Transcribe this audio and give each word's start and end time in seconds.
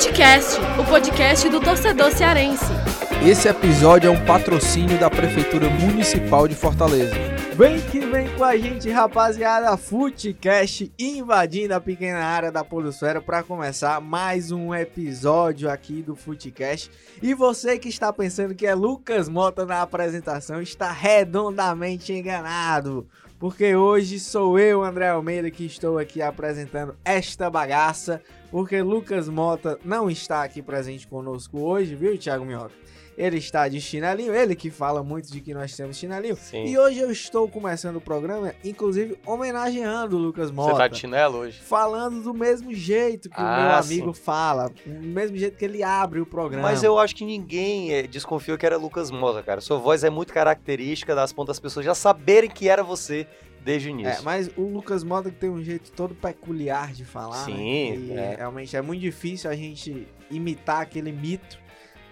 Futecast, 0.00 0.58
o 0.80 0.84
podcast 0.86 1.46
do 1.50 1.60
torcedor 1.60 2.10
cearense. 2.10 2.64
Esse 3.22 3.48
episódio 3.48 4.08
é 4.08 4.10
um 4.10 4.24
patrocínio 4.24 4.98
da 4.98 5.10
Prefeitura 5.10 5.68
Municipal 5.68 6.48
de 6.48 6.54
Fortaleza. 6.54 7.14
Vem 7.54 7.78
que 7.82 8.00
vem 8.00 8.26
com 8.34 8.42
a 8.42 8.56
gente, 8.56 8.88
rapaziada. 8.88 9.76
Futecast 9.76 10.90
invadindo 10.98 11.74
a 11.74 11.80
pequena 11.80 12.24
área 12.24 12.50
da 12.50 12.64
Polosfera 12.64 13.20
para 13.20 13.42
começar 13.42 14.00
mais 14.00 14.50
um 14.50 14.74
episódio 14.74 15.68
aqui 15.68 16.00
do 16.00 16.16
Futecast. 16.16 16.90
E 17.22 17.34
você 17.34 17.78
que 17.78 17.90
está 17.90 18.10
pensando 18.10 18.54
que 18.54 18.66
é 18.66 18.74
Lucas 18.74 19.28
Mota 19.28 19.66
na 19.66 19.82
apresentação 19.82 20.62
está 20.62 20.90
redondamente 20.90 22.10
enganado. 22.10 23.06
Porque 23.40 23.74
hoje 23.74 24.20
sou 24.20 24.58
eu, 24.58 24.84
André 24.84 25.08
Almeida, 25.08 25.50
que 25.50 25.64
estou 25.64 25.96
aqui 25.96 26.20
apresentando 26.20 26.94
esta 27.02 27.48
bagaça. 27.48 28.20
Porque 28.50 28.82
Lucas 28.82 29.30
Mota 29.30 29.78
não 29.82 30.10
está 30.10 30.44
aqui 30.44 30.60
presente 30.60 31.08
conosco 31.08 31.58
hoje, 31.58 31.94
viu, 31.94 32.18
Thiago 32.18 32.44
Minhoca? 32.44 32.74
Ele 33.22 33.36
está 33.36 33.68
de 33.68 33.80
chinelinho, 33.82 34.34
ele 34.34 34.54
que 34.56 34.70
fala 34.70 35.02
muito 35.02 35.30
de 35.30 35.42
que 35.42 35.52
nós 35.52 35.76
temos 35.76 35.98
chinelinho. 35.98 36.36
Sim. 36.36 36.64
E 36.64 36.78
hoje 36.78 37.00
eu 37.00 37.10
estou 37.10 37.46
começando 37.48 37.96
o 37.96 38.00
programa, 38.00 38.54
inclusive 38.64 39.18
homenageando 39.26 40.16
o 40.16 40.18
Lucas 40.18 40.50
Mota. 40.50 40.72
Você 40.72 40.78
tá 40.78 40.88
de 40.88 40.98
chinelo 40.98 41.38
hoje? 41.38 41.60
Falando 41.60 42.22
do 42.22 42.32
mesmo 42.32 42.72
jeito 42.72 43.28
que 43.28 43.38
o 43.38 43.44
Ah, 43.44 43.60
meu 43.60 43.70
amigo 43.76 44.14
sim. 44.14 44.22
fala, 44.22 44.70
do 44.86 45.06
mesmo 45.06 45.36
jeito 45.36 45.58
que 45.58 45.64
ele 45.66 45.82
abre 45.82 46.18
o 46.20 46.24
programa. 46.24 46.62
Mas 46.62 46.82
eu 46.82 46.98
acho 46.98 47.14
que 47.14 47.24
ninguém 47.26 47.92
eh, 47.92 48.04
desconfiou 48.06 48.56
que 48.56 48.64
era 48.64 48.78
Lucas 48.78 49.10
Mota, 49.10 49.42
cara. 49.42 49.60
Sua 49.60 49.76
voz 49.78 50.02
é 50.02 50.08
muito 50.08 50.32
característica 50.32 51.14
das 51.14 51.30
pontas 51.32 51.50
das 51.56 51.60
pessoas 51.60 51.84
já 51.84 51.94
saberem 51.94 52.48
que 52.48 52.68
era 52.68 52.82
você 52.82 53.26
desde 53.62 53.88
o 53.88 53.90
início. 53.90 54.20
É, 54.20 54.22
mas 54.22 54.48
o 54.56 54.62
Lucas 54.62 55.04
Mota 55.04 55.30
que 55.30 55.36
tem 55.36 55.50
um 55.50 55.62
jeito 55.62 55.90
todo 55.92 56.14
peculiar 56.14 56.92
de 56.94 57.04
falar. 57.04 57.38
né? 57.40 57.44
Sim, 57.54 58.06
E 58.06 58.12
é. 58.12 58.36
realmente 58.38 58.74
é 58.76 58.80
muito 58.80 59.00
difícil 59.00 59.50
a 59.50 59.54
gente 59.54 60.08
imitar 60.30 60.80
aquele 60.80 61.12
mito. 61.12 61.58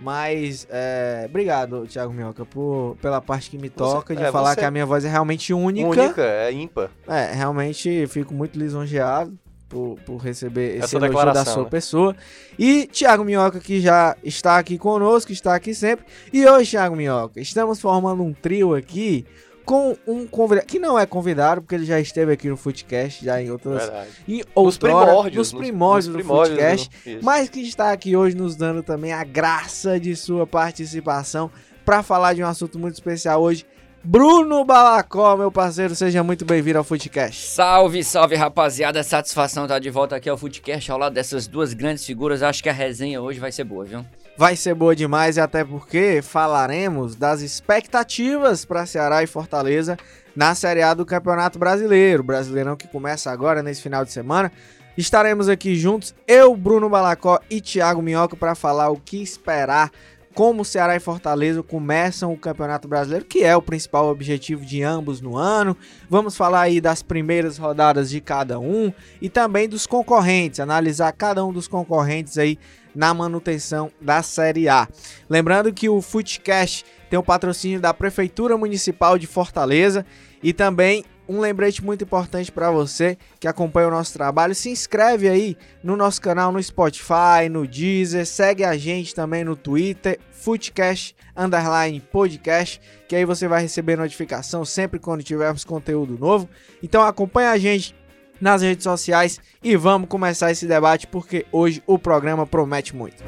Mas, 0.00 0.66
é, 0.70 1.26
obrigado, 1.28 1.86
Thiago 1.86 2.12
Minhoca, 2.12 2.44
por, 2.44 2.96
pela 3.02 3.20
parte 3.20 3.50
que 3.50 3.58
me 3.58 3.68
toca 3.68 4.14
de 4.14 4.22
é, 4.22 4.30
falar 4.30 4.50
você- 4.54 4.60
que 4.60 4.64
a 4.64 4.70
minha 4.70 4.86
voz 4.86 5.04
é 5.04 5.08
realmente 5.08 5.52
única. 5.52 5.88
Única, 5.88 6.22
é 6.22 6.52
ímpar. 6.52 6.90
É, 7.06 7.32
realmente 7.32 8.06
fico 8.06 8.32
muito 8.32 8.58
lisonjeado 8.58 9.36
por, 9.68 9.98
por 10.06 10.16
receber 10.18 10.78
esse 10.78 10.96
elogio 10.96 11.32
da 11.32 11.44
sua 11.44 11.64
né? 11.64 11.68
pessoa. 11.68 12.16
E 12.58 12.86
Thiago 12.86 13.24
Minhoca, 13.24 13.60
que 13.60 13.80
já 13.80 14.16
está 14.22 14.56
aqui 14.58 14.78
conosco, 14.78 15.32
está 15.32 15.54
aqui 15.54 15.74
sempre. 15.74 16.06
E 16.32 16.46
hoje, 16.46 16.70
Thiago 16.70 16.96
Minhoca, 16.96 17.40
estamos 17.40 17.80
formando 17.80 18.22
um 18.22 18.32
trio 18.32 18.74
aqui 18.74 19.26
com 19.68 19.94
um 20.06 20.26
convidado, 20.26 20.66
que 20.66 20.78
não 20.78 20.98
é 20.98 21.04
convidado, 21.04 21.60
porque 21.60 21.74
ele 21.74 21.84
já 21.84 22.00
esteve 22.00 22.32
aqui 22.32 22.48
no 22.48 22.56
Footcast, 22.56 23.22
já 23.22 23.42
em 23.42 23.50
outras... 23.50 23.82
Verdade. 23.82 24.08
Em 24.26 24.36
Nos 24.38 24.46
outrora, 24.54 25.04
primórdios. 25.06 25.36
nos 25.36 25.52
primórdios 25.60 26.06
nos 26.06 26.14
do 26.14 26.18
primórdios 26.18 26.56
Footcast. 26.58 26.90
do- 27.04 27.10
isso. 27.10 27.18
Mas 27.22 27.48
que 27.50 27.60
está 27.60 27.92
aqui 27.92 28.16
hoje 28.16 28.34
nos 28.34 28.56
dando 28.56 28.82
também 28.82 29.12
a 29.12 29.22
graça 29.24 30.00
de 30.00 30.16
sua 30.16 30.46
participação 30.46 31.50
para 31.84 32.02
falar 32.02 32.32
de 32.32 32.42
um 32.42 32.46
assunto 32.46 32.78
muito 32.78 32.94
especial 32.94 33.42
hoje. 33.42 33.66
Bruno 34.02 34.64
Balacó, 34.64 35.36
meu 35.36 35.52
parceiro, 35.52 35.94
seja 35.94 36.22
muito 36.22 36.44
bem-vindo 36.46 36.78
ao 36.78 36.84
Footcast. 36.84 37.46
Salve, 37.48 38.02
salve 38.02 38.36
rapaziada, 38.36 39.02
satisfação 39.02 39.64
estar 39.64 39.80
de 39.80 39.90
volta 39.90 40.16
aqui 40.16 40.30
ao 40.30 40.38
Footcast 40.38 40.90
ao 40.90 40.96
lado 40.98 41.12
dessas 41.12 41.46
duas 41.46 41.74
grandes 41.74 42.06
figuras. 42.06 42.42
Acho 42.42 42.62
que 42.62 42.68
a 42.70 42.72
resenha 42.72 43.20
hoje 43.20 43.38
vai 43.38 43.52
ser 43.52 43.64
boa, 43.64 43.84
viu? 43.84 44.06
Vai 44.38 44.54
ser 44.54 44.72
boa 44.72 44.94
demais 44.94 45.36
e 45.36 45.40
até 45.40 45.64
porque 45.64 46.22
falaremos 46.22 47.16
das 47.16 47.40
expectativas 47.40 48.64
para 48.64 48.86
Ceará 48.86 49.20
e 49.20 49.26
Fortaleza 49.26 49.96
na 50.36 50.54
Série 50.54 50.80
A 50.80 50.94
do 50.94 51.04
Campeonato 51.04 51.58
Brasileiro. 51.58 52.22
Brasileirão 52.22 52.76
que 52.76 52.86
começa 52.86 53.32
agora 53.32 53.64
nesse 53.64 53.82
final 53.82 54.04
de 54.04 54.12
semana. 54.12 54.52
Estaremos 54.96 55.48
aqui 55.48 55.74
juntos, 55.74 56.14
eu, 56.24 56.56
Bruno 56.56 56.88
Balacó 56.88 57.40
e 57.50 57.60
Thiago 57.60 58.00
Minhoca 58.00 58.36
para 58.36 58.54
falar 58.54 58.90
o 58.90 59.00
que 59.00 59.20
esperar 59.20 59.90
como 60.38 60.64
Ceará 60.64 60.94
e 60.94 61.00
Fortaleza 61.00 61.64
começam 61.64 62.32
o 62.32 62.38
Campeonato 62.38 62.86
Brasileiro, 62.86 63.24
que 63.24 63.42
é 63.42 63.56
o 63.56 63.62
principal 63.62 64.06
objetivo 64.06 64.64
de 64.64 64.84
ambos 64.84 65.20
no 65.20 65.36
ano. 65.36 65.76
Vamos 66.08 66.36
falar 66.36 66.60
aí 66.60 66.80
das 66.80 67.02
primeiras 67.02 67.58
rodadas 67.58 68.08
de 68.08 68.20
cada 68.20 68.60
um 68.60 68.92
e 69.20 69.28
também 69.28 69.68
dos 69.68 69.84
concorrentes, 69.84 70.60
analisar 70.60 71.10
cada 71.10 71.44
um 71.44 71.52
dos 71.52 71.66
concorrentes 71.66 72.38
aí 72.38 72.56
na 72.94 73.12
manutenção 73.12 73.90
da 74.00 74.22
Série 74.22 74.68
A. 74.68 74.88
Lembrando 75.28 75.72
que 75.72 75.88
o 75.88 76.00
Footcast 76.00 76.84
tem 77.08 77.18
o 77.18 77.22
patrocínio 77.22 77.80
da 77.80 77.94
Prefeitura 77.94 78.56
Municipal 78.56 79.18
de 79.18 79.26
Fortaleza 79.26 80.04
e 80.42 80.52
também 80.52 81.04
um 81.28 81.40
lembrete 81.40 81.84
muito 81.84 82.04
importante 82.04 82.50
para 82.50 82.70
você 82.70 83.18
que 83.38 83.46
acompanha 83.46 83.88
o 83.88 83.90
nosso 83.90 84.14
trabalho, 84.14 84.54
se 84.54 84.70
inscreve 84.70 85.28
aí 85.28 85.56
no 85.82 85.94
nosso 85.94 86.22
canal 86.22 86.50
no 86.50 86.62
Spotify, 86.62 87.48
no 87.50 87.66
Deezer, 87.66 88.24
segue 88.24 88.64
a 88.64 88.76
gente 88.76 89.14
também 89.14 89.44
no 89.44 89.54
Twitter, 89.54 90.18
Footcast 90.32 91.14
underline 91.36 92.00
podcast, 92.00 92.80
que 93.06 93.14
aí 93.14 93.26
você 93.26 93.46
vai 93.46 93.60
receber 93.60 93.96
notificação 93.96 94.64
sempre 94.64 94.98
quando 94.98 95.22
tivermos 95.22 95.64
conteúdo 95.64 96.18
novo. 96.18 96.48
Então 96.82 97.02
acompanha 97.02 97.50
a 97.50 97.58
gente 97.58 97.94
nas 98.40 98.62
redes 98.62 98.84
sociais 98.84 99.40
e 99.62 99.76
vamos 99.76 100.08
começar 100.08 100.50
esse 100.50 100.66
debate 100.66 101.06
porque 101.06 101.46
hoje 101.52 101.82
o 101.86 101.98
programa 101.98 102.46
promete 102.46 102.94
muito. 102.94 103.22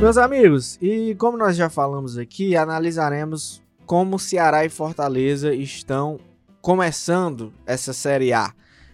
Meus 0.00 0.16
amigos, 0.16 0.78
e 0.80 1.14
como 1.16 1.36
nós 1.36 1.56
já 1.56 1.68
falamos 1.68 2.16
aqui, 2.16 2.56
analisaremos 2.56 3.62
como 3.84 4.18
Ceará 4.18 4.64
e 4.64 4.68
Fortaleza 4.68 5.52
estão 5.52 6.18
começando 6.62 7.52
essa 7.66 7.92
Série 7.92 8.32
A. 8.32 8.52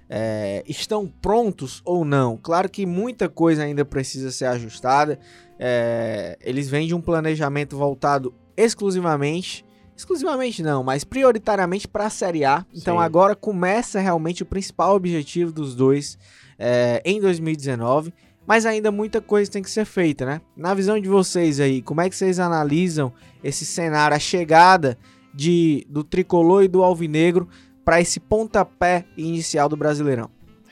É, 0.09 0.63
estão 0.67 1.07
prontos 1.07 1.83
ou 1.85 2.05
não? 2.05 2.37
Claro 2.37 2.71
que 2.71 2.87
muita 2.87 3.29
coisa 3.29 3.65
ainda 3.65 3.85
precisa 3.85 4.31
ser 4.31 4.47
ajustada. 4.47 5.19
É, 5.59 6.39
eles 6.41 6.69
vêm 6.71 6.87
de 6.87 6.95
um 6.95 7.01
planejamento 7.01 7.77
voltado 7.77 8.33
exclusivamente, 8.57 9.66
exclusivamente 9.97 10.63
não, 10.63 10.85
mas 10.85 11.05
prioritariamente 11.05 11.89
para 11.89 12.07
a 12.07 12.11
Série 12.11 12.45
A. 12.45 12.65
Então 12.75 12.99
Sim. 12.99 13.03
agora 13.03 13.35
começa 13.35 13.99
realmente 13.99 14.43
o 14.43 14.47
principal 14.47 14.95
objetivo 14.95 15.51
dos 15.51 15.75
dois 15.75 16.19
é, 16.59 17.01
em 17.05 17.21
2019. 17.21 18.13
Mas 18.47 18.65
ainda 18.65 18.93
muita 18.93 19.21
coisa 19.21 19.51
tem 19.51 19.63
que 19.63 19.71
ser 19.71 19.85
feita, 19.85 20.25
né? 20.25 20.41
Na 20.57 20.73
visão 20.73 21.01
de 21.01 21.09
vocês 21.09 21.59
aí, 21.59 21.83
como 21.83 22.01
é 22.01 22.09
que 22.09 22.15
vocês 22.15 22.39
analisam 22.39 23.13
esse 23.43 23.67
cenário, 23.67 24.17
a 24.17 24.21
chegada 24.21 24.97
de, 25.35 25.85
do 25.91 26.05
tricolor 26.05 26.63
e 26.63 26.69
do 26.69 26.85
alvinegro 26.85 27.49
para 27.85 28.01
esse 28.01 28.21
pontapé 28.21 29.05
inicial 29.17 29.69
do 29.69 29.77
Brasileirão? 29.77 30.31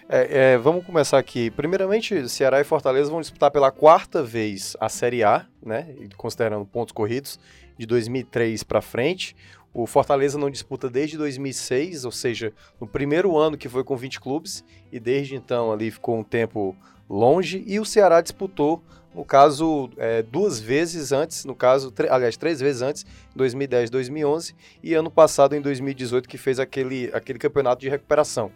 É, 0.09 0.53
é, 0.53 0.59
vamos 0.59 0.87
começar 0.87 1.19
aqui. 1.19 1.51
Primeiramente, 1.51 2.29
Ceará 2.29 2.61
e 2.61 2.65
Fortaleza 2.65 3.11
vão 3.11 3.21
disputar 3.21 3.51
pela 3.51 3.73
quarta 3.73 4.23
vez 4.23 4.77
a 4.79 4.89
Série 4.89 5.25
A, 5.25 5.45
né? 5.61 5.97
Considerando 6.17 6.65
pontos 6.65 6.93
corridos 6.93 7.41
de 7.79 7.87
2003 7.87 8.62
para 8.62 8.81
frente. 8.81 9.35
O 9.73 9.87
Fortaleza 9.87 10.39
não 10.39 10.51
disputa 10.51 10.89
desde 10.89 11.19
2006, 11.19 12.05
ou 12.05 12.12
seja, 12.12 12.53
no 12.81 12.87
primeiro 12.87 13.37
ano 13.37 13.59
que 13.59 13.69
foi 13.69 13.83
com 13.83 13.97
20 13.97 14.21
clubes, 14.21 14.65
e 14.93 15.01
desde 15.01 15.35
então 15.35 15.73
ali 15.73 15.91
ficou 15.91 16.17
um 16.17 16.23
tempo 16.23 16.77
longe. 17.11 17.65
E 17.67 17.81
o 17.81 17.84
Ceará 17.84 18.21
disputou, 18.21 18.81
no 19.13 19.25
caso, 19.25 19.91
é, 19.97 20.23
duas 20.23 20.61
vezes 20.61 21.11
antes, 21.11 21.45
no 21.45 21.55
caso, 21.57 21.93
aliás, 22.09 22.37
três 22.37 22.61
vezes 22.61 22.83
antes, 22.83 23.05
2010, 23.34 23.91
2011, 23.91 24.55
e 24.83 24.95
ano 24.95 25.11
passado, 25.11 25.57
em 25.57 25.61
2018, 25.61 26.29
que 26.29 26.39
fez 26.39 26.61
aquele, 26.61 27.11
aquele 27.13 27.39
campeonato 27.39 27.81
de 27.81 27.89
recuperação. 27.89 28.53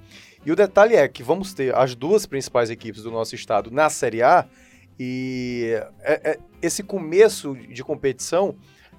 E 0.46 0.52
o 0.52 0.56
detalhe 0.56 0.94
é 0.94 1.06
que 1.08 1.22
vamos 1.22 1.52
ter 1.52 1.74
as 1.74 1.96
duas 1.96 2.26
principais 2.26 2.70
equipes 2.70 3.02
do 3.02 3.10
nosso 3.10 3.34
estado 3.34 3.72
na 3.72 3.90
Série 3.90 4.22
A 4.22 4.46
e 4.98 5.80
é- 6.00 6.32
é- 6.32 6.38
esse 6.62 6.82
começo 6.82 7.54
de 7.54 7.82
competição 7.84 8.54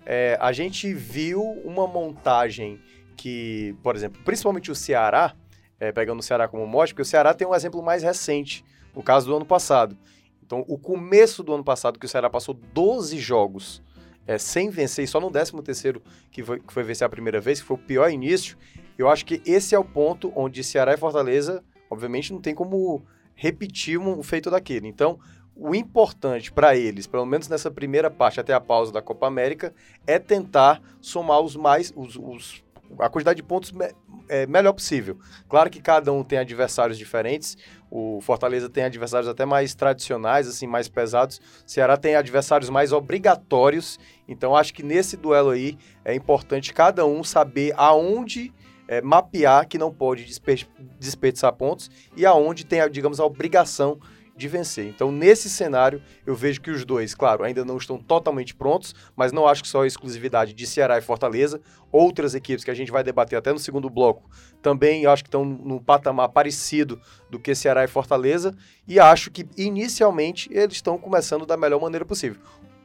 é, 0.05 0.37
a 0.39 0.51
gente 0.51 0.93
viu 0.93 1.41
uma 1.63 1.87
montagem 1.87 2.79
que, 3.15 3.75
por 3.83 3.95
exemplo, 3.95 4.21
principalmente 4.23 4.71
o 4.71 4.75
Ceará, 4.75 5.35
é, 5.79 5.91
pegando 5.91 6.19
o 6.19 6.23
Ceará 6.23 6.47
como 6.47 6.65
mote, 6.65 6.93
porque 6.93 7.01
o 7.01 7.05
Ceará 7.05 7.33
tem 7.33 7.47
um 7.47 7.53
exemplo 7.53 7.81
mais 7.83 8.03
recente, 8.03 8.63
no 8.95 9.03
caso 9.03 9.27
do 9.27 9.35
ano 9.35 9.45
passado. 9.45 9.97
Então, 10.43 10.65
o 10.67 10.77
começo 10.77 11.43
do 11.43 11.53
ano 11.53 11.63
passado, 11.63 11.99
que 11.99 12.05
o 12.05 12.09
Ceará 12.09 12.29
passou 12.29 12.53
12 12.53 13.17
jogos 13.19 13.83
é, 14.25 14.37
sem 14.37 14.69
vencer, 14.69 15.05
e 15.05 15.07
só 15.07 15.19
no 15.19 15.29
13 15.29 15.53
terceiro 15.61 16.01
que 16.31 16.43
foi, 16.43 16.59
que 16.59 16.71
foi 16.71 16.83
vencer 16.83 17.05
a 17.05 17.09
primeira 17.09 17.39
vez, 17.39 17.59
que 17.61 17.67
foi 17.67 17.77
o 17.77 17.79
pior 17.79 18.09
início, 18.09 18.57
eu 18.97 19.07
acho 19.09 19.25
que 19.25 19.41
esse 19.45 19.75
é 19.75 19.79
o 19.79 19.83
ponto 19.83 20.31
onde 20.35 20.63
Ceará 20.63 20.93
e 20.93 20.97
Fortaleza, 20.97 21.63
obviamente, 21.89 22.33
não 22.33 22.41
tem 22.41 22.53
como 22.53 23.05
repetir 23.35 23.97
um 23.97 24.21
feito 24.21 24.51
daquele. 24.51 24.87
Então, 24.87 25.19
o 25.59 25.75
importante 25.75 26.51
para 26.51 26.75
eles, 26.75 27.05
pelo 27.05 27.25
menos 27.25 27.47
nessa 27.49 27.69
primeira 27.69 28.09
parte 28.09 28.39
até 28.39 28.53
a 28.53 28.61
pausa 28.61 28.91
da 28.93 29.01
Copa 29.01 29.27
América, 29.27 29.73
é 30.07 30.17
tentar 30.17 30.81
somar 31.01 31.41
os 31.41 31.55
mais 31.55 31.91
os, 31.95 32.15
os- 32.15 32.63
a 32.97 33.07
quantidade 33.09 33.37
de 33.37 33.43
pontos 33.43 33.71
me- 33.71 33.91
é, 34.27 34.47
melhor 34.47 34.73
possível. 34.73 35.17
Claro 35.47 35.69
que 35.69 35.79
cada 35.81 36.11
um 36.11 36.23
tem 36.23 36.39
adversários 36.39 36.97
diferentes. 36.97 37.55
O 37.91 38.19
Fortaleza 38.21 38.67
tem 38.69 38.83
adversários 38.83 39.27
até 39.29 39.45
mais 39.45 39.75
tradicionais, 39.75 40.47
assim, 40.47 40.65
mais 40.65 40.87
pesados. 40.87 41.37
O 41.37 41.69
Ceará 41.69 41.97
tem 41.97 42.15
adversários 42.15 42.69
mais 42.69 42.91
obrigatórios. 42.91 43.99
Então 44.27 44.55
acho 44.55 44.73
que 44.73 44.81
nesse 44.81 45.15
duelo 45.17 45.49
aí 45.51 45.77
é 46.05 46.15
importante 46.15 46.73
cada 46.73 47.05
um 47.05 47.23
saber 47.23 47.73
aonde 47.77 48.51
é, 48.87 49.01
mapear 49.01 49.67
que 49.67 49.77
não 49.77 49.93
pode 49.93 50.23
desper- 50.25 50.67
desperdiçar 50.99 51.53
pontos 51.53 51.91
e 52.17 52.25
aonde 52.25 52.65
tem, 52.65 52.87
digamos, 52.89 53.19
a 53.19 53.25
obrigação 53.25 53.99
vencer. 54.47 54.87
Então, 54.87 55.11
nesse 55.11 55.49
cenário, 55.49 56.01
eu 56.25 56.35
vejo 56.35 56.61
que 56.61 56.71
os 56.71 56.85
dois, 56.85 57.13
claro, 57.13 57.43
ainda 57.43 57.65
não 57.65 57.77
estão 57.77 57.97
totalmente 57.97 58.55
prontos, 58.55 58.95
mas 59.15 59.31
não 59.31 59.47
acho 59.47 59.63
que 59.63 59.67
só 59.67 59.83
a 59.83 59.87
exclusividade 59.87 60.53
de 60.53 60.65
Ceará 60.65 60.97
e 60.97 61.01
Fortaleza. 61.01 61.61
Outras 61.91 62.35
equipes 62.35 62.63
que 62.63 62.71
a 62.71 62.73
gente 62.73 62.91
vai 62.91 63.03
debater 63.03 63.37
até 63.37 63.51
no 63.51 63.59
segundo 63.59 63.89
bloco 63.89 64.29
também 64.61 65.05
acho 65.05 65.23
que 65.23 65.27
estão 65.27 65.45
num 65.45 65.79
patamar 65.79 66.29
parecido 66.29 66.99
do 67.29 67.39
que 67.39 67.55
Ceará 67.55 67.83
e 67.83 67.87
Fortaleza. 67.87 68.55
E 68.87 68.99
acho 68.99 69.31
que, 69.31 69.47
inicialmente, 69.57 70.49
eles 70.51 70.75
estão 70.75 70.97
começando 70.97 71.45
da 71.45 71.57
melhor 71.57 71.81
maneira 71.81 72.05
possível. 72.05 72.41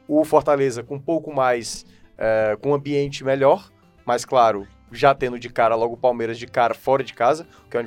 O 0.07 0.23
Fortaleza 0.23 0.83
com 0.83 0.95
um 0.95 0.99
pouco 0.99 1.33
mais, 1.33 1.85
é, 2.17 2.57
com 2.61 2.69
um 2.69 2.73
ambiente 2.73 3.23
melhor, 3.23 3.71
mas 4.05 4.23
claro, 4.23 4.67
já 4.91 5.13
tendo 5.13 5.39
de 5.39 5.49
cara 5.49 5.75
logo 5.75 5.95
o 5.95 5.97
Palmeiras 5.97 6.37
de 6.37 6.47
cara 6.47 6.73
fora 6.73 7.03
de 7.03 7.13
casa, 7.13 7.47
que 7.69 7.77
é 7.77 7.83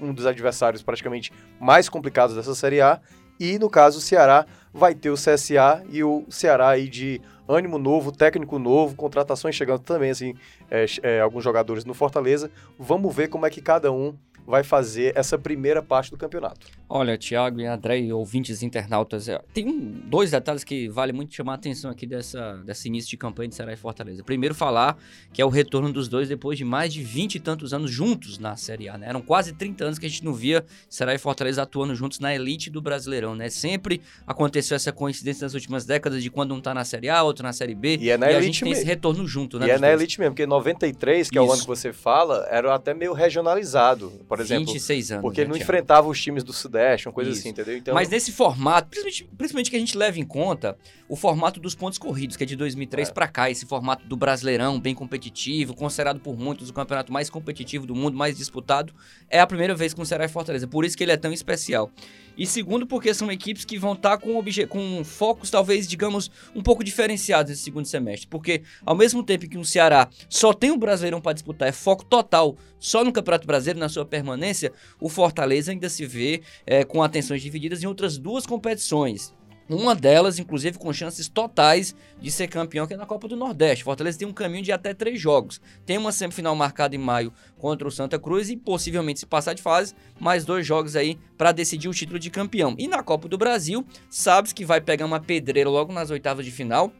um 0.00 0.12
dos 0.12 0.26
adversários 0.26 0.82
praticamente 0.82 1.32
mais 1.60 1.88
complicados 1.88 2.34
dessa 2.34 2.54
Série 2.54 2.80
A. 2.80 3.00
E 3.38 3.58
no 3.58 3.70
caso, 3.70 3.98
o 3.98 4.00
Ceará 4.00 4.46
vai 4.72 4.94
ter 4.94 5.10
o 5.10 5.14
CSA 5.14 5.84
e 5.90 6.02
o 6.02 6.24
Ceará 6.28 6.70
aí 6.70 6.88
de 6.88 7.20
ânimo 7.48 7.78
novo, 7.78 8.12
técnico 8.12 8.58
novo, 8.58 8.96
contratações 8.96 9.54
chegando 9.54 9.80
também, 9.80 10.10
assim, 10.10 10.34
é, 10.70 10.84
é, 11.02 11.20
alguns 11.20 11.42
jogadores 11.42 11.84
no 11.84 11.94
Fortaleza. 11.94 12.50
Vamos 12.78 13.14
ver 13.14 13.28
como 13.28 13.46
é 13.46 13.50
que 13.50 13.62
cada 13.62 13.92
um 13.92 14.14
vai 14.48 14.64
fazer 14.64 15.12
essa 15.14 15.38
primeira 15.38 15.82
parte 15.82 16.10
do 16.10 16.16
campeonato. 16.16 16.66
Olha, 16.88 17.18
Thiago 17.18 17.60
e 17.60 17.66
André 17.66 18.10
ouvintes 18.14 18.62
internautas, 18.62 19.28
é, 19.28 19.38
tem 19.52 19.66
um- 19.68 20.00
dois 20.06 20.30
detalhes 20.30 20.64
que 20.64 20.88
vale 20.88 21.12
muito 21.12 21.34
chamar 21.34 21.52
a 21.52 21.54
atenção 21.56 21.90
aqui 21.90 22.06
dessa, 22.06 22.54
desse 22.64 22.88
início 22.88 23.10
de 23.10 23.18
campanha 23.18 23.48
de 23.50 23.54
Ceará 23.54 23.74
e 23.74 23.76
Fortaleza. 23.76 24.24
Primeiro, 24.24 24.54
falar 24.54 24.96
que 25.34 25.42
é 25.42 25.44
o 25.44 25.50
retorno 25.50 25.92
dos 25.92 26.08
dois 26.08 26.28
depois 26.30 26.56
de 26.56 26.64
mais 26.64 26.94
de 26.94 27.02
20 27.02 27.34
e 27.34 27.40
tantos 27.40 27.74
anos 27.74 27.90
juntos 27.90 28.38
na 28.38 28.56
Série 28.56 28.88
A, 28.88 28.96
né? 28.96 29.06
Eram 29.08 29.20
quase 29.20 29.52
30 29.52 29.84
anos 29.84 29.98
que 29.98 30.06
a 30.06 30.08
gente 30.08 30.24
não 30.24 30.32
via 30.32 30.64
Ceará 30.88 31.14
e 31.14 31.18
Fortaleza 31.18 31.62
atuando 31.62 31.94
juntos 31.94 32.18
na 32.18 32.34
elite 32.34 32.70
do 32.70 32.80
Brasileirão, 32.80 33.34
né? 33.34 33.50
Sempre 33.50 34.00
aconteceu 34.26 34.74
essa 34.74 34.90
coincidência 34.90 35.44
nas 35.44 35.52
últimas 35.52 35.84
décadas 35.84 36.22
de 36.22 36.30
quando 36.30 36.54
um 36.54 36.60
tá 36.60 36.72
na 36.72 36.84
Série 36.86 37.10
A, 37.10 37.22
outro 37.22 37.42
na 37.44 37.52
Série 37.52 37.74
B. 37.74 37.98
E 38.00 38.08
é 38.08 38.16
na 38.16 38.26
e 38.26 38.28
a 38.30 38.32
elite 38.38 38.46
gente 38.46 38.62
tem 38.64 38.72
esse 38.72 38.80
mesmo. 38.80 38.88
retorno 38.90 39.26
junto, 39.26 39.58
né? 39.58 39.66
E 39.66 39.70
é 39.70 39.78
na 39.78 39.88
dois. 39.88 40.00
elite 40.00 40.18
mesmo, 40.18 40.32
porque 40.34 40.46
93, 40.46 41.28
que 41.28 41.36
é 41.36 41.40
o 41.40 41.44
Isso. 41.44 41.52
ano 41.52 41.60
que 41.62 41.66
você 41.68 41.92
fala, 41.92 42.46
era 42.50 42.74
até 42.74 42.94
meio 42.94 43.12
regionalizado, 43.12 44.10
por 44.26 44.37
exemplo. 44.42 44.72
26 44.72 45.12
anos. 45.12 45.22
Porque 45.22 45.40
né, 45.40 45.42
ele 45.44 45.48
não 45.48 45.56
Thiago? 45.56 45.70
enfrentava 45.70 46.08
os 46.08 46.20
times 46.20 46.42
do 46.44 46.52
Sudeste, 46.52 47.08
uma 47.08 47.12
coisa 47.12 47.30
Isso. 47.30 47.40
assim, 47.40 47.48
entendeu? 47.50 47.76
Então, 47.76 47.94
Mas 47.94 48.08
nesse 48.08 48.32
formato, 48.32 48.88
principalmente, 48.88 49.28
principalmente 49.36 49.70
que 49.70 49.76
a 49.76 49.80
gente 49.80 49.96
leva 49.96 50.18
em 50.18 50.24
conta 50.24 50.76
o 51.08 51.16
formato 51.16 51.58
dos 51.60 51.74
pontos 51.74 51.98
corridos, 51.98 52.36
que 52.36 52.42
é 52.44 52.46
de 52.46 52.56
2003 52.56 53.08
É. 53.08 53.12
pra 53.12 53.26
cá, 53.28 53.50
esse 53.50 53.64
formato 53.66 54.06
do 54.06 54.16
Brasileirão, 54.16 54.78
bem 54.78 54.94
competitivo, 54.94 55.74
considerado 55.74 56.20
por 56.20 56.36
muitos 56.38 56.68
o 56.68 56.72
campeonato 56.72 57.12
mais 57.12 57.30
competitivo 57.30 57.86
do 57.86 57.94
mundo, 57.94 58.16
mais 58.16 58.36
disputado, 58.36 58.92
é 59.30 59.40
a 59.40 59.46
primeira 59.46 59.74
vez 59.74 59.94
com 59.94 60.02
o 60.02 60.06
Ceará 60.06 60.24
e 60.24 60.28
Fortaleza, 60.28 60.66
por 60.66 60.84
isso 60.84 60.96
que 60.96 61.02
ele 61.04 61.12
é 61.12 61.16
tão 61.16 61.32
especial. 61.32 61.90
E 62.38 62.46
segundo, 62.46 62.86
porque 62.86 63.12
são 63.12 63.30
equipes 63.32 63.64
que 63.64 63.76
vão 63.76 63.94
estar 63.94 64.16
com, 64.18 64.36
obje- 64.36 64.66
com 64.66 65.02
focos, 65.04 65.50
talvez, 65.50 65.88
digamos, 65.88 66.30
um 66.54 66.62
pouco 66.62 66.84
diferenciados 66.84 67.50
nesse 67.50 67.62
segundo 67.62 67.86
semestre. 67.86 68.28
Porque, 68.28 68.62
ao 68.86 68.94
mesmo 68.94 69.24
tempo 69.24 69.48
que 69.48 69.58
o 69.58 69.64
Ceará 69.64 70.08
só 70.30 70.52
tem 70.52 70.70
o 70.70 70.78
Brasileirão 70.78 71.20
para 71.20 71.32
disputar, 71.32 71.68
é 71.68 71.72
foco 71.72 72.04
total 72.04 72.56
só 72.78 73.02
no 73.04 73.12
Campeonato 73.12 73.44
Brasileiro, 73.46 73.80
na 73.80 73.88
sua 73.88 74.04
permanência, 74.04 74.72
o 75.00 75.08
Fortaleza 75.08 75.72
ainda 75.72 75.88
se 75.88 76.06
vê 76.06 76.42
é, 76.64 76.84
com 76.84 77.02
atenções 77.02 77.42
divididas 77.42 77.82
em 77.82 77.86
outras 77.86 78.16
duas 78.16 78.46
competições. 78.46 79.34
Uma 79.68 79.94
delas, 79.94 80.38
inclusive, 80.38 80.78
com 80.78 80.90
chances 80.94 81.28
totais 81.28 81.94
de 82.18 82.30
ser 82.30 82.48
campeão, 82.48 82.86
que 82.86 82.94
é 82.94 82.96
na 82.96 83.04
Copa 83.04 83.28
do 83.28 83.36
Nordeste. 83.36 83.84
Fortaleza 83.84 84.18
tem 84.18 84.26
um 84.26 84.32
caminho 84.32 84.64
de 84.64 84.72
até 84.72 84.94
três 84.94 85.20
jogos. 85.20 85.60
Tem 85.84 85.98
uma 85.98 86.10
semifinal 86.10 86.56
marcada 86.56 86.96
em 86.96 86.98
maio 86.98 87.30
contra 87.58 87.86
o 87.86 87.90
Santa 87.90 88.18
Cruz 88.18 88.48
e 88.48 88.56
possivelmente 88.56 89.20
se 89.20 89.26
passar 89.26 89.52
de 89.52 89.60
fase, 89.60 89.94
mais 90.18 90.46
dois 90.46 90.66
jogos 90.66 90.96
aí 90.96 91.18
para 91.36 91.52
decidir 91.52 91.88
o 91.88 91.92
título 91.92 92.18
de 92.18 92.30
campeão. 92.30 92.74
E 92.78 92.88
na 92.88 93.02
Copa 93.02 93.28
do 93.28 93.36
Brasil, 93.36 93.84
sabe 94.08 94.54
que 94.54 94.64
vai 94.64 94.80
pegar 94.80 95.04
uma 95.04 95.20
pedreira 95.20 95.68
logo 95.68 95.92
nas 95.92 96.08
oitavas 96.10 96.46
de 96.46 96.50
final. 96.50 96.90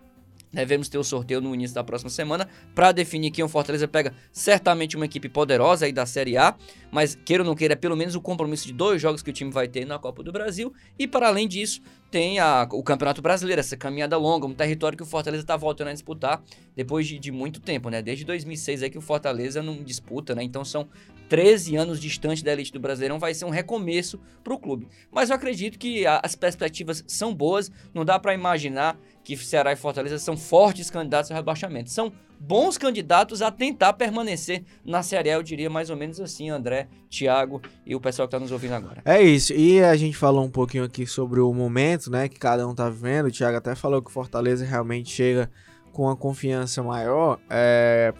Devemos 0.52 0.88
ter 0.88 0.96
o 0.96 1.04
sorteio 1.04 1.40
no 1.40 1.54
início 1.54 1.74
da 1.74 1.84
próxima 1.84 2.10
semana 2.10 2.48
para 2.74 2.92
definir 2.92 3.30
quem 3.30 3.44
o 3.44 3.48
Fortaleza 3.48 3.86
pega. 3.86 4.14
Certamente 4.32 4.96
uma 4.96 5.04
equipe 5.04 5.28
poderosa 5.28 5.84
aí 5.84 5.92
da 5.92 6.06
Série 6.06 6.38
A, 6.38 6.54
mas 6.90 7.14
queira 7.14 7.42
ou 7.42 7.46
não 7.46 7.54
queira, 7.54 7.74
é 7.74 7.76
pelo 7.76 7.96
menos 7.96 8.14
o 8.14 8.20
compromisso 8.20 8.66
de 8.66 8.72
dois 8.72 9.00
jogos 9.00 9.22
que 9.22 9.30
o 9.30 9.32
time 9.32 9.50
vai 9.50 9.68
ter 9.68 9.84
na 9.84 9.98
Copa 9.98 10.22
do 10.22 10.32
Brasil. 10.32 10.72
E 10.98 11.06
para 11.06 11.28
além 11.28 11.46
disso, 11.46 11.80
tem 12.10 12.38
a- 12.38 12.66
o 12.72 12.82
Campeonato 12.82 13.20
Brasileiro, 13.20 13.60
essa 13.60 13.76
caminhada 13.76 14.16
longa, 14.16 14.46
um 14.46 14.54
território 14.54 14.96
que 14.96 15.02
o 15.02 15.06
Fortaleza 15.06 15.42
está 15.42 15.56
voltando 15.56 15.88
a 15.88 15.92
disputar 15.92 16.42
depois 16.74 17.06
de, 17.06 17.18
de 17.18 17.30
muito 17.30 17.60
tempo, 17.60 17.90
né? 17.90 18.00
Desde 18.00 18.24
2006 18.24 18.82
é 18.82 18.88
que 18.88 18.96
o 18.96 19.02
Fortaleza 19.02 19.62
não 19.62 19.82
disputa, 19.82 20.34
né? 20.34 20.42
Então 20.42 20.64
são 20.64 20.88
13 21.28 21.76
anos 21.76 22.00
distante 22.00 22.42
da 22.42 22.52
elite 22.52 22.72
do 22.72 22.80
Brasileirão, 22.80 23.18
vai 23.18 23.34
ser 23.34 23.44
um 23.44 23.50
recomeço 23.50 24.18
para 24.42 24.54
o 24.54 24.58
clube. 24.58 24.88
Mas 25.12 25.28
eu 25.28 25.36
acredito 25.36 25.78
que 25.78 26.06
a- 26.06 26.20
as 26.24 26.34
perspectivas 26.34 27.04
são 27.06 27.34
boas, 27.34 27.70
não 27.92 28.02
dá 28.04 28.18
para 28.18 28.32
imaginar 28.32 28.98
que 29.22 29.36
Ceará 29.36 29.72
e 29.72 29.76
Fortaleza 29.76 30.18
são 30.18 30.38
fortes 30.38 30.88
candidatos 30.90 31.30
ao 31.30 31.36
rebaixamento. 31.36 31.90
São 31.90 32.10
bons 32.40 32.78
candidatos 32.78 33.42
a 33.42 33.50
tentar 33.50 33.92
permanecer 33.94 34.64
na 34.84 35.02
Série 35.02 35.30
A, 35.30 35.34
eu 35.34 35.42
diria 35.42 35.68
mais 35.68 35.90
ou 35.90 35.96
menos 35.96 36.20
assim, 36.20 36.50
André, 36.50 36.88
Thiago 37.10 37.60
e 37.84 37.94
o 37.94 38.00
pessoal 38.00 38.28
que 38.28 38.34
está 38.34 38.40
nos 38.40 38.52
ouvindo 38.52 38.74
agora. 38.74 39.02
É 39.04 39.20
isso. 39.20 39.52
E 39.52 39.82
a 39.82 39.96
gente 39.96 40.16
falou 40.16 40.44
um 40.44 40.50
pouquinho 40.50 40.84
aqui 40.84 41.06
sobre 41.06 41.40
o 41.40 41.52
momento, 41.52 42.10
né, 42.10 42.28
que 42.28 42.38
cada 42.38 42.66
um 42.66 42.74
tá 42.74 42.88
vivendo. 42.88 43.26
O 43.26 43.30
Thiago 43.30 43.56
até 43.56 43.74
falou 43.74 44.00
que 44.00 44.10
o 44.10 44.12
Fortaleza 44.12 44.64
realmente 44.64 45.10
chega 45.10 45.50
com 45.92 46.04
uma 46.04 46.16
confiança 46.16 46.82
maior, 46.82 47.40
é, 47.50 48.14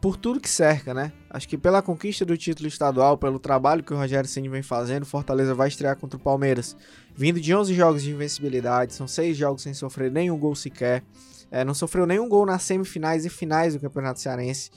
por 0.00 0.16
tudo 0.16 0.40
que 0.40 0.48
cerca, 0.48 0.94
né? 0.94 1.12
Acho 1.28 1.48
que 1.48 1.58
pela 1.58 1.82
conquista 1.82 2.24
do 2.24 2.36
título 2.36 2.68
estadual, 2.68 3.18
pelo 3.18 3.38
trabalho 3.38 3.82
que 3.82 3.92
o 3.92 3.96
Rogério 3.96 4.28
Ceni 4.28 4.48
vem 4.48 4.62
fazendo, 4.62 5.04
Fortaleza 5.04 5.54
vai 5.54 5.68
estrear 5.68 5.96
contra 5.96 6.16
o 6.16 6.22
Palmeiras. 6.22 6.76
Vindo 7.14 7.40
de 7.40 7.54
11 7.54 7.74
jogos 7.74 8.02
de 8.02 8.12
invencibilidade, 8.12 8.94
são 8.94 9.08
6 9.08 9.36
jogos 9.36 9.62
sem 9.62 9.74
sofrer 9.74 10.10
nenhum 10.10 10.38
gol 10.38 10.54
sequer. 10.54 11.02
É, 11.50 11.64
não 11.64 11.74
sofreu 11.74 12.06
nenhum 12.06 12.28
gol 12.28 12.44
nas 12.46 12.62
semifinais 12.62 13.24
e 13.24 13.30
finais 13.30 13.74
do 13.74 13.80
Campeonato 13.80 14.20
Cearense. 14.20 14.70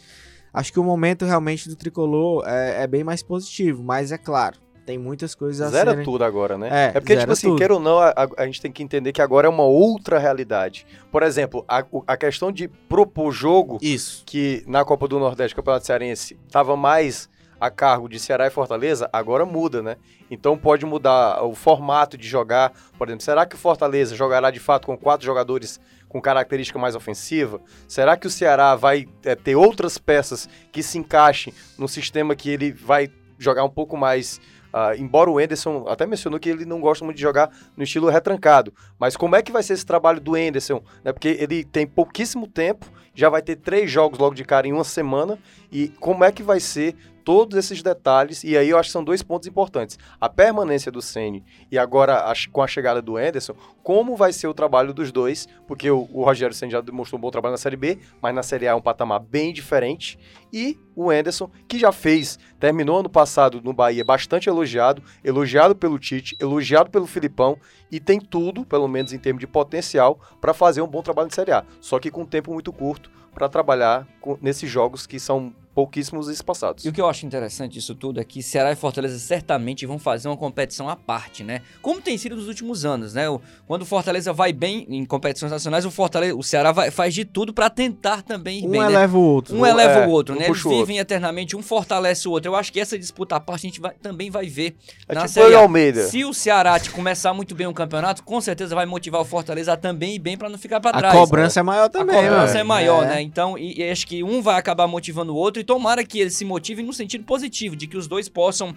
Acho 0.53 0.71
que 0.73 0.79
o 0.79 0.83
momento 0.83 1.25
realmente 1.25 1.69
do 1.69 1.75
tricolor 1.75 2.43
é, 2.47 2.83
é 2.83 2.87
bem 2.87 3.03
mais 3.03 3.23
positivo, 3.23 3.81
mas 3.83 4.11
é 4.11 4.17
claro, 4.17 4.57
tem 4.85 4.97
muitas 4.97 5.33
coisas 5.33 5.61
a 5.65 5.69
Zera 5.69 5.91
serem... 5.91 6.03
tudo 6.05 6.23
agora, 6.25 6.57
né? 6.57 6.87
É, 6.87 6.91
porque, 6.91 7.13
zera 7.13 7.21
tipo 7.21 7.31
assim, 7.33 7.47
tudo. 7.47 7.57
queira 7.57 7.73
ou 7.73 7.79
não, 7.79 7.99
a, 7.99 8.13
a- 8.37 8.45
gente 8.45 8.61
tem 8.61 8.71
que 8.71 8.83
entender 8.83 9.13
que 9.13 9.21
agora 9.21 9.47
é 9.47 9.49
uma 9.49 9.63
outra 9.63 10.19
realidade. 10.19 10.85
Por 11.09 11.23
exemplo, 11.23 11.63
a, 11.67 11.85
a 12.05 12.17
questão 12.17 12.51
de 12.51 12.67
propor 12.67 13.31
jogo, 13.31 13.77
Isso. 13.81 14.23
que 14.25 14.63
na 14.67 14.83
Copa 14.83 15.07
do 15.07 15.19
Nordeste, 15.19 15.55
Campeonato 15.55 15.85
Cearense, 15.85 16.37
estava 16.47 16.75
mais 16.75 17.29
a 17.59 17.69
cargo 17.69 18.09
de 18.09 18.19
Ceará 18.19 18.47
e 18.47 18.49
Fortaleza, 18.49 19.07
agora 19.13 19.45
muda, 19.45 19.83
né? 19.83 19.95
Então 20.31 20.57
pode 20.57 20.83
mudar 20.83 21.43
o 21.43 21.53
formato 21.53 22.17
de 22.17 22.27
jogar. 22.27 22.73
Por 22.97 23.07
exemplo, 23.07 23.23
será 23.23 23.45
que 23.45 23.55
o 23.55 23.57
Fortaleza 23.59 24.15
jogará 24.15 24.49
de 24.49 24.59
fato 24.59 24.87
com 24.87 24.97
quatro 24.97 25.23
jogadores 25.25 25.79
com 26.11 26.21
característica 26.21 26.77
mais 26.77 26.93
ofensiva? 26.93 27.61
Será 27.87 28.17
que 28.17 28.27
o 28.27 28.29
Ceará 28.29 28.75
vai 28.75 29.07
é, 29.23 29.33
ter 29.33 29.55
outras 29.55 29.97
peças 29.97 30.49
que 30.71 30.83
se 30.83 30.97
encaixem 30.97 31.53
no 31.77 31.87
sistema 31.87 32.35
que 32.35 32.49
ele 32.49 32.71
vai 32.71 33.09
jogar 33.39 33.63
um 33.63 33.69
pouco 33.69 33.95
mais. 33.95 34.41
ah, 34.73 34.95
embora 34.95 35.29
o 35.29 35.39
Enderson 35.39 35.85
até 35.87 36.05
mencionou 36.05 36.39
que 36.39 36.49
ele 36.49 36.65
não 36.65 36.79
gosta 36.79 37.03
muito 37.03 37.17
de 37.17 37.21
jogar 37.21 37.49
no 37.75 37.83
estilo 37.83 38.09
retrancado. 38.09 38.73
Mas 38.99 39.15
como 39.15 39.35
é 39.35 39.41
que 39.41 39.51
vai 39.51 39.63
ser 39.63 39.73
esse 39.73 39.85
trabalho 39.85 40.19
do 40.19 40.37
Enderson? 40.37 40.83
Né? 41.03 41.11
Porque 41.13 41.29
ele 41.39 41.63
tem 41.63 41.87
pouquíssimo 41.87 42.45
tempo, 42.47 42.85
já 43.15 43.29
vai 43.29 43.41
ter 43.41 43.55
três 43.55 43.89
jogos 43.89 44.19
logo 44.19 44.35
de 44.35 44.43
cara 44.43 44.67
em 44.67 44.73
uma 44.73 44.83
semana. 44.83 45.39
E 45.71 45.87
como 45.99 46.23
é 46.23 46.31
que 46.31 46.43
vai 46.43 46.59
ser 46.59 46.95
todos 47.23 47.57
esses 47.57 47.81
detalhes? 47.81 48.43
E 48.43 48.57
aí 48.57 48.69
eu 48.69 48.77
acho 48.77 48.89
que 48.89 48.93
são 48.93 49.03
dois 49.03 49.21
pontos 49.23 49.47
importantes. 49.47 49.97
A 50.19 50.27
permanência 50.29 50.91
do 50.91 51.01
Ceni 51.01 51.43
e 51.71 51.77
agora 51.77 52.29
a- 52.29 52.33
com 52.51 52.61
a 52.61 52.67
chegada 52.67 53.01
do 53.01 53.19
Enderson, 53.19 53.53
como 53.83 54.15
vai 54.15 54.31
ser 54.33 54.47
o 54.47 54.53
trabalho 54.53 54.93
dos 54.93 55.11
dois? 55.11 55.47
Porque 55.67 55.89
o, 55.89 56.07
o 56.11 56.23
Rogério 56.23 56.55
Ceni 56.55 56.71
já 56.71 56.81
demonstrou 56.81 57.17
um 57.17 57.21
bom 57.21 57.31
trabalho 57.31 57.53
na 57.53 57.57
Série 57.57 57.75
B, 57.77 57.99
mas 58.21 58.33
na 58.35 58.43
Série 58.43 58.67
A 58.67 58.71
é 58.71 58.75
um 58.75 58.81
patamar 58.81 59.19
bem 59.19 59.51
diferente. 59.53 60.19
E 60.53 60.77
o 60.95 61.11
Enderson, 61.11 61.49
que 61.67 61.79
já 61.79 61.91
fez, 61.91 62.37
terminou 62.59 62.99
ano 62.99 63.09
passado 63.09 63.61
no 63.63 63.73
Bahia 63.73 64.03
bastante 64.03 64.49
elogiado, 64.49 65.01
elogiado 65.23 65.75
pelo 65.75 65.97
Tite, 65.97 66.35
elogiado 66.39 66.89
pelo 66.91 67.07
Filipão, 67.07 67.57
e 67.91 67.99
tem 67.99 68.19
tudo, 68.19 68.65
pelo 68.65 68.87
menos 68.87 69.13
em 69.13 69.17
termos 69.17 69.39
de 69.39 69.47
potencial, 69.47 70.19
para 70.39 70.53
fazer 70.53 70.81
um 70.81 70.87
bom 70.87 71.01
trabalho 71.01 71.29
de 71.29 71.35
Série 71.35 71.51
A. 71.51 71.63
Só 71.79 71.99
que 71.99 72.11
com 72.11 72.21
um 72.23 72.25
tempo 72.25 72.51
muito 72.53 72.71
curto 72.73 73.09
para 73.33 73.47
trabalhar 73.47 74.05
com- 74.19 74.37
nesses 74.41 74.69
jogos 74.69 75.07
que 75.07 75.17
são 75.19 75.53
pouquíssimos 75.73 76.29
e 76.29 76.33
espaçados. 76.33 76.83
E 76.85 76.89
o 76.89 76.93
que 76.93 76.99
eu 76.99 77.07
acho 77.07 77.25
interessante 77.25 77.73
disso 77.73 77.95
tudo 77.95 78.19
é 78.19 78.23
que 78.23 78.43
Ceará 78.43 78.71
e 78.71 78.75
Fortaleza 78.75 79.17
certamente 79.17 79.85
vão 79.85 79.97
fazer 79.97 80.27
uma 80.27 80.37
competição 80.37 80.89
à 80.89 80.95
parte, 80.95 81.43
né? 81.43 81.61
Como 81.81 82.01
tem 82.01 82.17
sido 82.17 82.35
nos 82.35 82.47
últimos 82.47 82.83
anos, 82.85 83.13
né? 83.13 83.23
Quando 83.67 83.83
o 83.83 83.85
Fortaleza 83.85 84.33
vai 84.33 84.51
bem 84.51 84.85
em 84.89 85.05
competições 85.05 85.51
nacionais, 85.51 85.85
o 85.85 85.91
Fortaleza, 85.91 86.35
o 86.35 86.43
Ceará 86.43 86.71
vai- 86.71 86.91
faz 86.91 87.13
de 87.13 87.23
tudo 87.25 87.53
para 87.53 87.69
tentar 87.69 88.21
também 88.21 88.59
ir 88.59 88.67
Um 88.67 88.71
bem, 88.71 88.81
né? 88.81 88.87
eleva 88.87 89.17
o 89.17 89.21
outro. 89.21 89.55
Um 89.55 89.65
eleva 89.65 89.99
é, 90.01 90.07
o 90.07 90.09
outro, 90.09 90.35
um 90.35 90.39
né? 90.39 90.45
Eles 90.47 90.63
o 90.63 90.67
outro. 90.69 90.85
vivem 90.85 90.97
eternamente, 90.99 91.55
um 91.55 91.61
fortalece 91.61 92.27
o 92.27 92.31
outro. 92.31 92.51
Eu 92.51 92.55
acho 92.55 92.71
que 92.71 92.79
essa 92.79 92.97
disputa 92.99 93.35
à 93.35 93.39
parte 93.39 93.65
a 93.67 93.69
gente 93.69 93.79
vai- 93.79 93.93
também 94.01 94.29
vai 94.29 94.47
ver 94.47 94.75
É 95.07 95.13
na 95.15 95.21
tipo 95.21 95.33
Série 95.33 95.53
o 95.55 95.57
A. 95.57 95.61
Almeida. 95.61 96.03
Se 96.07 96.25
o 96.25 96.33
Ceará 96.33 96.77
te 96.79 96.89
começar 96.89 97.33
muito 97.33 97.55
bem 97.55 97.67
o 97.67 97.73
campeonato, 97.73 98.23
com 98.23 98.41
certeza 98.41 98.75
vai 98.75 98.85
motivar 98.85 99.21
o 99.21 99.25
Fortaleza 99.25 99.73
a 99.73 99.77
também 99.77 100.15
ir 100.15 100.19
bem 100.19 100.37
para 100.37 100.49
não 100.49 100.57
ficar 100.57 100.79
para 100.81 100.97
A 100.97 100.99
trás. 100.99 101.15
cobrança 101.17 101.59
é 101.59 101.63
maior 101.63 101.85
A 101.85 101.89
também, 101.89 102.15
cobrança 102.15 102.47
mano. 102.47 102.59
é 102.59 102.63
maior, 102.63 103.05
né? 103.05 103.21
Então, 103.21 103.57
e, 103.57 103.79
e 103.79 103.89
acho 103.89 104.05
que 104.05 104.23
um 104.23 104.41
vai 104.41 104.55
acabar 104.57 104.87
motivando 104.87 105.33
o 105.33 105.35
outro 105.37 105.60
e 105.61 105.63
tomara 105.63 106.03
que 106.03 106.19
eles 106.19 106.35
se 106.35 106.43
motivem 106.43 106.85
no 106.85 106.91
sentido 106.93 107.23
positivo, 107.23 107.75
de 107.75 107.87
que 107.87 107.97
os 107.97 108.07
dois 108.07 108.27
possam 108.27 108.75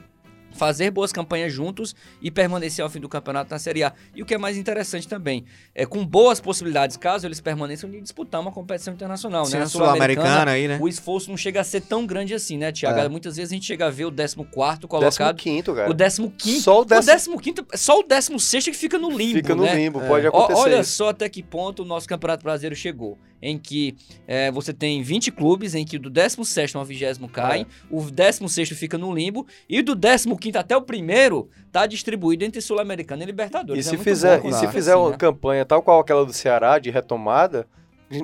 fazer 0.56 0.88
boas 0.92 1.12
campanhas 1.12 1.52
juntos 1.52 1.96
e 2.22 2.30
permanecer 2.30 2.80
ao 2.80 2.88
fim 2.88 3.00
do 3.00 3.08
campeonato 3.08 3.50
na 3.50 3.58
Série 3.58 3.82
A. 3.82 3.92
E 4.14 4.22
o 4.22 4.24
que 4.24 4.34
é 4.34 4.38
mais 4.38 4.56
interessante 4.56 5.08
também, 5.08 5.44
é 5.74 5.84
com 5.84 6.06
boas 6.06 6.38
possibilidades, 6.40 6.96
caso 6.96 7.26
eles 7.26 7.40
permaneçam, 7.40 7.90
de 7.90 8.00
disputar 8.00 8.40
uma 8.40 8.52
competição 8.52 8.94
internacional, 8.94 9.44
Sim, 9.46 9.56
né? 9.56 9.62
a 9.64 9.66
Sul-Americana 9.66 10.52
aí, 10.52 10.68
né? 10.68 10.78
O 10.80 10.86
esforço 10.86 11.28
não 11.28 11.36
chega 11.36 11.60
a 11.60 11.64
ser 11.64 11.80
tão 11.80 12.06
grande 12.06 12.34
assim, 12.34 12.56
né, 12.56 12.70
Tiago? 12.70 13.00
É. 13.00 13.08
Muitas 13.08 13.36
vezes 13.36 13.50
a 13.50 13.54
gente 13.56 13.66
chega 13.66 13.86
a 13.86 13.90
ver 13.90 14.04
o 14.04 14.12
14º 14.12 14.86
colocado, 14.86 15.36
15 15.36 15.62
cara. 15.74 15.90
o 15.90 15.94
15º, 15.94 16.60
Só 16.60 16.78
o 16.78 16.82
o 16.82 16.84
décimo- 16.84 17.36
15º, 17.40 17.66
só 17.76 17.98
o 17.98 18.04
16º 18.04 18.70
que 18.70 18.76
fica 18.76 18.96
no 18.96 19.10
limbo, 19.10 19.34
Fica 19.38 19.56
no 19.56 19.64
né? 19.64 19.74
limbo, 19.74 20.00
É. 20.02 20.06
pode 20.06 20.26
acontecer. 20.28 20.60
Olha 20.60 20.80
isso. 20.82 20.92
só 20.92 21.08
até 21.08 21.28
que 21.28 21.42
ponto 21.42 21.82
o 21.82 21.84
nosso 21.84 22.08
Campeonato 22.08 22.44
Brasileiro 22.44 22.76
chegou. 22.76 23.18
Em 23.46 23.58
que 23.58 23.94
é, 24.26 24.50
você 24.50 24.72
tem 24.72 25.02
20 25.02 25.30
clubes, 25.30 25.74
em 25.74 25.84
que 25.84 25.98
do 25.98 26.08
17 26.08 26.78
ao 26.78 26.84
20 26.84 26.98
cai, 27.28 27.60
É. 27.60 27.66
o 27.90 28.00
16 28.00 28.70
fica 28.70 28.96
no 28.96 29.14
limbo, 29.14 29.46
e 29.68 29.82
do 29.82 29.94
15 29.94 30.56
até 30.56 30.74
o 30.74 30.80
primeiro 30.80 31.50
tá 31.70 31.86
distribuído 31.86 32.42
entre 32.42 32.62
Sul-Americana 32.62 33.22
e 33.22 33.24
E 33.24 33.26
Libertadores. 33.26 33.86
É 33.86 33.90
se 33.90 33.96
muito 33.96 34.04
fizer, 34.08 34.40
bom 34.40 34.48
e 34.48 34.52
se 34.54 34.66
fizer 34.68 34.92
assim, 34.92 35.00
uma 35.02 35.10
né? 35.10 35.16
campanha 35.18 35.64
tal 35.66 35.82
qual 35.82 36.00
aquela 36.00 36.24
do 36.24 36.32
Ceará, 36.32 36.78
de 36.78 36.88
retomada, 36.90 37.66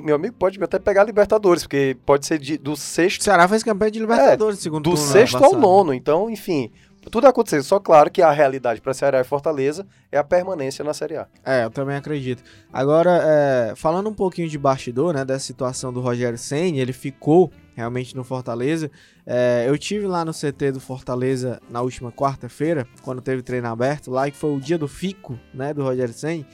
meu 0.03 0.15
amigo 0.15 0.35
pode 0.39 0.61
até 0.63 0.79
pegar 0.79 1.01
a 1.01 1.05
Libertadores, 1.05 1.63
porque 1.63 1.95
pode 2.05 2.25
ser 2.25 2.39
de- 2.39 2.57
do 2.57 2.71
O 2.71 2.75
sexto, 2.77 3.23
Ceará 3.23 3.47
fez 3.47 3.61
campanha 3.61 3.91
de 3.91 3.99
Libertadores 3.99 4.55
no 4.57 4.61
segundo 4.63 4.83
do 4.85 4.89
turno. 4.95 5.03
ano 5.03 5.11
sexto 5.13 5.43
ao 5.43 5.53
nono. 5.53 5.93
Então, 5.93 6.29
enfim, 6.29 6.71
tudo 7.09 7.27
acontecer. 7.27 7.63
Só 7.63 7.79
claro 7.79 8.11
que 8.11 8.21
a 8.21 8.31
realidade 8.31 8.81
para 8.81 8.93
Ceará 8.93 9.19
e 9.19 9.23
Fortaleza 9.23 9.87
é 10.11 10.17
a 10.17 10.23
permanência 10.23 10.83
na 10.83 10.93
Série 10.93 11.17
A. 11.17 11.27
É, 11.43 11.63
eu 11.63 11.71
também 11.71 11.95
acredito. 11.95 12.43
Agora, 12.71 13.21
é, 13.23 13.73
falando 13.75 14.09
um 14.09 14.13
pouquinho 14.13 14.47
de 14.47 14.57
bastidor, 14.57 15.13
né, 15.13 15.25
dessa 15.25 15.45
situação 15.45 15.91
do 15.91 16.01
Rogério 16.01 16.37
Senni, 16.37 16.79
ele 16.79 16.93
ficou 16.93 17.51
realmente 17.73 18.15
no 18.15 18.23
Fortaleza. 18.23 18.91
É, 19.25 19.65
eu 19.67 19.77
tive 19.77 20.05
lá 20.05 20.23
no 20.23 20.31
CT 20.31 20.73
do 20.73 20.79
Fortaleza 20.79 21.59
na 21.69 21.81
última 21.81 22.11
quarta-feira, 22.11 22.87
quando 23.01 23.21
teve 23.21 23.41
treino 23.41 23.67
aberto, 23.67 24.11
lá 24.11 24.29
que 24.29 24.37
foi 24.37 24.53
o 24.55 24.59
dia 24.59 24.77
do 24.77 24.87
fico, 24.87 25.39
né, 25.53 25.73
do 25.73 25.83
Rogério 25.83 26.13
Senni. 26.13 26.45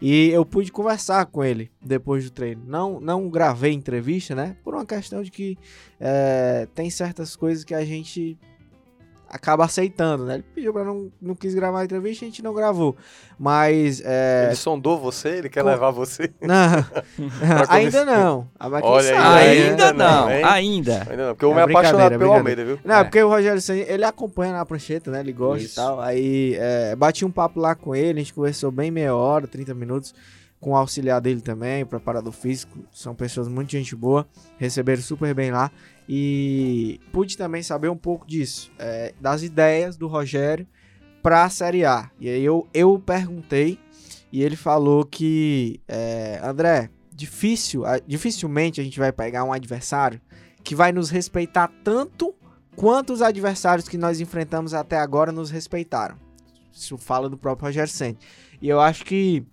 E 0.00 0.28
eu 0.28 0.44
pude 0.44 0.70
conversar 0.70 1.24
com 1.26 1.42
ele 1.42 1.70
depois 1.82 2.24
do 2.24 2.30
treino. 2.30 2.62
Não, 2.66 3.00
não 3.00 3.30
gravei 3.30 3.72
entrevista, 3.72 4.34
né? 4.34 4.54
Por 4.62 4.74
uma 4.74 4.84
questão 4.84 5.22
de 5.22 5.30
que 5.30 5.56
é, 5.98 6.68
tem 6.74 6.90
certas 6.90 7.34
coisas 7.34 7.64
que 7.64 7.74
a 7.74 7.82
gente 7.82 8.38
acaba 9.28 9.64
aceitando, 9.64 10.24
né? 10.24 10.34
Ele 10.34 10.44
pediu 10.54 10.72
pra 10.72 10.84
não, 10.84 11.10
não 11.20 11.34
quis 11.34 11.54
gravar 11.54 11.80
a 11.80 11.84
entrevista, 11.84 12.24
a 12.24 12.28
gente 12.28 12.42
não 12.42 12.54
gravou. 12.54 12.96
Mas 13.38 14.00
é, 14.04 14.44
Ele 14.46 14.56
sondou 14.56 14.98
você, 14.98 15.28
ele 15.30 15.48
quer 15.48 15.62
Com- 15.62 15.68
levar 15.68 15.90
você. 15.90 16.30
não, 16.40 16.84
ainda 17.68 18.04
não. 18.04 18.48
Olha 18.82 19.28
aí, 19.30 19.48
Ainda? 19.68 19.70
Ainda 19.70 19.92
não, 19.92 20.20
não, 20.22 20.30
hein? 20.30 20.44
ainda. 20.44 21.00
Ainda 21.10 21.26
não, 21.28 21.34
porque 21.34 21.44
eu 21.44 21.52
É 21.52 21.54
me 21.54 21.60
apaixonado 21.62 21.92
brincadeira, 21.96 22.18
pelo. 22.18 22.32
Almeida, 22.32 22.64
viu? 22.64 22.78
Não, 22.84 22.94
É. 22.96 23.04
porque 23.04 23.22
o 23.22 23.28
Rogério 23.28 23.60
Senni, 23.60 23.80
ele 23.88 24.04
acompanha 24.04 24.52
na 24.52 24.64
prancheta, 24.64 25.10
né? 25.10 25.20
Ele 25.20 25.32
gosta 25.32 25.64
Isso. 25.64 25.72
e 25.74 25.76
tal. 25.82 26.00
Aí 26.00 26.54
é, 26.58 26.96
bati 26.96 27.24
um 27.24 27.30
papo 27.30 27.60
lá 27.60 27.74
com 27.74 27.94
ele, 27.94 28.20
a 28.20 28.22
gente 28.22 28.32
conversou 28.34 28.70
bem 28.70 28.90
meia 28.90 29.14
hora, 29.14 29.46
30 29.46 29.74
minutos, 29.74 30.14
com 30.66 30.72
o 30.72 30.76
auxiliar 30.76 31.20
dele 31.20 31.40
também, 31.40 31.86
preparador 31.86 32.32
físico. 32.32 32.80
São 32.90 33.14
pessoas 33.14 33.46
muito 33.46 33.70
gente 33.70 33.94
boa, 33.94 34.26
receberam 34.58 35.00
super 35.00 35.32
bem 35.32 35.52
lá. 35.52 35.70
E 36.08 37.00
pude 37.12 37.36
também 37.36 37.62
saber 37.62 37.88
um 37.88 37.96
pouco 37.96 38.26
disso, 38.26 38.72
é, 38.76 39.14
das 39.20 39.44
ideias 39.44 39.96
do 39.96 40.08
Rogério 40.08 40.66
para 41.22 41.44
a 41.44 41.50
Série 41.50 41.84
A. 41.84 42.10
E 42.18 42.28
aí 42.28 42.44
eu, 42.44 42.66
eu 42.74 42.98
perguntei 42.98 43.78
e 44.32 44.42
ele 44.42 44.56
falou 44.56 45.04
que, 45.04 45.80
é, 45.86 46.40
André, 46.42 46.90
difícil, 47.14 47.84
dificilmente 48.04 48.80
a 48.80 48.84
gente 48.84 48.98
vai 48.98 49.12
pegar 49.12 49.44
um 49.44 49.52
adversário 49.52 50.20
que 50.64 50.74
vai 50.74 50.90
nos 50.90 51.10
respeitar 51.10 51.70
tanto 51.84 52.34
quanto 52.74 53.12
os 53.12 53.22
adversários 53.22 53.88
que 53.88 53.96
nós 53.96 54.18
enfrentamos 54.18 54.74
até 54.74 54.98
agora 54.98 55.30
nos 55.30 55.48
respeitaram. 55.48 56.16
Isso 56.72 56.98
fala 56.98 57.30
do 57.30 57.38
próprio 57.38 57.66
Roger 57.66 57.88
Senni. 57.88 58.18
E 58.60 58.68
eu 58.68 58.80
acho 58.80 59.04
que 59.04 59.46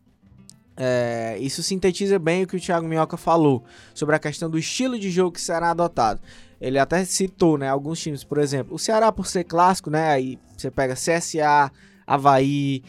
é, 0.76 1.38
isso 1.40 1.62
sintetiza 1.62 2.18
bem 2.18 2.44
o 2.44 2.48
que 2.48 2.56
o 2.56 2.60
Thiago 2.60 2.88
Minhoca 2.88 3.18
falou 3.18 3.64
sobre 3.94 4.16
a 4.16 4.20
questão 4.20 4.50
do 4.50 4.58
estilo 4.58 4.98
de 4.98 5.10
jogo 5.12 5.32
que 5.32 5.42
será 5.42 5.72
adotado. 5.72 6.20
Ele 6.60 6.80
até 6.80 7.04
citou, 7.06 7.58
né, 7.58 7.70
alguns 7.70 8.00
times, 8.00 8.24
por 8.24 8.38
exemplo, 8.38 8.76
o 8.76 8.80
Ceará 8.80 9.12
por 9.12 9.28
ser 9.28 9.44
clássico, 9.44 9.90
né, 9.90 10.10
aí 10.10 10.40
você 10.58 10.72
pega 10.72 10.96
CSA, 10.96 11.72
Havaí, 12.08 12.82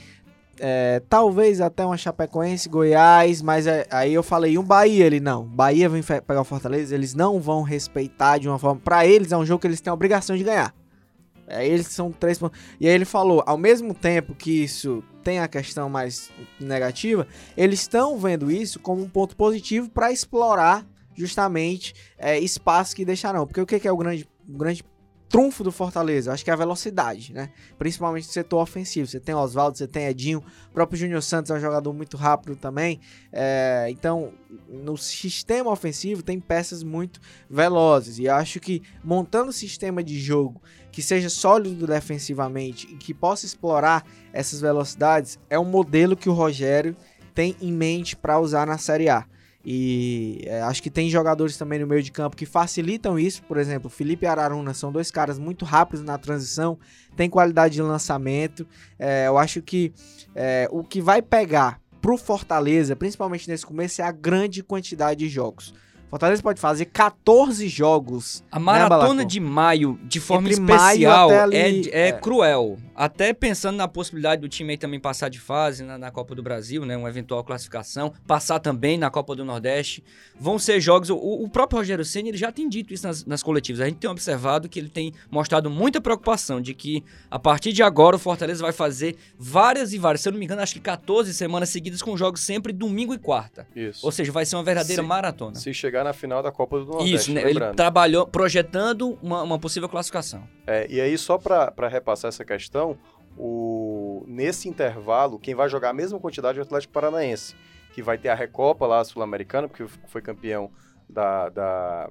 é, 0.58 1.02
talvez 1.08 1.60
até 1.60 1.84
uma 1.84 1.96
Chapecoense, 1.96 2.68
Goiás, 2.68 3.42
mas 3.42 3.66
é, 3.66 3.86
aí 3.90 4.14
eu 4.14 4.22
falei 4.22 4.56
um 4.56 4.62
Bahia, 4.62 5.04
ele 5.04 5.20
não, 5.20 5.44
Bahia 5.44 5.88
vem 5.88 6.02
pegar 6.02 6.40
o 6.40 6.44
Fortaleza, 6.44 6.94
eles 6.94 7.14
não 7.14 7.40
vão 7.40 7.62
respeitar 7.62 8.38
de 8.38 8.48
uma 8.48 8.58
forma, 8.58 8.80
Pra 8.80 9.04
eles 9.06 9.32
é 9.32 9.36
um 9.36 9.44
jogo 9.44 9.60
que 9.60 9.66
eles 9.66 9.80
têm 9.80 9.90
a 9.90 9.94
obrigação 9.94 10.36
de 10.36 10.44
ganhar. 10.44 10.72
É, 11.46 11.66
eles 11.66 11.86
são 11.88 12.10
três 12.10 12.38
pontos. 12.38 12.58
E 12.80 12.88
aí 12.88 12.94
ele 12.94 13.04
falou, 13.04 13.42
ao 13.46 13.58
mesmo 13.58 13.94
tempo 13.94 14.34
que 14.34 14.64
isso 14.64 15.02
tem 15.22 15.38
a 15.38 15.48
questão 15.48 15.88
mais 15.88 16.30
negativa, 16.60 17.26
eles 17.56 17.80
estão 17.80 18.18
vendo 18.18 18.50
isso 18.50 18.78
como 18.78 19.02
um 19.02 19.08
ponto 19.08 19.36
positivo 19.36 19.88
para 19.88 20.12
explorar 20.12 20.86
justamente 21.14 21.94
é, 22.18 22.38
espaços 22.38 22.94
que 22.94 23.04
deixarão. 23.04 23.46
Porque 23.46 23.60
o 23.60 23.66
que, 23.66 23.80
que 23.80 23.88
é 23.88 23.92
o 23.92 23.96
grande, 23.96 24.28
grande 24.46 24.84
trunfo 25.34 25.64
do 25.64 25.72
Fortaleza? 25.72 26.32
Acho 26.32 26.44
que 26.44 26.50
é 26.50 26.52
a 26.52 26.56
velocidade, 26.56 27.32
né? 27.32 27.50
Principalmente 27.76 28.28
no 28.28 28.32
setor 28.32 28.62
ofensivo. 28.62 29.08
Você 29.08 29.18
tem 29.18 29.34
Oswaldo, 29.34 29.76
você 29.76 29.88
tem 29.88 30.06
Edinho, 30.06 30.38
o 30.70 30.72
próprio 30.72 30.96
Júnior 30.96 31.20
Santos 31.24 31.50
é 31.50 31.54
um 31.54 31.60
jogador 31.60 31.92
muito 31.92 32.16
rápido 32.16 32.54
também. 32.54 33.00
É, 33.32 33.88
então, 33.90 34.32
no 34.68 34.96
sistema 34.96 35.72
ofensivo 35.72 36.22
tem 36.22 36.38
peças 36.38 36.84
muito 36.84 37.20
velozes. 37.50 38.20
E 38.20 38.28
acho 38.28 38.60
que 38.60 38.80
montando 39.02 39.48
um 39.48 39.52
sistema 39.52 40.04
de 40.04 40.20
jogo 40.20 40.62
que 40.92 41.02
seja 41.02 41.28
sólido 41.28 41.84
defensivamente 41.84 42.86
e 42.92 42.96
que 42.96 43.12
possa 43.12 43.44
explorar 43.44 44.06
essas 44.32 44.60
velocidades 44.60 45.40
é 45.50 45.58
um 45.58 45.64
modelo 45.64 46.16
que 46.16 46.28
o 46.28 46.32
Rogério 46.32 46.96
tem 47.34 47.56
em 47.60 47.72
mente 47.72 48.14
para 48.14 48.38
usar 48.38 48.68
na 48.68 48.78
Série 48.78 49.08
A. 49.08 49.26
E 49.64 50.42
é, 50.44 50.60
acho 50.62 50.82
que 50.82 50.90
tem 50.90 51.08
jogadores 51.08 51.56
também 51.56 51.78
no 51.78 51.86
meio 51.86 52.02
de 52.02 52.12
campo 52.12 52.36
que 52.36 52.44
facilitam 52.44 53.18
isso. 53.18 53.42
Por 53.44 53.56
exemplo, 53.56 53.88
Felipe 53.88 54.26
Araruna 54.26 54.74
são 54.74 54.92
dois 54.92 55.10
caras 55.10 55.38
muito 55.38 55.64
rápidos 55.64 56.04
na 56.04 56.18
transição, 56.18 56.78
tem 57.16 57.30
qualidade 57.30 57.74
de 57.74 57.82
lançamento. 57.82 58.66
É, 58.98 59.26
eu 59.26 59.38
acho 59.38 59.62
que 59.62 59.92
é, 60.34 60.68
o 60.70 60.84
que 60.84 61.00
vai 61.00 61.22
pegar 61.22 61.80
pro 62.02 62.18
Fortaleza, 62.18 62.94
principalmente 62.94 63.48
nesse 63.48 63.64
começo, 63.64 64.02
é 64.02 64.04
a 64.04 64.12
grande 64.12 64.62
quantidade 64.62 65.20
de 65.20 65.28
jogos. 65.28 65.72
Fortaleza 66.14 66.40
pode 66.40 66.60
fazer 66.60 66.84
14 66.84 67.66
jogos. 67.66 68.44
A 68.48 68.60
né, 68.60 68.64
maratona 68.64 69.24
de 69.24 69.40
maio, 69.40 69.98
de 70.04 70.20
forma 70.20 70.48
Entre 70.48 70.62
especial, 70.62 71.28
até 71.28 71.40
ali, 71.40 71.90
é, 71.90 72.02
é 72.02 72.08
é. 72.10 72.12
cruel. 72.12 72.78
Até 72.94 73.32
pensando 73.32 73.74
na 73.74 73.88
possibilidade 73.88 74.40
do 74.40 74.48
time 74.48 74.70
aí 74.70 74.78
também 74.78 75.00
passar 75.00 75.28
de 75.28 75.40
fase 75.40 75.82
na, 75.82 75.98
na 75.98 76.12
Copa 76.12 76.32
do 76.32 76.40
Brasil, 76.40 76.86
né? 76.86 76.96
Uma 76.96 77.08
eventual 77.08 77.42
classificação. 77.42 78.14
Passar 78.28 78.60
também 78.60 78.96
na 78.96 79.10
Copa 79.10 79.34
do 79.34 79.44
Nordeste. 79.44 80.04
Vão 80.38 80.56
ser 80.56 80.80
jogos... 80.80 81.10
O, 81.10 81.16
o 81.16 81.48
próprio 81.48 81.80
Rogério 81.80 82.04
Senna, 82.04 82.28
ele 82.28 82.38
já 82.38 82.52
tem 82.52 82.68
dito 82.68 82.94
isso 82.94 83.04
nas, 83.04 83.24
nas 83.24 83.42
coletivas. 83.42 83.80
A 83.80 83.86
gente 83.86 83.96
tem 83.96 84.08
observado 84.08 84.68
que 84.68 84.78
ele 84.78 84.88
tem 84.88 85.12
mostrado 85.28 85.68
muita 85.68 86.00
preocupação 86.00 86.60
de 86.60 86.74
que, 86.74 87.02
a 87.28 87.40
partir 87.40 87.72
de 87.72 87.82
agora, 87.82 88.14
o 88.14 88.20
Fortaleza 88.20 88.62
vai 88.62 88.72
fazer 88.72 89.16
várias 89.36 89.92
e 89.92 89.98
várias. 89.98 90.20
Se 90.20 90.28
eu 90.28 90.32
não 90.32 90.38
me 90.38 90.44
engano, 90.44 90.62
acho 90.62 90.74
que 90.74 90.80
14 90.80 91.34
semanas 91.34 91.70
seguidas 91.70 92.00
com 92.00 92.16
jogos 92.16 92.42
sempre 92.42 92.72
domingo 92.72 93.12
e 93.12 93.18
quarta. 93.18 93.66
Isso. 93.74 94.06
Ou 94.06 94.12
seja, 94.12 94.30
vai 94.30 94.46
ser 94.46 94.54
uma 94.54 94.62
verdadeira 94.62 95.02
Se- 95.02 95.08
maratona. 95.08 95.56
Se 95.56 95.74
chegar 95.74 96.03
na 96.04 96.12
final 96.12 96.42
da 96.42 96.52
Copa 96.52 96.78
do 96.78 96.86
Nordeste, 96.86 97.14
Isso, 97.14 97.32
né? 97.32 97.42
Ele 97.42 97.60
trabalhou 97.74 98.26
projetando 98.26 99.18
uma, 99.20 99.42
uma 99.42 99.58
possível 99.58 99.88
classificação. 99.88 100.46
É, 100.66 100.86
e 100.88 101.00
aí, 101.00 101.18
só 101.18 101.36
para 101.36 101.88
repassar 101.88 102.28
essa 102.28 102.44
questão, 102.44 102.96
o, 103.36 104.24
nesse 104.26 104.68
intervalo, 104.68 105.38
quem 105.38 105.54
vai 105.54 105.68
jogar 105.68 105.90
a 105.90 105.94
mesma 105.94 106.20
quantidade 106.20 106.58
é 106.58 106.62
o 106.62 106.64
Atlético 106.64 106.92
Paranaense, 106.92 107.56
que 107.92 108.02
vai 108.02 108.16
ter 108.16 108.28
a 108.28 108.34
Recopa 108.34 108.86
lá, 108.86 109.04
Sul-Americana, 109.04 109.68
porque 109.68 109.86
foi 110.06 110.22
campeão 110.22 110.70
da, 111.08 111.48
da, 111.48 112.10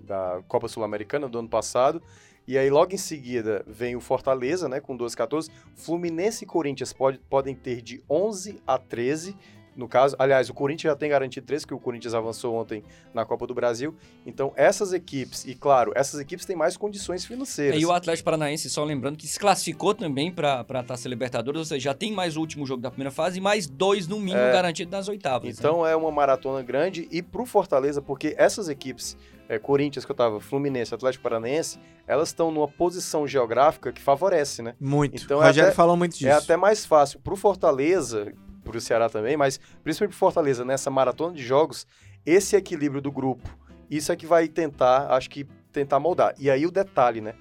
da 0.00 0.42
Copa 0.48 0.66
Sul-Americana 0.66 1.28
do 1.28 1.38
ano 1.38 1.48
passado. 1.48 2.02
E 2.46 2.56
aí, 2.56 2.70
logo 2.70 2.94
em 2.94 2.98
seguida, 2.98 3.64
vem 3.66 3.96
o 3.96 4.00
Fortaleza, 4.00 4.68
né, 4.68 4.80
com 4.80 4.96
12 4.96 5.16
14. 5.16 5.50
Fluminense 5.74 6.44
e 6.44 6.46
Corinthians 6.46 6.92
pode, 6.92 7.18
podem 7.18 7.54
ter 7.54 7.82
de 7.82 8.02
11 8.08 8.62
a 8.66 8.78
13. 8.78 9.36
No 9.76 9.86
caso, 9.86 10.16
aliás, 10.18 10.48
o 10.48 10.54
Corinthians 10.54 10.90
já 10.92 10.96
tem 10.96 11.10
garantido 11.10 11.46
13, 11.46 11.66
que 11.66 11.74
o 11.74 11.78
Corinthians 11.78 12.14
avançou 12.14 12.54
ontem 12.54 12.82
na 13.12 13.26
Copa 13.26 13.46
do 13.46 13.52
Brasil. 13.54 13.94
Então, 14.24 14.52
essas 14.56 14.92
equipes, 14.94 15.44
e 15.44 15.54
claro, 15.54 15.92
essas 15.94 16.18
equipes 16.18 16.46
têm 16.46 16.56
mais 16.56 16.76
condições 16.78 17.24
financeiras. 17.26 17.80
E 17.80 17.84
o 17.84 17.92
Atlético 17.92 18.24
Paranaense, 18.24 18.70
só 18.70 18.82
lembrando, 18.84 19.18
que 19.18 19.26
se 19.26 19.38
classificou 19.38 19.94
também 19.94 20.32
para 20.32 20.60
a 20.66 20.82
Taça 20.82 21.08
Libertadores, 21.08 21.58
ou 21.58 21.64
seja, 21.66 21.84
já 21.90 21.94
tem 21.94 22.10
mais 22.12 22.36
o 22.36 22.40
último 22.40 22.64
jogo 22.64 22.80
da 22.80 22.90
primeira 22.90 23.10
fase 23.10 23.36
e 23.38 23.40
mais 23.40 23.66
dois 23.66 24.08
no 24.08 24.16
mínimo 24.18 24.38
É. 24.40 24.52
garantido 24.52 24.90
nas 24.90 25.08
oitavas. 25.08 25.48
né? 25.48 25.54
Então 25.58 25.86
é 25.86 25.94
uma 25.94 26.10
maratona 26.10 26.62
grande 26.62 27.06
e 27.10 27.20
pro 27.22 27.44
Fortaleza, 27.44 28.00
porque 28.00 28.34
essas 28.38 28.70
equipes, 28.70 29.14
é, 29.48 29.58
Corinthians 29.58 30.04
que 30.06 30.10
eu 30.10 30.16
tava, 30.16 30.40
Fluminense, 30.40 30.94
Atlético 30.94 31.22
Paranaense, 31.22 31.78
elas 32.06 32.28
estão 32.30 32.50
numa 32.50 32.66
posição 32.68 33.26
geográfica 33.26 33.92
que 33.92 34.00
favorece, 34.00 34.62
né? 34.62 34.74
Muito. 34.80 35.22
Então 35.22 35.38
o 35.38 35.42
é 35.42 35.46
Rogério 35.48 35.68
até- 35.68 35.76
falou 35.76 35.96
muito 35.96 36.12
disso. 36.12 36.28
É 36.28 36.32
até 36.32 36.56
mais 36.56 36.86
fácil 36.86 37.20
pro 37.20 37.36
Fortaleza, 37.36 38.32
pro 38.66 38.80
Ceará 38.80 39.08
também, 39.08 39.36
mas 39.36 39.58
principalmente 39.82 40.12
pro 40.12 40.18
Fortaleza 40.18 40.64
nessa 40.64 40.90
maratona 40.90 41.34
de 41.34 41.42
jogos, 41.42 41.86
esse 42.24 42.56
equilíbrio 42.56 43.00
do 43.00 43.10
grupo, 43.12 43.48
isso 43.90 44.10
é 44.10 44.16
que 44.16 44.26
vai 44.26 44.48
tentar, 44.48 45.12
acho 45.12 45.30
que 45.30 45.44
tentar 45.72 46.00
moldar. 46.00 46.34
E 46.38 46.50
aí 46.50 46.66
o 46.66 46.70
detalhe, 46.70 47.20
né? 47.20 47.34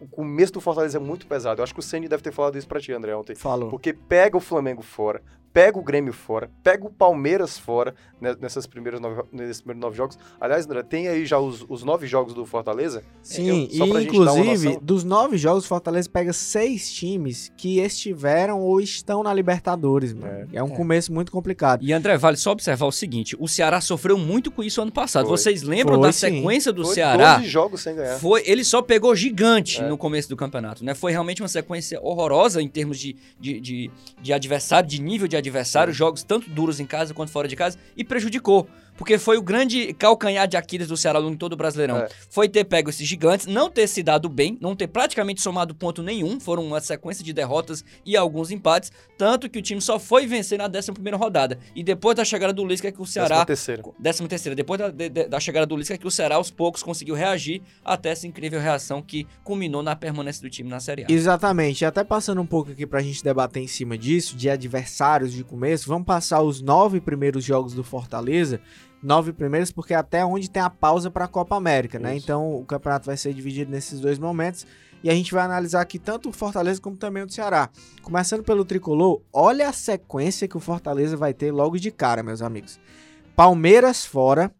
O 0.00 0.08
começo 0.08 0.52
do 0.52 0.60
Fortaleza 0.60 0.98
é 0.98 1.00
muito 1.00 1.26
pesado. 1.26 1.60
Eu 1.60 1.64
acho 1.64 1.72
que 1.72 1.78
o 1.78 1.82
Ceni 1.82 2.08
deve 2.08 2.22
ter 2.22 2.32
falado 2.32 2.58
isso 2.58 2.66
pra 2.66 2.80
ti, 2.80 2.92
André, 2.92 3.14
ontem. 3.14 3.36
Falou. 3.36 3.70
Porque 3.70 3.92
pega 3.92 4.36
o 4.36 4.40
Flamengo 4.40 4.82
fora, 4.82 5.22
pega 5.58 5.76
o 5.76 5.82
Grêmio 5.82 6.12
fora, 6.12 6.48
pega 6.62 6.86
o 6.86 6.90
Palmeiras 6.90 7.58
fora 7.58 7.92
né, 8.20 8.36
nessas 8.40 8.64
primeiras 8.64 9.00
nove, 9.00 9.22
nesses 9.32 9.60
primeiros 9.60 9.80
nove 9.82 9.96
jogos. 9.96 10.16
Aliás, 10.40 10.64
André, 10.66 10.84
tem 10.84 11.08
aí 11.08 11.26
já 11.26 11.40
os, 11.40 11.66
os 11.68 11.82
nove 11.82 12.06
jogos 12.06 12.32
do 12.32 12.46
Fortaleza? 12.46 13.02
Sim, 13.22 13.64
Eu- 13.64 13.76
só 13.78 13.86
pra 13.88 14.00
e 14.00 14.04
gente 14.04 14.12
dar 14.12 14.32
uma 14.32 14.40
inclusive, 14.40 14.66
noção. 14.68 14.80
dos 14.84 15.02
nove 15.02 15.36
jogos, 15.36 15.64
o 15.64 15.68
Fortaleza 15.68 16.08
pega 16.08 16.32
seis 16.32 16.92
times 16.92 17.50
que 17.56 17.80
estiveram 17.80 18.60
ou 18.60 18.80
estão 18.80 19.24
na 19.24 19.34
Libertadores, 19.34 20.12
mano. 20.14 20.48
É, 20.52 20.62
um 20.62 20.68
começo 20.68 21.12
muito 21.12 21.32
complicado. 21.32 21.82
E 21.84 21.92
André, 21.92 22.16
vale 22.16 22.36
só 22.36 22.52
observar 22.52 22.86
o 22.86 22.92
seguinte: 22.92 23.34
o 23.40 23.48
Ceará 23.48 23.80
sofreu 23.80 24.16
muito 24.16 24.52
com 24.52 24.62
isso 24.62 24.80
ano 24.80 24.92
passado. 24.92 25.26
Foi. 25.26 25.36
Vocês 25.36 25.62
lembram 25.64 25.96
Foi, 25.96 26.06
da 26.06 26.12
sim. 26.12 26.36
sequência 26.36 26.72
do 26.72 26.84
Foi 26.84 26.94
Ceará? 26.94 27.36
12 27.38 27.48
jogos 27.48 27.80
sem 27.80 27.96
ganhar. 27.96 28.16
Foi, 28.20 28.44
ele 28.46 28.62
só 28.62 28.80
pegou 28.80 29.12
gigante 29.16 29.80
É. 29.82 29.88
no 29.88 29.98
começo 29.98 30.28
do 30.28 30.36
campeonato, 30.36 30.84
né? 30.84 30.94
Foi 30.94 31.10
realmente 31.10 31.42
uma 31.42 31.48
sequência 31.48 32.00
horrorosa 32.00 32.62
em 32.62 32.68
termos 32.68 32.96
de, 32.98 33.16
de, 33.40 33.60
de, 33.60 33.90
de 34.22 34.32
adversário, 34.32 34.88
de 34.88 35.00
nível 35.02 35.26
de 35.26 35.36
adversário, 35.36 35.47
jogos 35.96 36.22
tanto 36.22 36.48
duros 36.50 36.80
em 36.80 36.86
casa 36.86 37.14
quanto 37.14 37.30
fora 37.30 37.48
de 37.48 37.56
casa, 37.56 37.78
e 37.96 38.04
prejudicou. 38.04 38.68
Porque 38.98 39.16
foi 39.16 39.38
o 39.38 39.42
grande 39.42 39.94
calcanhar 39.94 40.46
de 40.46 40.56
Aquiles 40.56 40.88
do 40.88 40.96
Ceará 40.96 41.18
ao 41.18 41.22
longo 41.22 41.34
de 41.36 41.38
todo 41.38 41.54
o 41.54 41.56
Brasileirão. 41.56 41.98
É. 41.98 42.08
Foi 42.28 42.48
ter 42.48 42.64
pego 42.64 42.90
esses 42.90 43.06
gigantes, 43.06 43.46
não 43.46 43.70
ter 43.70 43.86
se 43.86 44.02
dado 44.02 44.28
bem, 44.28 44.58
não 44.60 44.76
ter 44.76 44.88
praticamente 44.88 45.40
somado 45.40 45.74
ponto 45.74 46.02
nenhum. 46.02 46.38
Foram 46.40 46.66
uma 46.66 46.80
sequência 46.80 47.24
de 47.24 47.32
derrotas 47.32 47.84
e 48.04 48.16
alguns 48.16 48.50
empates. 48.50 48.90
Tanto 49.16 49.48
que 49.48 49.58
o 49.58 49.62
time 49.62 49.80
só 49.80 49.98
foi 49.98 50.26
vencer 50.26 50.58
na 50.58 50.66
11 50.68 50.92
primeira 50.92 51.16
rodada. 51.16 51.58
E 51.74 51.82
depois 51.84 52.16
da 52.16 52.24
chegada 52.24 52.52
do 52.52 52.64
Lisca, 52.66 52.90
que 52.92 53.00
o 53.00 53.06
Ceará 53.06 53.44
terceira. 53.44 53.82
Décima 53.98 54.28
terceira, 54.28 54.54
depois 54.56 54.78
da, 54.78 54.90
de- 54.90 55.08
da 55.08 55.40
chegada 55.40 55.64
do 55.64 55.76
Lisca, 55.76 55.96
que 55.96 56.06
o 56.06 56.10
Ceará 56.10 56.34
aos 56.34 56.50
poucos 56.50 56.82
conseguiu 56.82 57.14
reagir 57.14 57.62
até 57.84 58.10
essa 58.10 58.26
incrível 58.26 58.60
reação 58.60 59.00
que 59.00 59.26
culminou 59.44 59.82
na 59.82 59.94
permanência 59.94 60.42
do 60.42 60.50
time 60.50 60.68
na 60.68 60.80
Série 60.80 61.04
A. 61.04 61.06
Exatamente. 61.08 61.82
E 61.82 61.84
até 61.84 62.02
passando 62.02 62.40
um 62.40 62.46
pouco 62.46 62.72
aqui 62.72 62.84
pra 62.86 63.00
gente 63.00 63.22
debater 63.22 63.62
em 63.62 63.68
cima 63.68 63.96
disso, 63.96 64.36
de 64.36 64.50
adversários 64.50 65.32
de 65.32 65.44
começo, 65.44 65.88
vamos 65.88 66.06
passar 66.06 66.42
os 66.42 66.60
nove 66.60 67.00
primeiros 67.00 67.44
jogos 67.44 67.74
do 67.74 67.84
Fortaleza. 67.84 68.60
Nove 69.02 69.32
primeiros, 69.32 69.70
porque 69.70 69.94
é 69.94 69.96
até 69.96 70.24
onde 70.24 70.50
tem 70.50 70.60
a 70.62 70.68
pausa 70.70 71.10
pra 71.10 71.28
Copa 71.28 71.54
América, 71.56 71.98
né? 71.98 72.16
Isso. 72.16 72.24
Então 72.24 72.56
o 72.56 72.64
campeonato 72.64 73.06
vai 73.06 73.16
ser 73.16 73.32
dividido 73.32 73.70
nesses 73.70 74.00
dois 74.00 74.18
momentos. 74.18 74.66
E 75.04 75.08
a 75.08 75.14
gente 75.14 75.32
vai 75.32 75.44
analisar 75.44 75.80
aqui 75.80 75.96
tanto 75.96 76.28
o 76.28 76.32
Fortaleza 76.32 76.80
como 76.80 76.96
também 76.96 77.22
o 77.22 77.26
do 77.26 77.32
Ceará. 77.32 77.70
Começando 78.02 78.42
pelo 78.42 78.64
tricolor, 78.64 79.20
olha 79.32 79.68
a 79.68 79.72
sequência 79.72 80.48
que 80.48 80.56
o 80.56 80.60
Fortaleza 80.60 81.16
vai 81.16 81.32
ter 81.32 81.52
logo 81.52 81.78
de 81.78 81.92
cara, 81.92 82.20
meus 82.24 82.42
amigos. 82.42 82.80
Palmeiras 83.36 84.04
fora, 84.04 84.50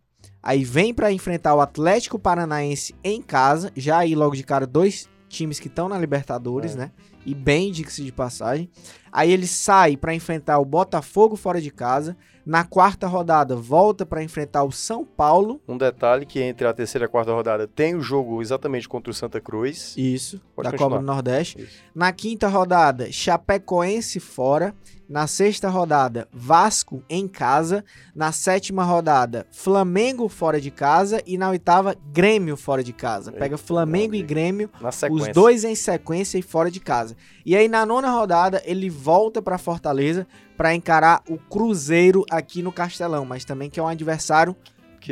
aí 0.41 0.63
vem 0.63 0.95
pra 0.95 1.11
enfrentar 1.11 1.57
o 1.57 1.61
Atlético 1.61 2.17
Paranaense 2.19 2.95
em 3.03 3.21
casa, 3.21 3.73
já 3.77 3.99
aí 3.99 4.15
logo 4.15 4.37
de 4.37 4.45
cara 4.45 4.65
dois 4.67 5.09
times 5.29 5.59
que 5.59 5.67
estão 5.67 5.89
na 5.89 5.99
Libertadores, 5.99 6.75
É. 6.75 6.79
né? 6.79 6.91
E 7.27 7.35
bem, 7.35 7.73
diga-se 7.73 8.05
de 8.05 8.13
passagem. 8.13 8.71
Aí 9.13 9.31
ele 9.33 9.47
sai 9.47 9.97
pra 9.97 10.15
enfrentar 10.15 10.59
o 10.61 10.65
Botafogo 10.65 11.35
fora 11.37 11.61
de 11.61 11.71
casa. 11.71 12.17
Na 12.49 12.65
quarta 12.65 13.07
rodada, 13.07 13.55
volta 13.55 14.07
pra 14.07 14.23
enfrentar 14.23 14.65
o 14.65 14.73
São 14.73 15.05
Paulo. 15.05 15.61
Um 15.69 15.77
detalhe 15.77 16.25
que 16.25 16.41
entre 16.41 16.67
a 16.67 16.73
terceira 16.73 17.05
e 17.05 17.07
a 17.07 17.09
quarta 17.09 17.31
rodada 17.31 17.67
tem 17.69 17.95
o 17.95 18.01
jogo 18.01 18.41
exatamente 18.41 18.89
contra 18.89 19.11
o 19.11 19.15
Santa 19.15 19.39
Cruz. 19.39 19.95
Isso, 19.99 20.41
Pode 20.57 20.65
da 20.65 20.71
continuar. 20.71 20.91
Copa 20.93 21.01
do 21.03 21.07
Nordeste. 21.07 21.61
Isso. 21.61 21.83
Na 21.95 22.11
quinta 22.11 22.49
rodada, 22.49 23.13
Chapecoense 23.13 24.19
fora. 24.19 24.75
Na 25.09 25.27
sexta 25.27 25.71
rodada, 25.71 26.29
Vasco 26.31 27.03
em 27.09 27.27
casa. 27.27 27.83
Na 28.15 28.31
sétima 28.31 28.85
rodada, 28.85 29.47
Flamengo 29.51 30.29
fora 30.29 30.61
de 30.61 30.71
casa. 30.71 31.23
E 31.27 31.39
na 31.39 31.49
oitava, 31.49 31.97
Grêmio 32.13 32.59
fora 32.59 32.85
de 32.85 32.93
casa. 32.93 33.33
Pega 33.33 33.57
Flamengo 33.57 34.15
e. 34.15 34.23
Grêmio, 34.23 34.69
os 35.11 35.29
dois 35.29 35.65
em 35.65 35.75
sequência 35.75 36.37
e 36.37 36.43
fora 36.43 36.71
de 36.71 36.79
casa. 36.79 37.17
E 37.47 37.57
aí 37.57 37.69
na 37.69 37.87
nona 37.87 38.11
rodada, 38.11 38.63
ele 38.67 38.91
volta 38.91 39.41
pra 39.41 39.57
Fortaleza 39.57 40.27
pra 40.59 40.75
encarar 40.75 41.23
o 41.27 41.39
Cruzeiro 41.39 42.27
aqui 42.31 42.63
no 42.63 42.71
Castelão. 42.71 43.25
Mas 43.25 43.47
também 43.47 43.71
que 43.71 43.81
é 43.81 43.83
um 43.83 43.89
adversário 43.89 44.55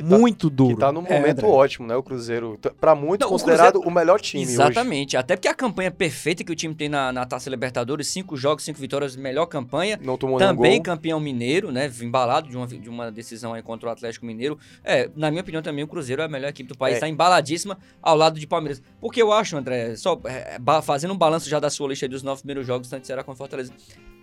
que 0.03 0.09
tá, 0.09 0.19
muito 0.19 0.51
duro. 0.51 0.75
que 0.75 0.81
tá 0.81 0.93
num 0.93 1.05
É, 1.07 1.19
momento 1.19 1.39
André. 1.39 1.49
ótimo, 1.49 1.87
né? 1.87 1.97
O 1.97 2.03
Cruzeiro. 2.03 2.59
Pra 2.81 2.95
muitos, 2.95 3.25
Não, 3.25 3.29
o 3.29 3.31
considerado 3.39 3.81
o, 3.81 3.91
melhor 3.91 4.21
time 4.21 4.43
hoje. 4.45 4.53
Exatamente. 4.53 5.17
Até 5.17 5.37
porque 5.37 5.49
a 5.49 5.55
campanha 5.55 5.91
perfeita 5.91 6.45
que 6.45 6.53
o 6.53 6.55
time 6.55 6.75
tem 6.75 6.89
na, 6.89 7.13
na 7.13 7.25
Taça 7.25 7.49
Libertadores, 7.49 8.07
cinco 8.09 8.37
jogos, 8.37 8.65
cinco 8.65 8.79
vitórias, 8.79 9.17
melhor 9.17 9.47
campanha. 9.47 9.99
Não 10.03 10.17
tomou 10.17 10.39
nenhum 10.39 10.55
Também 10.55 10.75
gol. 10.75 10.83
campeão 10.83 11.19
mineiro, 11.19 11.73
né? 11.73 11.91
Embalado 12.01 12.49
de 12.49 12.57
uma, 12.57 12.67
de 12.67 12.89
uma 12.89 13.11
decisão 13.11 13.55
aí 13.55 13.63
contra 13.63 13.89
o 13.89 13.93
Atlético 13.93 14.27
Mineiro. 14.27 14.59
É, 14.85 15.09
na 15.17 15.31
minha 15.31 15.43
opinião, 15.43 15.63
também 15.63 15.83
o 15.85 15.89
Cruzeiro 15.89 16.23
é 16.23 16.25
a 16.27 16.29
melhor 16.29 16.49
equipe 16.49 16.69
do 16.69 16.77
país. 16.77 16.97
É. 16.99 17.01
Tá 17.01 17.09
embaladíssima 17.09 17.79
ao 18.03 18.17
lado 18.17 18.39
de 18.39 18.47
Palmeiras. 18.47 18.83
Porque 19.01 19.21
eu 19.23 19.33
acho, 19.33 19.57
André, 19.57 19.97
só 19.97 20.21
é, 20.25 20.59
fazendo 20.83 21.15
um 21.15 21.19
balanço 21.19 21.49
já 21.49 21.59
da 21.59 21.71
sua 21.71 21.89
lista 21.89 22.05
aí 22.07 22.11
dos 22.11 22.23
nove 22.23 22.43
primeiros 22.43 22.67
jogos, 22.67 22.89
tanto 22.89 23.07
Ceará 23.07 23.25
quanto 23.25 23.39
Fortaleza. 23.39 23.73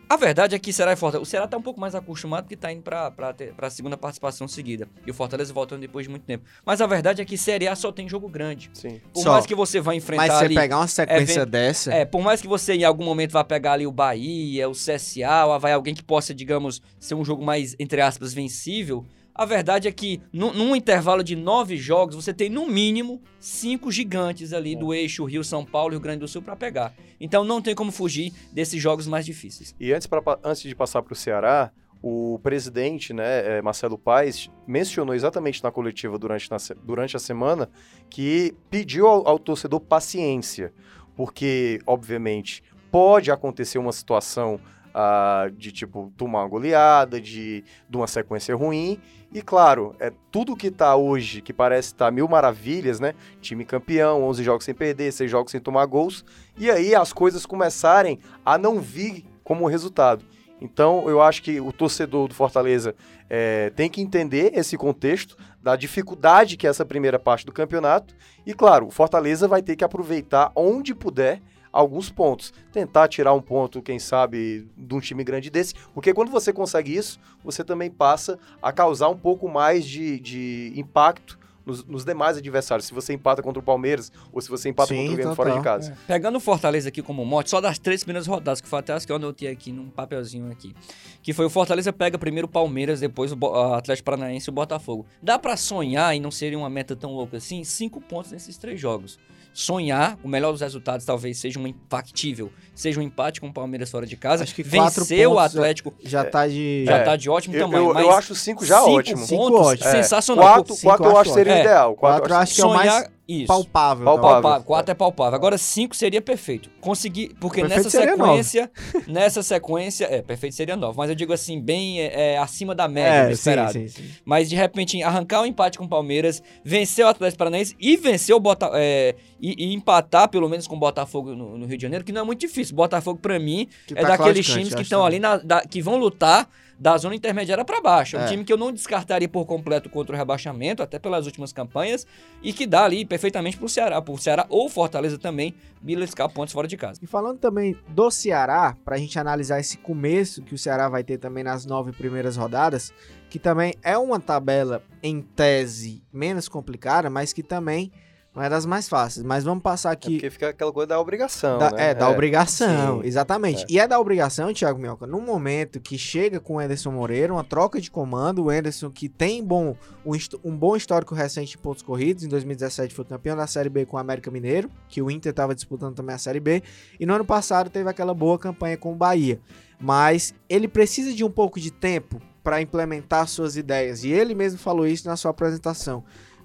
A 0.10 0.16
verdade 0.18 0.54
é 0.54 0.60
que 0.60 0.72
Ceará 0.72 0.94
e 0.94 0.96
Fortaleza. 0.96 1.24
O 1.24 1.26
Ceará 1.26 1.48
tá 1.48 1.58
um 1.58 1.62
pouco 1.62 1.80
mais 1.80 1.96
acostumado 1.96 2.48
que 2.48 2.56
tá 2.56 2.72
indo 2.72 2.84
pra, 2.84 3.10
pra, 3.10 3.34
ter- 3.34 3.54
pra 3.54 3.70
segunda 3.70 3.98
participação 3.98 4.48
seguida. 4.48 4.88
E 5.08 5.12
o 5.12 5.14
Fortaleza 5.14 5.52
voltando 5.54 5.82
depois 5.82 6.06
de 6.06 6.10
muito 6.10 6.24
tempo. 6.24 6.44
Mas 6.66 6.82
a 6.82 6.86
verdade 6.88 7.22
é 7.22 7.26
que 7.26 7.38
Série 7.38 7.68
A 7.68 7.76
só 7.76 7.92
tem 7.92 8.08
jogo 8.08 8.30
grande. 8.30 8.70
Sim. 8.74 9.02
Por 9.14 9.24
Só. 9.24 9.32
mais 9.34 9.46
que 9.46 9.56
você 9.56 9.80
vá 9.82 9.96
enfrentar 9.96 10.28
Mas 10.28 10.34
você 10.38 10.46
ali. 10.46 10.56
pegar 10.56 10.78
uma 10.78 10.88
sequência 10.88 11.40
é, 11.42 11.46
dessa. 11.46 11.94
É, 11.94 12.06
por 12.06 12.22
mais 12.22 12.42
que 12.42 12.48
você 12.48 12.74
em 12.74 12.84
algum 12.84 13.04
momento 13.04 13.32
vá 13.32 13.44
pegar 13.44 13.74
ali 13.74 13.88
o 13.88 13.92
Bahia, 13.92 14.70
o 14.70 14.74
CSA, 14.74 15.46
ou 15.48 15.60
vai 15.60 15.72
alguém 15.74 15.96
que 15.96 16.04
possa, 16.04 16.34
digamos, 16.34 16.82
ser 17.00 17.16
um 17.16 17.26
jogo 17.26 17.44
mais, 17.44 17.76
entre 17.80 18.00
aspas, 18.02 18.34
vencível, 18.34 19.06
a 19.36 19.46
verdade 19.46 19.88
é 19.88 19.92
que 19.92 20.22
num, 20.32 20.54
num 20.54 20.76
intervalo 20.76 21.24
de 21.24 21.36
nove 21.36 21.76
jogos, 21.78 22.16
você 22.16 22.34
tem 22.34 22.50
no 22.50 22.68
mínimo 22.68 23.22
cinco 23.40 23.92
gigantes 23.92 24.54
ali 24.54 24.76
do 24.76 24.94
eixo 24.94 25.26
Rio-São 25.26 25.66
Paulo 25.66 25.94
e 25.94 25.96
Rio 25.96 26.02
Grande 26.02 26.20
do 26.20 26.28
Sul 26.28 26.42
pra 26.42 26.56
pegar. 26.56 26.94
Então 27.20 27.44
não 27.44 27.62
tem 27.62 27.74
como 27.74 27.92
fugir 27.92 28.32
desses 28.52 28.82
jogos 28.82 29.08
mais 29.08 29.26
difíceis. 29.26 29.76
E 29.80 29.92
antes, 29.92 30.08
pra, 30.08 30.22
antes 30.44 30.62
de 30.62 30.76
passar 30.76 31.02
para 31.02 31.14
o 31.14 31.16
Ceará, 31.16 31.72
o 32.02 32.38
presidente, 32.44 33.14
né, 33.14 33.58
eh, 33.58 33.62
Marcelo 33.62 33.98
Paes, 33.98 34.52
mencionou 34.68 35.16
exatamente 35.16 35.64
na 35.64 35.72
coletiva 35.72 36.20
durante, 36.20 36.52
na 36.52 36.58
durante 36.84 37.16
a 37.16 37.20
semana 37.20 37.70
que 38.10 38.54
pediu 38.70 39.08
ao, 39.08 39.26
ao 39.26 39.40
torcedor 39.40 39.80
paciência, 39.80 40.74
porque, 41.16 41.80
obviamente, 41.88 42.62
pode 42.92 43.32
acontecer 43.32 43.78
uma 43.78 43.94
situação 43.94 44.60
ah, 44.94 45.50
de, 45.56 45.72
tipo, 45.72 46.12
tomar 46.16 46.42
uma 46.42 46.48
goleada, 46.48 47.20
de, 47.20 47.64
de 47.90 47.98
uma 47.98 48.08
sequência 48.08 48.56
ruim, 48.56 49.00
e, 49.34 49.42
claro, 49.42 49.96
é 50.00 50.12
tudo 50.32 50.56
que 50.56 50.70
tá 50.70 50.96
hoje, 50.96 51.42
que 51.42 51.52
parece 51.52 51.88
estar 51.88 52.12
mil 52.12 52.28
maravilhas, 52.28 53.00
né, 53.00 53.16
time 53.42 53.66
campeão, 53.66 54.24
11 54.24 54.44
jogos 54.44 54.66
sem 54.66 54.76
perder, 54.76 55.12
6 55.12 55.30
jogos 55.30 55.52
sem 55.52 55.60
tomar 55.60 55.86
gols, 55.88 56.24
e 56.58 56.70
aí 56.70 56.94
as 56.94 57.12
coisas 57.12 57.46
começarem 57.46 58.20
a 58.46 58.58
não 58.58 58.80
vir 58.80 59.26
como 59.44 59.68
resultado. 59.68 60.24
Então, 60.62 61.10
eu 61.10 61.22
acho 61.22 61.44
que 61.44 61.60
o 61.60 61.74
torcedor 61.74 62.30
do 62.30 62.34
Fortaleza 62.34 62.96
eh, 63.30 63.72
tem 63.76 63.90
que 63.90 64.00
entender 64.00 64.52
esse 64.54 64.78
contexto 64.78 65.36
da 65.62 65.76
dificuldade 65.76 66.56
que 66.56 66.66
é 66.66 66.70
essa 66.70 66.86
primeira 66.86 67.20
parte 67.20 67.46
do 67.46 67.52
campeonato. 67.52 68.16
E, 68.46 68.54
claro, 68.54 68.88
o 68.88 68.92
Fortaleza 68.92 69.46
vai 69.46 69.62
ter 69.62 69.76
que 69.76 69.84
aproveitar 69.84 70.54
onde 70.56 70.96
puder 70.96 71.42
alguns 71.74 72.10
pontos. 72.12 72.54
Tentar 72.72 73.08
tirar 73.08 73.34
um 73.34 73.42
ponto, 73.42 73.82
quem 73.82 73.98
sabe, 73.98 74.68
de 74.78 74.96
um 74.96 75.00
time 75.00 75.24
grande 75.24 75.50
desse. 75.50 75.74
Porque 75.94 76.14
quando 76.14 76.32
você 76.32 76.54
consegue 76.54 76.96
isso, 76.96 77.20
você 77.44 77.64
também 77.64 77.90
passa 77.90 78.38
a 78.62 78.72
causar 78.72 79.10
um 79.10 79.18
pouco 79.18 79.50
mais 79.50 79.84
de, 79.84 80.20
de 80.20 80.72
impacto 80.76 81.40
nos, 81.66 81.84
nos 81.86 82.06
demais 82.06 82.38
adversários. 82.38 82.86
Se 82.86 82.94
você 82.94 83.14
empata 83.14 83.42
contra 83.42 83.60
o 83.60 83.64
Palmeiras 83.64 84.12
ou 84.32 84.42
se 84.42 84.50
você 84.50 84.70
empata 84.70 84.90
Sim, 84.90 85.08
contra 85.08 85.14
o 85.14 85.16
Grêmio 85.16 85.36
total. 85.36 85.46
fora 85.46 85.58
de 85.58 85.64
casa. 85.64 85.98
Pegando 86.06 86.38
o 86.38 86.40
Fortaleza 86.40 86.90
aqui 86.90 87.02
como 87.02 87.26
morte, 87.26 87.50
só 87.50 87.60
das 87.60 87.80
três 87.80 88.04
primeiras 88.04 88.28
rodadas, 88.28 88.62
que 88.62 88.68
foi 88.68 88.80
até 88.80 88.94
as 88.94 89.06
que 89.06 89.12
eu 89.12 89.16
anotei 89.16 89.48
aqui 89.50 89.72
num 89.72 89.90
papelzinho 89.90 90.52
aqui. 90.52 90.76
Que 91.22 91.34
foi 91.34 91.46
o 91.46 91.50
Fortaleza 91.50 91.92
pega 91.92 92.18
primeiro 92.18 92.48
o 92.48 92.52
Palmeiras, 92.52 93.00
depois 93.00 93.32
o 93.32 93.56
Atlético 93.74 94.06
Paranaense 94.06 94.50
e 94.50 94.52
o 94.52 94.54
Botafogo. 94.54 95.06
Dá 95.22 95.40
pra 95.40 95.58
sonhar, 95.58 96.16
e 96.16 96.20
não 96.20 96.32
seria 96.32 96.58
uma 96.58 96.70
meta 96.70 96.96
tão 96.96 97.14
louca 97.14 97.38
assim, 97.38 97.64
cinco 97.64 98.02
pontos 98.02 98.32
nesses 98.32 98.58
três 98.58 98.80
jogos. 98.80 99.18
Sonhar, 99.54 100.18
o 100.24 100.28
melhor 100.28 100.52
dos 100.52 100.62
resultados 100.62 101.06
talvez 101.06 101.38
seja 101.38 101.60
um 101.60 101.74
factível, 101.88 102.52
seja 102.74 103.00
um 103.00 103.04
empate 103.04 103.40
com 103.40 103.48
o 103.48 103.54
Palmeiras 103.54 103.92
fora 103.92 104.06
de 104.06 104.18
casa. 104.18 104.44
Acho 104.44 104.56
que 104.56 104.64
quatro 104.64 105.06
Vencer 105.06 105.28
o 105.28 105.36
pontos 105.36 105.46
Atlético 105.56 105.94
Já 106.04 106.26
tá 106.26 106.48
de. 106.48 106.84
já 106.88 106.98
É. 106.98 107.04
tá 107.04 107.16
de 107.16 107.30
ótimo 107.30 107.56
Eu, 107.56 107.60
tamanho, 107.66 107.90
eu, 107.90 107.94
mas 107.94 108.04
eu 108.04 108.12
acho 108.12 108.34
cinco 108.34 108.66
já 108.66 108.80
cinco 108.80 108.92
ótimo. 108.98 109.26
Cinco 109.26 109.44
pontos, 109.52 109.68
ótimo. 109.68 109.88
É, 109.88 109.92
sensacional. 109.92 110.44
Quatro, 110.56 110.74
Cinco 110.74 110.88
quatro 110.88 111.06
eu 111.06 111.18
acho 111.18 111.34
seria 111.34 111.60
ideal. 111.60 111.96
Quatro, 111.96 112.22
Quatro 112.22 112.34
eu 112.34 112.38
acho 112.40 112.56
que 112.56 112.62
é 112.62 112.66
o 112.66 112.70
sonhar, 112.70 112.86
mais 112.86 113.10
isso. 113.28 113.48
palpável. 113.48 114.06
Palpável. 114.06 114.42
Palpável, 114.42 114.66
quatro 114.66 114.92
é 114.92 114.96
palpável. 114.96 115.36
Agora 115.36 115.58
cinco 115.58 115.96
seria 115.96 116.22
perfeito. 116.22 116.70
Conseguir, 116.82 117.30
porque 117.40 117.62
Perfeito 117.62 117.84
nessa 117.86 117.90
sequência, 117.90 118.72
nessa 119.08 119.44
sequência, 119.44 120.06
é, 120.06 120.22
perfeito 120.22 120.56
seria 120.56 120.76
nove, 120.76 120.98
mas 120.98 121.10
eu 121.10 121.16
digo 121.16 121.32
assim, 121.34 121.62
bem 121.62 122.02
é, 122.02 122.34
é, 122.34 122.38
acima 122.38 122.76
da 122.76 122.88
média 122.88 123.10
É, 123.10 123.26
sim, 123.28 123.32
esperado. 123.34 123.74
sim, 123.74 123.88
sim. 123.88 124.04
Mas 124.26 124.50
de 124.50 124.56
repente 124.56 125.02
arrancar 125.02 125.42
o 125.42 125.46
empate 125.46 125.78
com 125.78 125.86
o 125.86 125.90
Palmeiras, 125.90 126.44
vencer 126.64 127.06
o 127.06 127.08
Atlético 127.10 127.38
Paranaense 127.40 127.76
e 127.80 127.96
vencer 127.98 128.36
o 128.36 128.40
Bota 128.40 128.70
é, 128.74 129.16
e, 129.40 129.56
e 129.70 129.74
empatar 129.74 130.28
pelo 130.30 130.50
menos 130.50 130.68
com 130.68 130.76
o 130.76 130.80
Botafogo 130.80 131.36
no, 131.36 131.58
no 131.58 131.66
Rio 131.66 131.78
de 131.78 131.82
Janeiro, 131.84 132.04
que 132.04 132.12
não 132.12 132.22
é 132.22 132.24
muito 132.26 132.40
difícil. 132.42 132.76
Botafogo 132.76 133.20
pra 133.20 133.40
mim 133.40 133.68
Que 133.88 133.94
é 133.94 134.02
tá 134.02 134.10
daqueles 134.18 134.46
times 134.46 134.74
que 134.76 134.82
estão 134.82 135.06
ali 135.06 135.20
na, 135.20 135.38
da- 135.38 135.62
que 135.62 135.82
vão 135.82 135.98
lutar 135.98 136.50
da 136.80 136.98
zona 136.98 137.16
intermediária 137.16 137.64
para 137.64 137.80
baixo. 137.82 138.16
É 138.18 138.20
um 138.20 138.24
É. 138.24 138.28
time 138.28 138.44
que 138.44 138.52
eu 138.52 138.58
não 138.58 138.72
descartaria 138.72 139.28
por 139.30 139.46
completo 139.46 139.90
contra 139.90 140.16
o 140.16 140.18
rebaixamento, 140.18 140.82
até 140.84 140.98
pelas 141.00 141.26
últimas 141.26 141.54
campanhas, 141.54 142.06
e 142.42 142.52
que 142.52 142.66
dá 142.66 142.84
ali 142.86 143.06
perfeitamente 143.06 143.58
pro 143.58 143.70
Ceará, 143.70 144.02
pro 144.02 144.18
Ceará 144.18 144.46
ou 144.50 144.70
Fortaleza 144.70 145.18
também, 145.18 145.54
beliscar 145.82 146.30
pontos 146.30 146.54
fora 146.54 146.68
de 146.68 146.76
casa. 146.78 147.00
E 147.02 147.08
falando 147.08 147.38
também 147.40 147.76
do 147.90 148.10
Ceará, 148.10 148.76
pra 148.84 148.98
gente 148.98 149.18
analisar 149.20 149.60
esse 149.60 149.78
começo 149.78 150.42
que 150.42 150.54
o 150.54 150.58
Ceará 150.58 150.90
vai 150.90 151.04
ter 151.04 151.18
também 151.18 151.44
nas 151.44 151.66
nove 151.66 151.92
primeiras 151.92 152.36
rodadas, 152.38 152.94
que 153.30 153.40
também 153.40 153.74
é 153.84 153.98
uma 153.98 154.20
tabela 154.20 154.84
em 155.02 155.22
tese 155.22 156.04
menos 156.12 156.48
complicada, 156.48 157.10
mas 157.10 157.34
que 157.34 157.44
também 157.44 157.92
não 158.36 158.42
é 158.44 158.50
das 158.50 158.66
mais 158.66 158.90
fáceis. 158.90 159.24
Mas 159.26 159.44
vamos 159.44 159.62
passar 159.62 159.90
É 159.90 159.94
aqui. 159.94 160.12
porque 160.14 160.30
fica 160.30 160.50
aquela 160.50 160.72
coisa 160.72 160.88
da 160.88 161.00
obrigação, 161.00 161.60
Da- 161.60 161.72
né? 161.72 161.90
É, 161.92 161.94
da 161.94 162.10
obrigação, 162.10 163.02
sim, 163.02 163.08
exatamente. 163.08 163.64
é. 163.64 163.66
E 163.70 163.80
é 163.80 163.88
da 163.88 164.00
obrigação, 164.00 164.54
Thiago 164.54 164.80
Minhoca, 164.80 165.06
no 165.06 165.22
momento 165.22 165.80
que 165.80 165.98
chega 165.98 166.40
com 166.40 166.56
o 166.56 166.60
Anderson 166.60 166.92
Moreira, 166.92 167.32
uma 167.34 167.44
troca 167.44 167.80
de 167.80 167.92
comando, 167.92 168.44
o 168.46 168.50
Anderson 168.50 168.90
que 168.90 169.08
tem 169.08 169.44
bom, 169.44 169.76
um, 170.06 170.12
um 170.44 170.56
bom 170.58 170.76
histórico 170.76 171.14
recente 171.14 171.56
em 171.56 171.60
pontos 171.60 171.84
corridos, 171.84 172.24
em 172.24 172.28
2017 172.28 172.94
foi 172.94 173.06
campeão 173.06 173.36
da 173.38 173.46
Série 173.48 173.70
B 173.70 173.86
com 173.86 173.98
o 173.98 174.00
América 174.00 174.32
Mineiro, 174.32 174.70
que 174.90 175.02
o 175.02 175.12
Inter 175.12 175.30
estava 175.30 175.54
disputando 175.54 175.96
também 175.96 176.16
a 176.16 176.20
Série 176.20 176.40
B, 176.40 176.64
e 177.00 177.06
no 177.06 177.14
ano 177.14 177.26
passado 177.26 177.70
teve 177.70 177.90
aquela 177.90 178.14
boa 178.14 178.40
campanha 178.40 178.78
com 178.78 178.92
o 178.94 178.96
Bahia. 178.96 179.40
Mas 179.80 180.34
ele 180.50 180.68
precisa 180.68 181.14
de 181.14 181.24
um 181.24 181.30
pouco 181.30 181.60
de 181.60 181.70
tempo 181.72 182.22
para 182.44 182.62
implementar 182.62 183.28
suas 183.28 183.56
ideias, 183.56 184.04
e 184.04 184.12
ele 184.12 184.34
mesmo 184.36 184.58
falou 184.60 184.86
isso 184.88 185.08
na 185.08 185.16
sua 185.16 185.32
apresentação. 185.32 186.04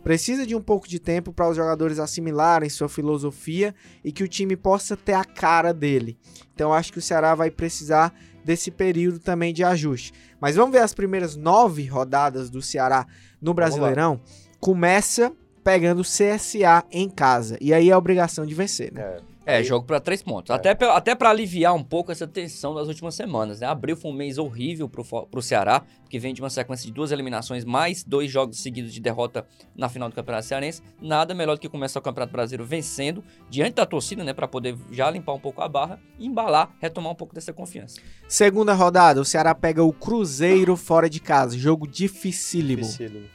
Precisa 0.08 0.46
de 0.46 0.56
um 0.56 0.62
pouco 0.62 0.88
de 0.88 0.98
tempo 0.98 1.34
para 1.34 1.50
os 1.50 1.54
jogadores 1.54 1.98
assimilarem 1.98 2.70
sua 2.70 2.88
filosofia 2.88 3.74
e 4.02 4.10
que 4.10 4.24
o 4.24 4.26
time 4.26 4.56
possa 4.56 4.96
ter 4.96 5.12
a 5.12 5.22
cara 5.22 5.70
dele. 5.70 6.16
Então 6.54 6.72
acho 6.72 6.90
que 6.90 6.98
o 6.98 7.02
Ceará 7.02 7.34
vai 7.34 7.50
precisar 7.50 8.14
desse 8.42 8.70
período 8.70 9.18
também 9.18 9.52
de 9.52 9.62
ajuste. 9.62 10.14
Mas 10.40 10.56
vamos 10.56 10.72
ver 10.72 10.78
as 10.78 10.94
primeiras 10.94 11.36
nove 11.36 11.84
rodadas 11.84 12.48
do 12.48 12.62
Ceará 12.62 13.06
no 13.38 13.52
Brasileirão. 13.52 14.18
Começa 14.58 15.30
pegando 15.62 16.00
o 16.00 16.02
CSA 16.02 16.86
em 16.90 17.10
casa. 17.10 17.58
E 17.60 17.74
aí 17.74 17.90
é 17.90 17.92
a 17.92 17.98
obrigação 17.98 18.46
de 18.46 18.54
vencer, 18.54 18.90
né? 18.90 19.02
É. 19.02 19.20
É, 19.48 19.56
Aí- 19.56 19.64
jogo 19.64 19.86
pra 19.86 19.98
três 19.98 20.22
pontos. 20.22 20.50
É. 20.50 20.54
Até, 20.54 20.74
pra, 20.74 20.94
até 20.94 21.14
para 21.14 21.30
aliviar 21.30 21.74
um 21.74 21.82
pouco 21.82 22.12
essa 22.12 22.26
tensão 22.26 22.74
das 22.74 22.86
últimas 22.86 23.14
semanas, 23.14 23.60
né? 23.60 23.66
Abril 23.66 23.96
foi 23.96 24.10
um 24.10 24.14
mês 24.14 24.36
horrível 24.36 24.90
pro, 24.90 25.02
pro 25.26 25.40
Ceará, 25.40 25.82
que 26.10 26.18
vem 26.18 26.34
de 26.34 26.42
uma 26.42 26.50
sequência 26.50 26.84
de 26.86 26.92
duas 26.92 27.12
eliminações, 27.12 27.64
mais 27.64 28.04
dois 28.04 28.30
jogos 28.30 28.60
seguidos 28.60 28.92
de 28.92 29.00
derrota 29.00 29.46
na 29.74 29.88
final 29.88 30.10
do 30.10 30.14
Campeonato 30.14 30.44
Cearense. 30.46 30.82
Nada 31.00 31.34
melhor 31.34 31.54
do 31.54 31.60
que 31.60 31.68
começar 31.68 31.98
o 31.98 32.02
Campeonato 32.02 32.30
Brasileiro 32.32 32.64
vencendo, 32.68 33.24
diante 33.48 33.76
da 33.76 33.86
torcida, 33.86 34.22
né? 34.22 34.34
Pra 34.34 34.46
poder 34.46 34.76
já 34.92 35.10
limpar 35.10 35.32
um 35.32 35.40
pouco 35.40 35.62
a 35.62 35.68
barra, 35.68 35.98
e 36.18 36.26
embalar, 36.26 36.70
retomar 36.78 37.10
um 37.12 37.16
pouco 37.16 37.34
dessa 37.34 37.50
confiança. 37.50 37.98
Segunda 38.28 38.74
rodada, 38.74 39.18
o 39.18 39.24
Ceará 39.24 39.54
pega 39.54 39.82
o 39.82 39.94
Cruzeiro 39.94 40.76
fora 40.76 41.08
de 41.08 41.20
casa. 41.20 41.56
Jogo 41.56 41.88
dificílimo. 41.88 42.82
Dificílimo. 42.82 43.26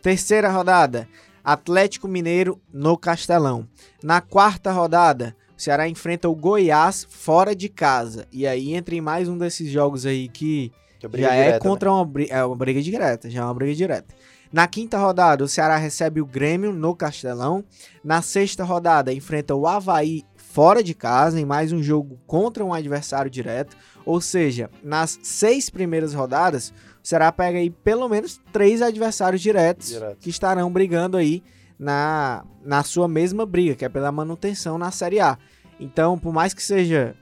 Terceira 0.00 0.50
rodada, 0.50 1.06
Atlético 1.44 2.08
Mineiro 2.08 2.60
no 2.72 2.96
Castelão. 2.96 3.68
Na 4.02 4.20
quarta 4.20 4.72
rodada, 4.72 5.36
Ceará 5.62 5.88
enfrenta 5.88 6.28
o 6.28 6.34
Goiás 6.34 7.06
fora 7.08 7.54
de 7.54 7.68
casa. 7.68 8.26
E 8.32 8.46
aí 8.46 8.74
entra 8.74 8.94
em 8.94 9.00
mais 9.00 9.28
um 9.28 9.38
desses 9.38 9.70
jogos 9.70 10.04
aí 10.06 10.28
que 10.28 10.72
Que 10.98 11.06
briga 11.08 11.28
já 11.28 11.34
é 11.34 11.38
direta, 11.44 11.64
né? 11.64 11.70
contra 11.70 11.92
uma, 11.92 12.04
bri- 12.04 12.28
é 12.30 12.44
uma 12.44 12.56
briga 12.56 12.82
direta, 12.82 13.30
já 13.30 13.42
é 13.42 13.44
uma 13.44 13.54
briga 13.54 13.74
direta. 13.74 14.14
Na 14.52 14.66
quinta 14.66 14.98
rodada, 14.98 15.42
o 15.44 15.48
Ceará 15.48 15.76
recebe 15.76 16.20
o 16.20 16.26
Grêmio 16.26 16.72
no 16.72 16.94
Castelão. 16.94 17.64
Na 18.04 18.20
sexta 18.20 18.64
rodada, 18.64 19.12
enfrenta 19.12 19.54
o 19.54 19.66
Havaí 19.66 20.24
fora 20.36 20.82
de 20.82 20.92
casa, 20.94 21.40
em 21.40 21.44
mais 21.44 21.72
um 21.72 21.82
jogo 21.82 22.18
contra 22.26 22.62
um 22.64 22.74
adversário 22.74 23.30
direto. 23.30 23.74
Ou 24.04 24.20
seja, 24.20 24.68
nas 24.82 25.18
seis 25.22 25.70
primeiras 25.70 26.12
rodadas, 26.12 26.70
o 27.02 27.06
Ceará 27.08 27.32
pega 27.32 27.58
aí 27.60 27.70
pelo 27.70 28.08
menos 28.08 28.38
três 28.52 28.82
adversários 28.82 29.40
diretos 29.40 29.88
Direto. 29.88 30.18
que 30.18 30.28
estarão 30.28 30.70
brigando 30.70 31.16
aí 31.16 31.42
na, 31.78 32.44
na 32.62 32.82
sua 32.84 33.08
mesma 33.08 33.46
briga, 33.46 33.74
que 33.74 33.84
é 33.84 33.88
pela 33.88 34.12
manutenção 34.12 34.76
na 34.76 34.90
Série 34.90 35.18
A. 35.20 35.38
Então, 35.78 36.18
por 36.18 36.32
mais 36.32 36.54
que 36.54 36.62
seja, 36.62 37.14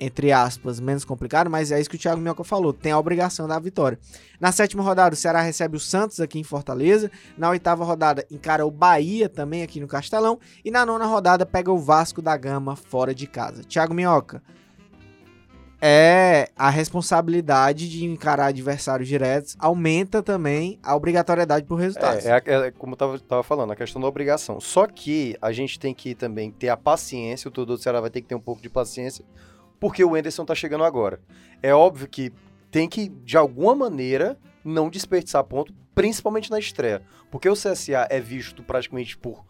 entre 0.00 0.32
aspas, 0.32 0.80
menos 0.80 1.04
complicado, 1.04 1.50
mas 1.50 1.70
é 1.70 1.78
isso 1.78 1.90
que 1.90 1.96
o 1.96 1.98
Thiago 1.98 2.20
Minhoca 2.20 2.42
falou, 2.42 2.72
tem 2.72 2.90
a 2.90 2.98
obrigação 2.98 3.46
da 3.46 3.58
vitória. 3.58 3.98
Na 4.40 4.50
sétima 4.50 4.82
rodada, 4.82 5.14
o 5.14 5.16
Ceará 5.16 5.42
recebe 5.42 5.76
o 5.76 5.80
Santos 5.80 6.20
aqui 6.20 6.38
em 6.38 6.42
Fortaleza. 6.42 7.10
Na 7.36 7.50
oitava 7.50 7.84
rodada, 7.84 8.26
encara 8.30 8.64
o 8.64 8.70
Bahia 8.70 9.28
também 9.28 9.62
aqui 9.62 9.78
no 9.78 9.86
Castelão. 9.86 10.38
E 10.64 10.70
na 10.70 10.86
nona 10.86 11.04
rodada, 11.04 11.44
pega 11.44 11.70
o 11.70 11.78
Vasco 11.78 12.22
da 12.22 12.36
Gama 12.36 12.74
fora 12.74 13.14
de 13.14 13.26
casa. 13.26 13.62
Thiago 13.62 13.92
Minhoca, 13.92 14.42
é 15.80 16.50
a 16.56 16.68
responsabilidade 16.68 17.88
de 17.88 18.04
encarar 18.04 18.46
adversários 18.46 19.08
diretos, 19.08 19.56
aumenta 19.58 20.22
também 20.22 20.78
a 20.82 20.94
obrigatoriedade 20.94 21.66
por 21.66 21.76
resultados. 21.76 22.26
É, 22.26 22.42
é, 22.44 22.54
é 22.66 22.70
como 22.70 22.92
eu 22.92 22.96
tava, 22.96 23.18
tava 23.18 23.42
falando, 23.42 23.72
a 23.72 23.76
questão 23.76 24.00
da 24.00 24.06
obrigação. 24.06 24.60
Só 24.60 24.86
que 24.86 25.36
a 25.40 25.52
gente 25.52 25.78
tem 25.78 25.94
que 25.94 26.14
também 26.14 26.50
ter 26.50 26.68
a 26.68 26.76
paciência, 26.76 27.48
o 27.48 27.50
torcedor 27.50 27.76
do 27.76 27.82
Ceará 27.82 28.00
vai 28.00 28.10
ter 28.10 28.20
que 28.20 28.28
ter 28.28 28.34
um 28.34 28.40
pouco 28.40 28.60
de 28.60 28.68
paciência, 28.68 29.24
porque 29.78 30.04
o 30.04 30.16
Enderson 30.16 30.44
tá 30.44 30.54
chegando 30.54 30.84
agora. 30.84 31.20
É 31.62 31.74
óbvio 31.74 32.06
que 32.06 32.32
tem 32.70 32.88
que, 32.88 33.08
de 33.08 33.36
alguma 33.36 33.74
maneira, 33.74 34.38
não 34.64 34.90
desperdiçar 34.90 35.42
ponto, 35.44 35.74
principalmente 35.94 36.50
na 36.50 36.58
estreia. 36.58 37.02
Porque 37.30 37.48
o 37.48 37.54
CSA 37.54 38.06
é 38.10 38.20
visto 38.20 38.62
praticamente 38.62 39.16
por 39.16 39.44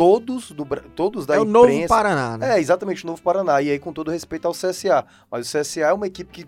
todos, 0.00 0.50
do, 0.52 0.64
todos 0.96 1.26
da 1.26 1.34
é 1.36 1.38
o 1.38 1.44
novo 1.44 1.68
imprensa. 1.68 1.88
Paraná, 1.88 2.38
né? 2.38 2.56
É, 2.56 2.58
exatamente, 2.58 3.04
o 3.04 3.06
Novo 3.06 3.20
Paraná. 3.20 3.60
E 3.60 3.70
aí, 3.70 3.78
com 3.78 3.92
todo 3.92 4.10
respeito 4.10 4.46
ao 4.48 4.52
CSA. 4.54 5.04
Mas 5.30 5.46
o 5.54 5.58
CSA 5.58 5.80
é 5.82 5.92
uma 5.92 6.06
equipe 6.06 6.32
que 6.32 6.46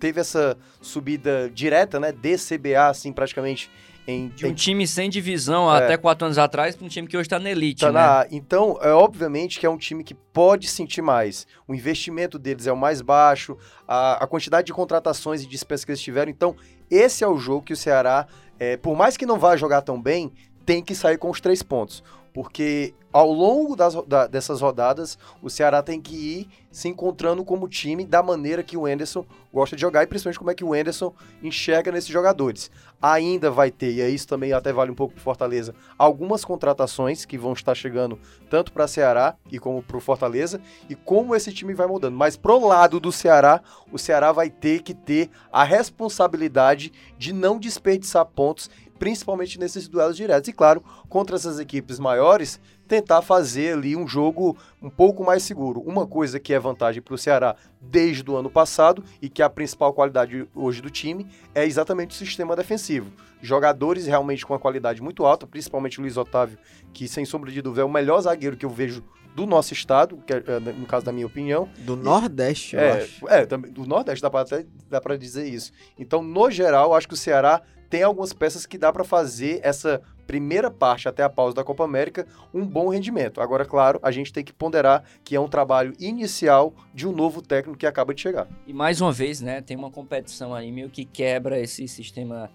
teve 0.00 0.20
essa 0.20 0.58
subida 0.80 1.48
direta, 1.48 2.00
né? 2.00 2.10
De 2.10 2.36
CBA, 2.36 2.88
assim, 2.88 3.12
praticamente 3.12 3.70
em, 4.04 4.28
De 4.30 4.46
um 4.46 4.48
em 4.48 4.54
time 4.54 4.84
sem 4.84 5.08
divisão 5.08 5.72
É. 5.72 5.84
até 5.84 5.96
quatro 5.96 6.24
anos 6.24 6.38
atrás, 6.38 6.74
pra 6.74 6.84
um 6.84 6.88
time 6.88 7.06
que 7.06 7.16
hoje 7.16 7.28
tá 7.28 7.38
na 7.38 7.48
elite, 7.48 7.82
Tá 7.82 7.92
né? 7.92 8.00
na. 8.00 8.26
Então, 8.32 8.76
é 8.82 8.90
obviamente 8.90 9.60
que 9.60 9.66
é 9.66 9.70
um 9.70 9.78
time 9.78 10.02
que 10.02 10.14
pode 10.14 10.66
sentir 10.66 11.00
mais. 11.00 11.46
O 11.68 11.74
investimento 11.76 12.36
deles 12.36 12.66
é 12.66 12.72
o 12.72 12.76
mais 12.76 13.00
baixo, 13.00 13.56
a, 13.86 14.24
a 14.24 14.26
quantidade 14.26 14.66
de 14.66 14.72
contratações 14.72 15.44
e 15.44 15.46
despesas 15.46 15.84
que 15.84 15.92
eles 15.92 16.00
tiveram. 16.02 16.32
Então, 16.32 16.56
esse 16.90 17.22
é 17.22 17.28
o 17.28 17.38
jogo 17.38 17.62
que 17.66 17.72
o 17.72 17.76
Ceará, 17.76 18.26
é, 18.58 18.76
por 18.76 18.96
mais 18.96 19.16
que 19.16 19.24
não 19.24 19.38
vá 19.38 19.56
jogar 19.56 19.82
tão 19.82 20.02
bem, 20.02 20.32
tem 20.66 20.82
que 20.82 20.94
sair 20.96 21.16
com 21.16 21.30
os 21.30 21.40
três 21.40 21.62
pontos. 21.62 22.02
Porque 22.32 22.94
ao 23.12 23.32
longo 23.32 23.74
das, 23.74 23.94
da- 24.06 24.26
dessas 24.26 24.60
rodadas, 24.60 25.18
o 25.42 25.48
Ceará 25.48 25.82
tem 25.82 26.00
que 26.00 26.14
ir 26.14 26.48
se 26.70 26.88
encontrando 26.88 27.42
como 27.44 27.66
time 27.68 28.04
da 28.04 28.22
maneira 28.22 28.62
que 28.62 28.76
o 28.76 28.86
Enderson 28.86 29.24
gosta 29.52 29.74
de 29.74 29.80
jogar 29.80 30.02
e 30.02 30.06
principalmente 30.06 30.38
como 30.38 30.50
é 30.50 30.54
que 30.54 30.62
o 30.64 30.76
Enderson 30.76 31.14
enxerga 31.42 31.90
nesses 31.90 32.10
jogadores. 32.10 32.70
Ainda 33.00 33.50
vai 33.50 33.70
ter, 33.70 33.92
e 33.92 34.02
aí 34.02 34.14
isso 34.14 34.28
também 34.28 34.52
até 34.52 34.72
vale 34.72 34.90
um 34.90 34.94
pouco 34.94 35.14
para 35.14 35.22
Fortaleza, 35.22 35.74
algumas 35.96 36.44
contratações 36.44 37.24
que 37.24 37.38
vão 37.38 37.52
estar 37.54 37.74
chegando 37.74 38.18
tanto 38.50 38.72
para 38.72 38.86
Ceará 38.86 39.36
e 39.50 39.58
como 39.58 39.82
para 39.82 39.96
o 39.96 40.00
Fortaleza, 40.00 40.60
e 40.88 40.94
como 40.94 41.34
esse 41.34 41.52
time 41.52 41.72
vai 41.74 41.86
mudando. 41.86 42.14
Mas 42.16 42.36
pro 42.36 42.64
lado 42.66 43.00
do 43.00 43.10
Ceará, 43.10 43.62
o 43.90 43.98
Ceará 43.98 44.30
vai 44.32 44.50
ter 44.50 44.82
que 44.82 44.92
ter 44.94 45.30
a 45.50 45.64
responsabilidade 45.64 46.92
de 47.16 47.32
não 47.32 47.58
desperdiçar 47.58 48.24
pontos, 48.26 48.68
principalmente 48.98 49.58
nesses 49.58 49.86
duelos 49.88 50.16
diretos. 50.16 50.48
E 50.48 50.52
claro, 50.52 50.82
contra 51.08 51.36
essas 51.36 51.58
equipes 51.60 51.98
maiores, 51.98 52.60
tentar 52.88 53.22
fazer 53.22 53.74
ali 53.74 53.94
um 53.94 54.08
jogo 54.08 54.56
um 54.82 54.88
pouco 54.90 55.22
mais 55.22 55.42
seguro. 55.42 55.80
Uma 55.80 56.06
coisa 56.06 56.40
que 56.40 56.52
é 56.54 56.58
vantagem 56.58 57.02
para 57.02 57.14
o 57.14 57.18
Ceará 57.18 57.54
desde 57.80 58.28
o 58.28 58.36
ano 58.36 58.50
passado 58.50 59.04
e 59.22 59.28
que 59.28 59.42
é 59.42 59.44
a 59.44 59.50
principal 59.50 59.92
qualidade 59.92 60.48
hoje 60.54 60.80
do 60.80 60.90
time 60.90 61.26
é 61.54 61.64
exatamente 61.64 62.10
o 62.10 62.14
sistema 62.14 62.56
defensivo. 62.56 63.12
Jogadores 63.40 64.06
realmente 64.06 64.44
com 64.44 64.52
uma 64.54 64.58
qualidade 64.58 65.00
muito 65.02 65.24
alta, 65.24 65.46
principalmente 65.46 65.98
o 65.98 66.02
Luiz 66.02 66.16
Otávio, 66.16 66.58
que 66.92 67.06
sem 67.06 67.24
sombra 67.24 67.52
de 67.52 67.62
dúvida 67.62 67.82
é 67.82 67.84
o 67.84 67.90
melhor 67.90 68.20
zagueiro 68.20 68.56
que 68.56 68.66
eu 68.66 68.70
vejo 68.70 69.04
do 69.34 69.46
nosso 69.46 69.72
estado, 69.72 70.18
que 70.26 70.32
é, 70.32 70.42
é, 70.46 70.58
no 70.58 70.86
caso 70.86 71.04
da 71.04 71.12
minha 71.12 71.26
opinião. 71.26 71.68
Do 71.78 71.94
Nordeste, 71.94 72.74
eu 72.74 72.80
É, 72.80 72.92
acho. 73.02 73.28
é 73.28 73.46
também, 73.46 73.70
do 73.70 73.86
Nordeste 73.86 74.20
dá 74.20 74.40
até, 74.40 74.66
dá 74.90 75.00
pra 75.00 75.16
dizer 75.16 75.46
isso. 75.46 75.70
Então, 75.96 76.22
no 76.22 76.50
geral, 76.50 76.92
acho 76.94 77.06
que 77.06 77.14
o 77.14 77.16
Ceará 77.16 77.62
tem 77.88 78.02
algumas 78.02 78.32
peças 78.32 78.66
que 78.66 78.76
dá 78.76 78.92
pra 78.92 79.04
fazer 79.04 79.60
essa 79.62 80.02
primeira 80.28 80.70
parte 80.70 81.08
até 81.08 81.22
a 81.22 81.28
pausa 81.30 81.56
da 81.56 81.64
Copa 81.64 81.82
América 81.82 82.26
um 82.52 82.64
bom 82.64 82.90
rendimento. 82.90 83.40
Agora, 83.40 83.64
claro, 83.64 83.98
a 84.02 84.10
gente 84.10 84.30
tem 84.30 84.44
que 84.44 84.52
ponderar 84.52 85.02
que 85.24 85.34
é 85.34 85.40
um 85.40 85.48
trabalho 85.48 85.94
inicial 85.98 86.74
de 86.92 87.08
um 87.08 87.12
novo 87.12 87.40
técnico 87.40 87.78
que 87.78 87.86
acaba 87.86 88.14
de 88.14 88.20
chegar. 88.20 88.46
E 88.66 88.74
mais 88.74 89.00
uma 89.00 89.10
vez, 89.10 89.40
né, 89.40 89.62
tem 89.62 89.74
uma 89.74 89.90
competição 89.90 90.54
aí 90.54 90.70
meio 90.70 90.90
que 90.90 91.06
quebra 91.06 91.58
esse 91.58 91.88
sistema 91.88 92.50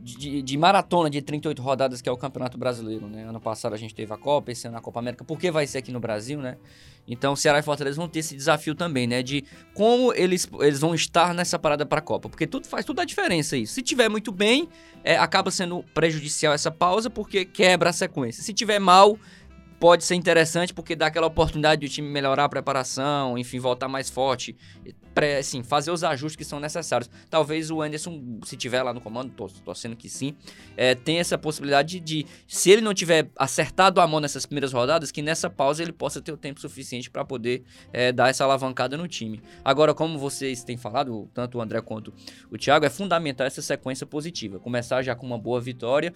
de, 0.00 0.42
de 0.42 0.56
maratona 0.56 1.10
de 1.10 1.20
38 1.20 1.60
rodadas 1.60 2.00
que 2.00 2.08
é 2.08 2.12
o 2.12 2.16
Campeonato 2.16 2.56
Brasileiro, 2.56 3.06
né? 3.06 3.24
Ano 3.24 3.40
passado 3.40 3.74
a 3.74 3.76
gente 3.76 3.94
teve 3.94 4.12
a 4.12 4.16
Copa, 4.16 4.52
esse 4.52 4.66
ano 4.66 4.76
a 4.76 4.80
Copa 4.80 4.98
América, 4.98 5.24
porque 5.24 5.50
vai 5.50 5.66
ser 5.66 5.78
aqui 5.78 5.92
no 5.92 6.00
Brasil, 6.00 6.40
né? 6.40 6.56
Então 7.06 7.34
Ceará 7.34 7.58
e 7.58 7.62
Fortaleza 7.62 7.96
vão 7.96 8.08
ter 8.08 8.20
esse 8.20 8.36
desafio 8.36 8.74
também, 8.74 9.06
né? 9.06 9.22
De 9.22 9.44
como 9.74 10.12
eles, 10.14 10.48
eles 10.60 10.80
vão 10.80 10.94
estar 10.94 11.34
nessa 11.34 11.58
parada 11.58 11.84
para 11.84 11.98
a 11.98 12.02
Copa. 12.02 12.28
Porque 12.28 12.46
tudo 12.46 12.66
faz 12.66 12.84
toda 12.84 13.02
a 13.02 13.04
diferença 13.04 13.56
isso. 13.56 13.74
Se 13.74 13.82
tiver 13.82 14.08
muito 14.08 14.30
bem, 14.30 14.68
é, 15.02 15.16
acaba 15.16 15.50
sendo 15.50 15.82
prejudicial 15.94 16.52
essa 16.52 16.70
pausa, 16.70 17.08
porque 17.08 17.44
quebra 17.44 17.90
a 17.90 17.92
sequência. 17.92 18.42
Se 18.42 18.52
tiver 18.52 18.78
mal, 18.78 19.18
pode 19.78 20.04
ser 20.04 20.14
interessante 20.14 20.74
porque 20.74 20.96
dá 20.96 21.06
aquela 21.06 21.26
oportunidade 21.26 21.86
do 21.86 21.90
time 21.90 22.08
melhorar 22.08 22.44
a 22.44 22.48
preparação, 22.48 23.38
enfim, 23.38 23.58
voltar 23.58 23.88
mais 23.88 24.10
forte, 24.10 24.56
assim, 25.38 25.62
fazer 25.62 25.90
os 25.90 26.04
ajustes 26.04 26.36
que 26.36 26.44
são 26.44 26.60
necessários. 26.60 27.10
Talvez 27.28 27.70
o 27.70 27.82
Anderson, 27.82 28.38
se 28.44 28.56
tiver 28.56 28.82
lá 28.82 28.92
no 28.92 29.00
comando, 29.00 29.32
tô 29.32 29.48
torcendo 29.64 29.96
que 29.96 30.08
sim, 30.08 30.36
é, 30.76 30.96
essa 31.08 31.36
possibilidade 31.36 31.98
de, 32.00 32.26
se 32.46 32.70
ele 32.70 32.80
não 32.80 32.94
tiver 32.94 33.28
acertado 33.36 34.00
a 34.00 34.06
mão 34.06 34.20
nessas 34.20 34.46
primeiras 34.46 34.72
rodadas, 34.72 35.10
que 35.10 35.22
nessa 35.22 35.50
pausa 35.50 35.82
ele 35.82 35.92
possa 35.92 36.20
ter 36.20 36.32
o 36.32 36.36
tempo 36.36 36.60
suficiente 36.60 37.10
para 37.10 37.24
poder 37.24 37.64
é, 37.92 38.12
dar 38.12 38.28
essa 38.28 38.44
alavancada 38.44 38.96
no 38.96 39.08
time. 39.08 39.40
Agora, 39.64 39.94
como 39.94 40.18
vocês 40.18 40.62
têm 40.62 40.76
falado, 40.76 41.28
tanto 41.34 41.58
o 41.58 41.60
André 41.60 41.80
quanto 41.80 42.12
o 42.50 42.56
Thiago, 42.56 42.84
é 42.84 42.90
fundamental 42.90 43.46
essa 43.46 43.62
sequência 43.62 44.06
positiva. 44.06 44.58
Começar 44.58 45.02
já 45.02 45.14
com 45.14 45.26
uma 45.26 45.38
boa 45.38 45.60
vitória 45.60 46.12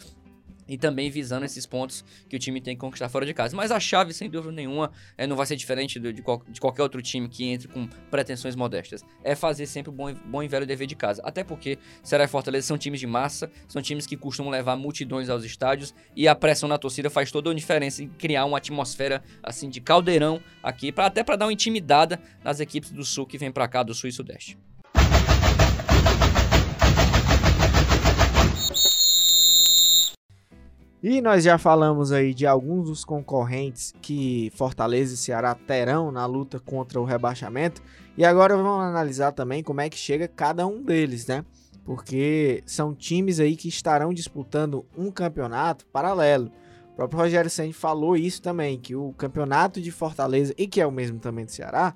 e 0.68 0.78
também 0.78 1.10
visando 1.10 1.44
esses 1.44 1.66
pontos 1.66 2.04
que 2.28 2.36
o 2.36 2.38
time 2.38 2.60
tem 2.60 2.74
que 2.74 2.80
conquistar 2.80 3.08
fora 3.08 3.26
de 3.26 3.34
casa. 3.34 3.56
Mas 3.56 3.70
a 3.70 3.80
chave, 3.80 4.12
sem 4.12 4.28
dúvida 4.28 4.52
nenhuma, 4.52 4.92
é, 5.16 5.26
não 5.26 5.36
vai 5.36 5.46
ser 5.46 5.56
diferente 5.56 5.98
de, 5.98 6.12
de, 6.12 6.22
qual, 6.22 6.42
de, 6.48 6.60
qualquer 6.60 6.82
outro 6.82 7.02
time 7.02 7.28
que 7.28 7.44
entre 7.44 7.68
com 7.68 7.86
pretensões 8.10 8.54
modestas. 8.54 9.04
É 9.22 9.34
fazer 9.34 9.66
sempre 9.66 9.90
o 9.90 9.92
bom, 9.92 10.12
bom 10.14 10.42
e 10.42 10.48
velho 10.48 10.66
dever 10.66 10.86
de 10.86 10.94
casa. 10.94 11.22
Até 11.24 11.44
porque 11.44 11.78
Ceará 12.02 12.24
e 12.24 12.28
Fortaleza 12.28 12.66
são 12.66 12.78
times 12.78 13.00
de 13.00 13.06
massa, 13.06 13.50
são 13.68 13.82
times 13.82 14.06
que 14.06 14.16
costumam 14.16 14.50
levar 14.50 14.76
multidões 14.76 15.28
aos 15.28 15.44
estádios 15.44 15.94
e 16.14 16.28
a 16.28 16.34
pressão 16.34 16.68
na 16.68 16.78
torcida 16.78 17.10
faz 17.10 17.30
toda 17.30 17.50
a 17.50 17.54
diferença 17.54 18.02
em 18.02 18.08
criar 18.08 18.44
uma 18.44 18.58
atmosfera 18.58 19.22
assim 19.42 19.68
de 19.68 19.80
caldeirão 19.80 20.40
aqui, 20.62 20.92
pra, 20.92 21.06
até 21.06 21.22
para 21.22 21.36
dar 21.36 21.46
uma 21.46 21.52
intimidada 21.52 22.20
nas 22.42 22.60
equipes 22.60 22.90
do 22.90 23.04
Sul 23.04 23.26
que 23.26 23.38
vêm 23.38 23.50
para 23.50 23.68
cá, 23.68 23.82
do 23.82 23.94
Sul 23.94 24.08
e 24.08 24.12
Sudeste. 24.12 24.58
E 31.02 31.20
nós 31.20 31.42
já 31.42 31.58
falamos 31.58 32.12
aí 32.12 32.32
de 32.32 32.46
alguns 32.46 32.88
dos 32.88 33.04
concorrentes 33.04 33.92
que 34.00 34.52
Fortaleza 34.54 35.14
e 35.14 35.16
Ceará 35.16 35.52
terão 35.52 36.12
na 36.12 36.24
luta 36.26 36.60
contra 36.60 37.00
o 37.00 37.04
rebaixamento. 37.04 37.82
E 38.16 38.24
agora 38.24 38.56
vamos 38.56 38.84
analisar 38.84 39.32
também 39.32 39.64
como 39.64 39.80
é 39.80 39.90
que 39.90 39.98
chega 39.98 40.28
cada 40.28 40.64
um 40.64 40.80
deles, 40.80 41.26
né? 41.26 41.44
Porque 41.84 42.62
são 42.64 42.94
times 42.94 43.40
aí 43.40 43.56
que 43.56 43.66
estarão 43.66 44.14
disputando 44.14 44.86
um 44.96 45.10
campeonato 45.10 45.84
paralelo. 45.86 46.52
O 46.92 46.94
próprio 46.94 47.18
Rogério 47.18 47.50
Senni 47.50 47.72
falou 47.72 48.16
isso 48.16 48.40
também, 48.40 48.78
que 48.78 48.94
o 48.94 49.12
campeonato 49.14 49.80
de 49.80 49.90
Fortaleza, 49.90 50.54
e 50.56 50.68
que 50.68 50.80
é 50.80 50.86
o 50.86 50.92
mesmo 50.92 51.18
também 51.18 51.44
do 51.44 51.50
Ceará, 51.50 51.94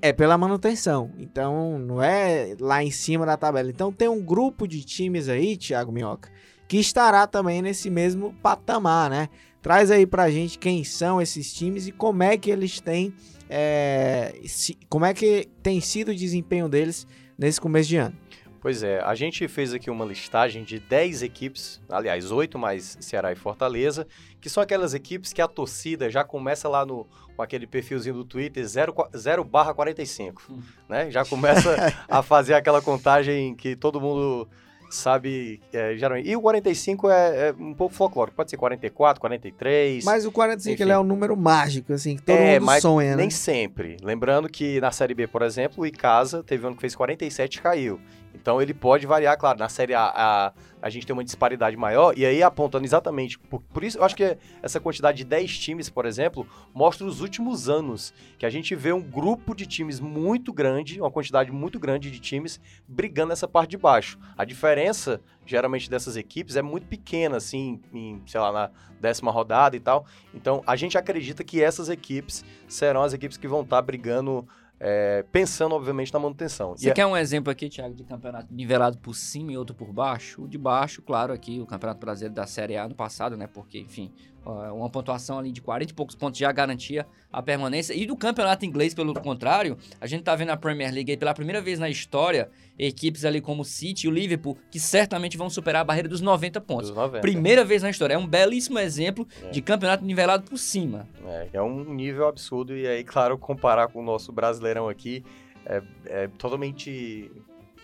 é 0.00 0.12
pela 0.12 0.38
manutenção. 0.38 1.10
Então, 1.18 1.80
não 1.80 2.00
é 2.00 2.54
lá 2.60 2.84
em 2.84 2.92
cima 2.92 3.26
da 3.26 3.36
tabela. 3.36 3.70
Então, 3.70 3.90
tem 3.90 4.08
um 4.08 4.22
grupo 4.22 4.68
de 4.68 4.84
times 4.84 5.28
aí, 5.28 5.56
Thiago 5.56 5.90
Minhoca, 5.90 6.30
que 6.68 6.78
estará 6.78 7.26
também 7.26 7.62
nesse 7.62 7.90
mesmo 7.90 8.34
patamar, 8.42 9.10
né? 9.10 9.28
Traz 9.62 9.90
aí 9.90 10.06
pra 10.06 10.30
gente 10.30 10.58
quem 10.58 10.84
são 10.84 11.20
esses 11.20 11.52
times 11.52 11.86
e 11.86 11.92
como 11.92 12.22
é 12.22 12.36
que 12.36 12.50
eles 12.50 12.80
têm. 12.80 13.12
É, 13.48 14.34
se, 14.44 14.76
como 14.88 15.04
é 15.04 15.14
que 15.14 15.48
tem 15.62 15.80
sido 15.80 16.10
o 16.10 16.14
desempenho 16.14 16.68
deles 16.68 17.06
nesse 17.38 17.60
começo 17.60 17.88
de 17.88 17.96
ano. 17.96 18.16
Pois 18.60 18.82
é, 18.82 19.00
a 19.00 19.14
gente 19.14 19.46
fez 19.46 19.72
aqui 19.72 19.88
uma 19.88 20.04
listagem 20.04 20.64
de 20.64 20.80
10 20.80 21.22
equipes, 21.22 21.80
aliás, 21.88 22.32
8 22.32 22.58
mais 22.58 22.96
Ceará 23.00 23.30
e 23.30 23.36
Fortaleza, 23.36 24.08
que 24.40 24.50
são 24.50 24.60
aquelas 24.60 24.92
equipes 24.92 25.32
que 25.32 25.40
a 25.40 25.46
torcida 25.46 26.10
já 26.10 26.24
começa 26.24 26.68
lá 26.68 26.84
no, 26.84 27.06
com 27.36 27.42
aquele 27.42 27.64
perfilzinho 27.64 28.16
do 28.16 28.24
Twitter 28.24 28.66
0, 28.66 28.92
0 29.16 29.44
barra 29.44 29.72
45, 29.72 30.42
hum. 30.50 30.60
né? 30.88 31.10
Já 31.12 31.24
começa 31.24 31.76
a 32.08 32.22
fazer 32.24 32.54
aquela 32.54 32.82
contagem 32.82 33.54
que 33.54 33.76
todo 33.76 34.00
mundo 34.00 34.48
sabe, 34.90 35.60
é, 35.72 35.96
geralmente. 35.96 36.28
E 36.28 36.36
o 36.36 36.40
45 36.40 37.10
é, 37.10 37.48
é 37.48 37.54
um 37.58 37.74
pouco 37.74 37.94
folclórico, 37.94 38.36
pode 38.36 38.50
ser 38.50 38.56
44, 38.56 39.20
43. 39.20 40.04
Mas 40.04 40.24
o 40.24 40.32
45 40.32 40.82
ele 40.82 40.92
é 40.92 40.98
um 40.98 41.04
número 41.04 41.36
mágico, 41.36 41.92
assim, 41.92 42.16
que 42.16 42.22
todo 42.22 42.36
é, 42.36 42.54
mundo 42.54 42.66
mas 42.66 42.82
sonha, 42.82 43.10
né? 43.10 43.16
Nem 43.16 43.30
sempre. 43.30 43.96
Lembrando 44.02 44.48
que 44.48 44.80
na 44.80 44.90
Série 44.90 45.14
B, 45.14 45.26
por 45.26 45.42
exemplo, 45.42 45.82
o 45.82 45.86
Icasa 45.86 46.42
teve 46.42 46.64
um 46.64 46.68
ano 46.68 46.76
que 46.76 46.80
fez 46.80 46.94
47 46.94 47.56
e 47.56 47.62
caiu. 47.62 48.00
Então 48.40 48.60
ele 48.60 48.74
pode 48.74 49.06
variar, 49.06 49.36
claro. 49.38 49.58
Na 49.58 49.68
Série 49.68 49.94
A, 49.94 50.12
a, 50.14 50.52
a 50.80 50.90
gente 50.90 51.06
tem 51.06 51.12
uma 51.12 51.24
disparidade 51.24 51.76
maior, 51.76 52.16
e 52.16 52.24
aí 52.24 52.42
apontando 52.42 52.84
exatamente. 52.84 53.38
Por, 53.38 53.60
por 53.60 53.82
isso, 53.82 53.98
eu 53.98 54.04
acho 54.04 54.14
que 54.14 54.36
essa 54.62 54.78
quantidade 54.78 55.18
de 55.18 55.24
10 55.24 55.58
times, 55.58 55.90
por 55.90 56.06
exemplo, 56.06 56.46
mostra 56.74 57.06
os 57.06 57.20
últimos 57.20 57.68
anos. 57.68 58.12
Que 58.38 58.46
a 58.46 58.50
gente 58.50 58.74
vê 58.74 58.92
um 58.92 59.00
grupo 59.00 59.54
de 59.54 59.66
times 59.66 59.98
muito 59.98 60.52
grande, 60.52 61.00
uma 61.00 61.10
quantidade 61.10 61.50
muito 61.50 61.78
grande 61.80 62.10
de 62.10 62.20
times 62.20 62.60
brigando 62.86 63.30
nessa 63.30 63.48
parte 63.48 63.70
de 63.70 63.78
baixo. 63.78 64.18
A 64.36 64.44
diferença, 64.44 65.20
geralmente, 65.44 65.90
dessas 65.90 66.16
equipes 66.16 66.56
é 66.56 66.62
muito 66.62 66.86
pequena, 66.86 67.38
assim, 67.38 67.80
em, 67.92 68.22
sei 68.26 68.40
lá, 68.40 68.52
na 68.52 68.70
décima 69.00 69.30
rodada 69.30 69.76
e 69.76 69.80
tal. 69.80 70.06
Então, 70.34 70.62
a 70.66 70.76
gente 70.76 70.98
acredita 70.98 71.42
que 71.42 71.62
essas 71.62 71.88
equipes 71.88 72.44
serão 72.68 73.02
as 73.02 73.12
equipes 73.12 73.36
que 73.36 73.48
vão 73.48 73.62
estar 73.62 73.80
brigando 73.82 74.46
é, 74.78 75.24
pensando, 75.32 75.74
obviamente, 75.74 76.12
na 76.12 76.18
manutenção. 76.18 76.76
Você 76.76 76.88
e 76.88 76.90
é 76.90 76.94
quer 76.94 77.06
um 77.06 77.16
exemplo 77.16 77.50
aqui, 77.50 77.68
Thiago, 77.68 77.94
de 77.94 78.04
campeonato 78.04 78.52
nivelado 78.52 78.98
por 78.98 79.14
cima 79.14 79.52
e 79.52 79.56
outro 79.56 79.74
por 79.74 79.92
baixo? 79.92 80.42
O 80.42 80.48
de 80.48 80.58
baixo, 80.58 81.02
claro, 81.02 81.32
aqui, 81.32 81.60
o 81.60 81.66
Campeonato 81.66 82.00
Brasileiro 82.00 82.34
da 82.34 82.46
Série 82.46 82.76
A 82.76 82.88
no 82.88 82.94
passado, 82.94 83.36
né? 83.36 83.46
Porque, 83.46 83.78
enfim, 83.78 84.12
uma 84.46 84.88
pontuação 84.88 85.38
ali 85.38 85.50
de 85.50 85.60
40 85.60 85.90
e 85.90 85.94
poucos 85.94 86.14
pontos 86.14 86.38
já 86.38 86.50
garantia 86.52 87.06
a 87.32 87.42
permanência. 87.42 87.92
E 87.92 88.06
do 88.06 88.16
campeonato 88.16 88.64
inglês, 88.64 88.94
pelo 88.94 89.12
contrário, 89.14 89.76
a 90.00 90.06
gente 90.06 90.22
tá 90.22 90.34
vendo 90.36 90.50
a 90.50 90.56
Premier 90.56 90.92
League 90.92 91.10
aí 91.10 91.16
pela 91.16 91.34
primeira 91.34 91.60
vez 91.60 91.78
na 91.78 91.90
história, 91.90 92.48
equipes 92.78 93.24
ali 93.24 93.40
como 93.40 93.62
o 93.62 93.64
City 93.64 94.06
e 94.06 94.08
o 94.08 94.12
Liverpool, 94.12 94.56
que 94.70 94.78
certamente 94.78 95.36
vão 95.36 95.50
superar 95.50 95.82
a 95.82 95.84
barreira 95.84 96.08
dos 96.08 96.20
90 96.20 96.60
pontos. 96.60 96.88
Dos 96.88 96.96
90. 96.96 97.20
Primeira 97.20 97.64
vez 97.64 97.82
na 97.82 97.90
história. 97.90 98.14
É 98.14 98.18
um 98.18 98.26
belíssimo 98.26 98.78
exemplo 98.78 99.26
é. 99.42 99.50
de 99.50 99.60
campeonato 99.60 100.04
nivelado 100.04 100.48
por 100.48 100.58
cima. 100.58 101.08
É, 101.26 101.48
é 101.54 101.62
um 101.62 101.92
nível 101.92 102.28
absurdo. 102.28 102.76
E 102.76 102.86
aí, 102.86 103.02
claro, 103.02 103.36
comparar 103.36 103.88
com 103.88 104.00
o 104.00 104.04
nosso 104.04 104.30
brasileirão 104.32 104.88
aqui 104.88 105.24
é, 105.64 105.82
é 106.06 106.28
totalmente 106.28 107.30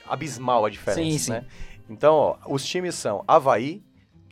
abismal 0.06 0.64
a 0.64 0.70
diferença, 0.70 1.02
sim, 1.02 1.18
sim. 1.18 1.30
né? 1.32 1.44
Então, 1.88 2.14
ó, 2.14 2.36
os 2.48 2.64
times 2.64 2.94
são 2.94 3.24
Havaí, 3.26 3.82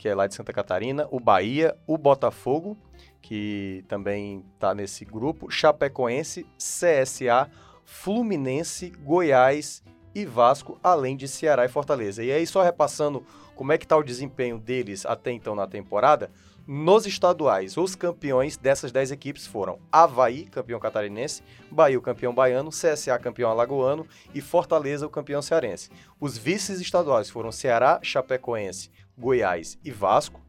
que 0.01 0.09
é 0.09 0.15
lá 0.15 0.25
de 0.25 0.33
Santa 0.33 0.51
Catarina, 0.51 1.07
o 1.11 1.19
Bahia, 1.19 1.77
o 1.85 1.95
Botafogo, 1.95 2.75
que 3.21 3.85
também 3.87 4.43
está 4.55 4.73
nesse 4.73 5.05
grupo, 5.05 5.51
Chapecoense, 5.51 6.43
CSA, 6.57 7.47
Fluminense, 7.85 8.89
Goiás 8.89 9.83
e 10.15 10.25
Vasco, 10.25 10.79
além 10.81 11.15
de 11.15 11.27
Ceará 11.27 11.65
e 11.65 11.69
Fortaleza. 11.69 12.23
E 12.23 12.31
aí, 12.31 12.47
só 12.47 12.63
repassando 12.63 13.23
como 13.53 13.73
é 13.73 13.77
que 13.77 13.85
está 13.85 13.95
o 13.95 14.01
desempenho 14.01 14.57
deles 14.57 15.05
até 15.05 15.31
então 15.31 15.53
na 15.53 15.67
temporada, 15.67 16.31
nos 16.65 17.05
estaduais, 17.05 17.77
os 17.77 17.93
campeões 17.93 18.57
dessas 18.57 18.91
10 18.91 19.11
equipes 19.11 19.45
foram 19.45 19.77
Havaí, 19.91 20.45
campeão 20.45 20.79
catarinense, 20.79 21.43
Bahia, 21.69 21.99
o 21.99 22.01
campeão 22.01 22.33
baiano, 22.33 22.71
CSA, 22.71 23.19
campeão 23.19 23.51
alagoano 23.51 24.07
e 24.33 24.41
Fortaleza, 24.41 25.05
o 25.05 25.11
campeão 25.11 25.43
cearense. 25.43 25.91
Os 26.19 26.39
vices 26.39 26.79
estaduais 26.81 27.29
foram 27.29 27.51
Ceará, 27.51 27.99
Chapecoense, 28.01 28.89
Goiás 29.21 29.77
e 29.85 29.91
Vasco. 29.91 30.41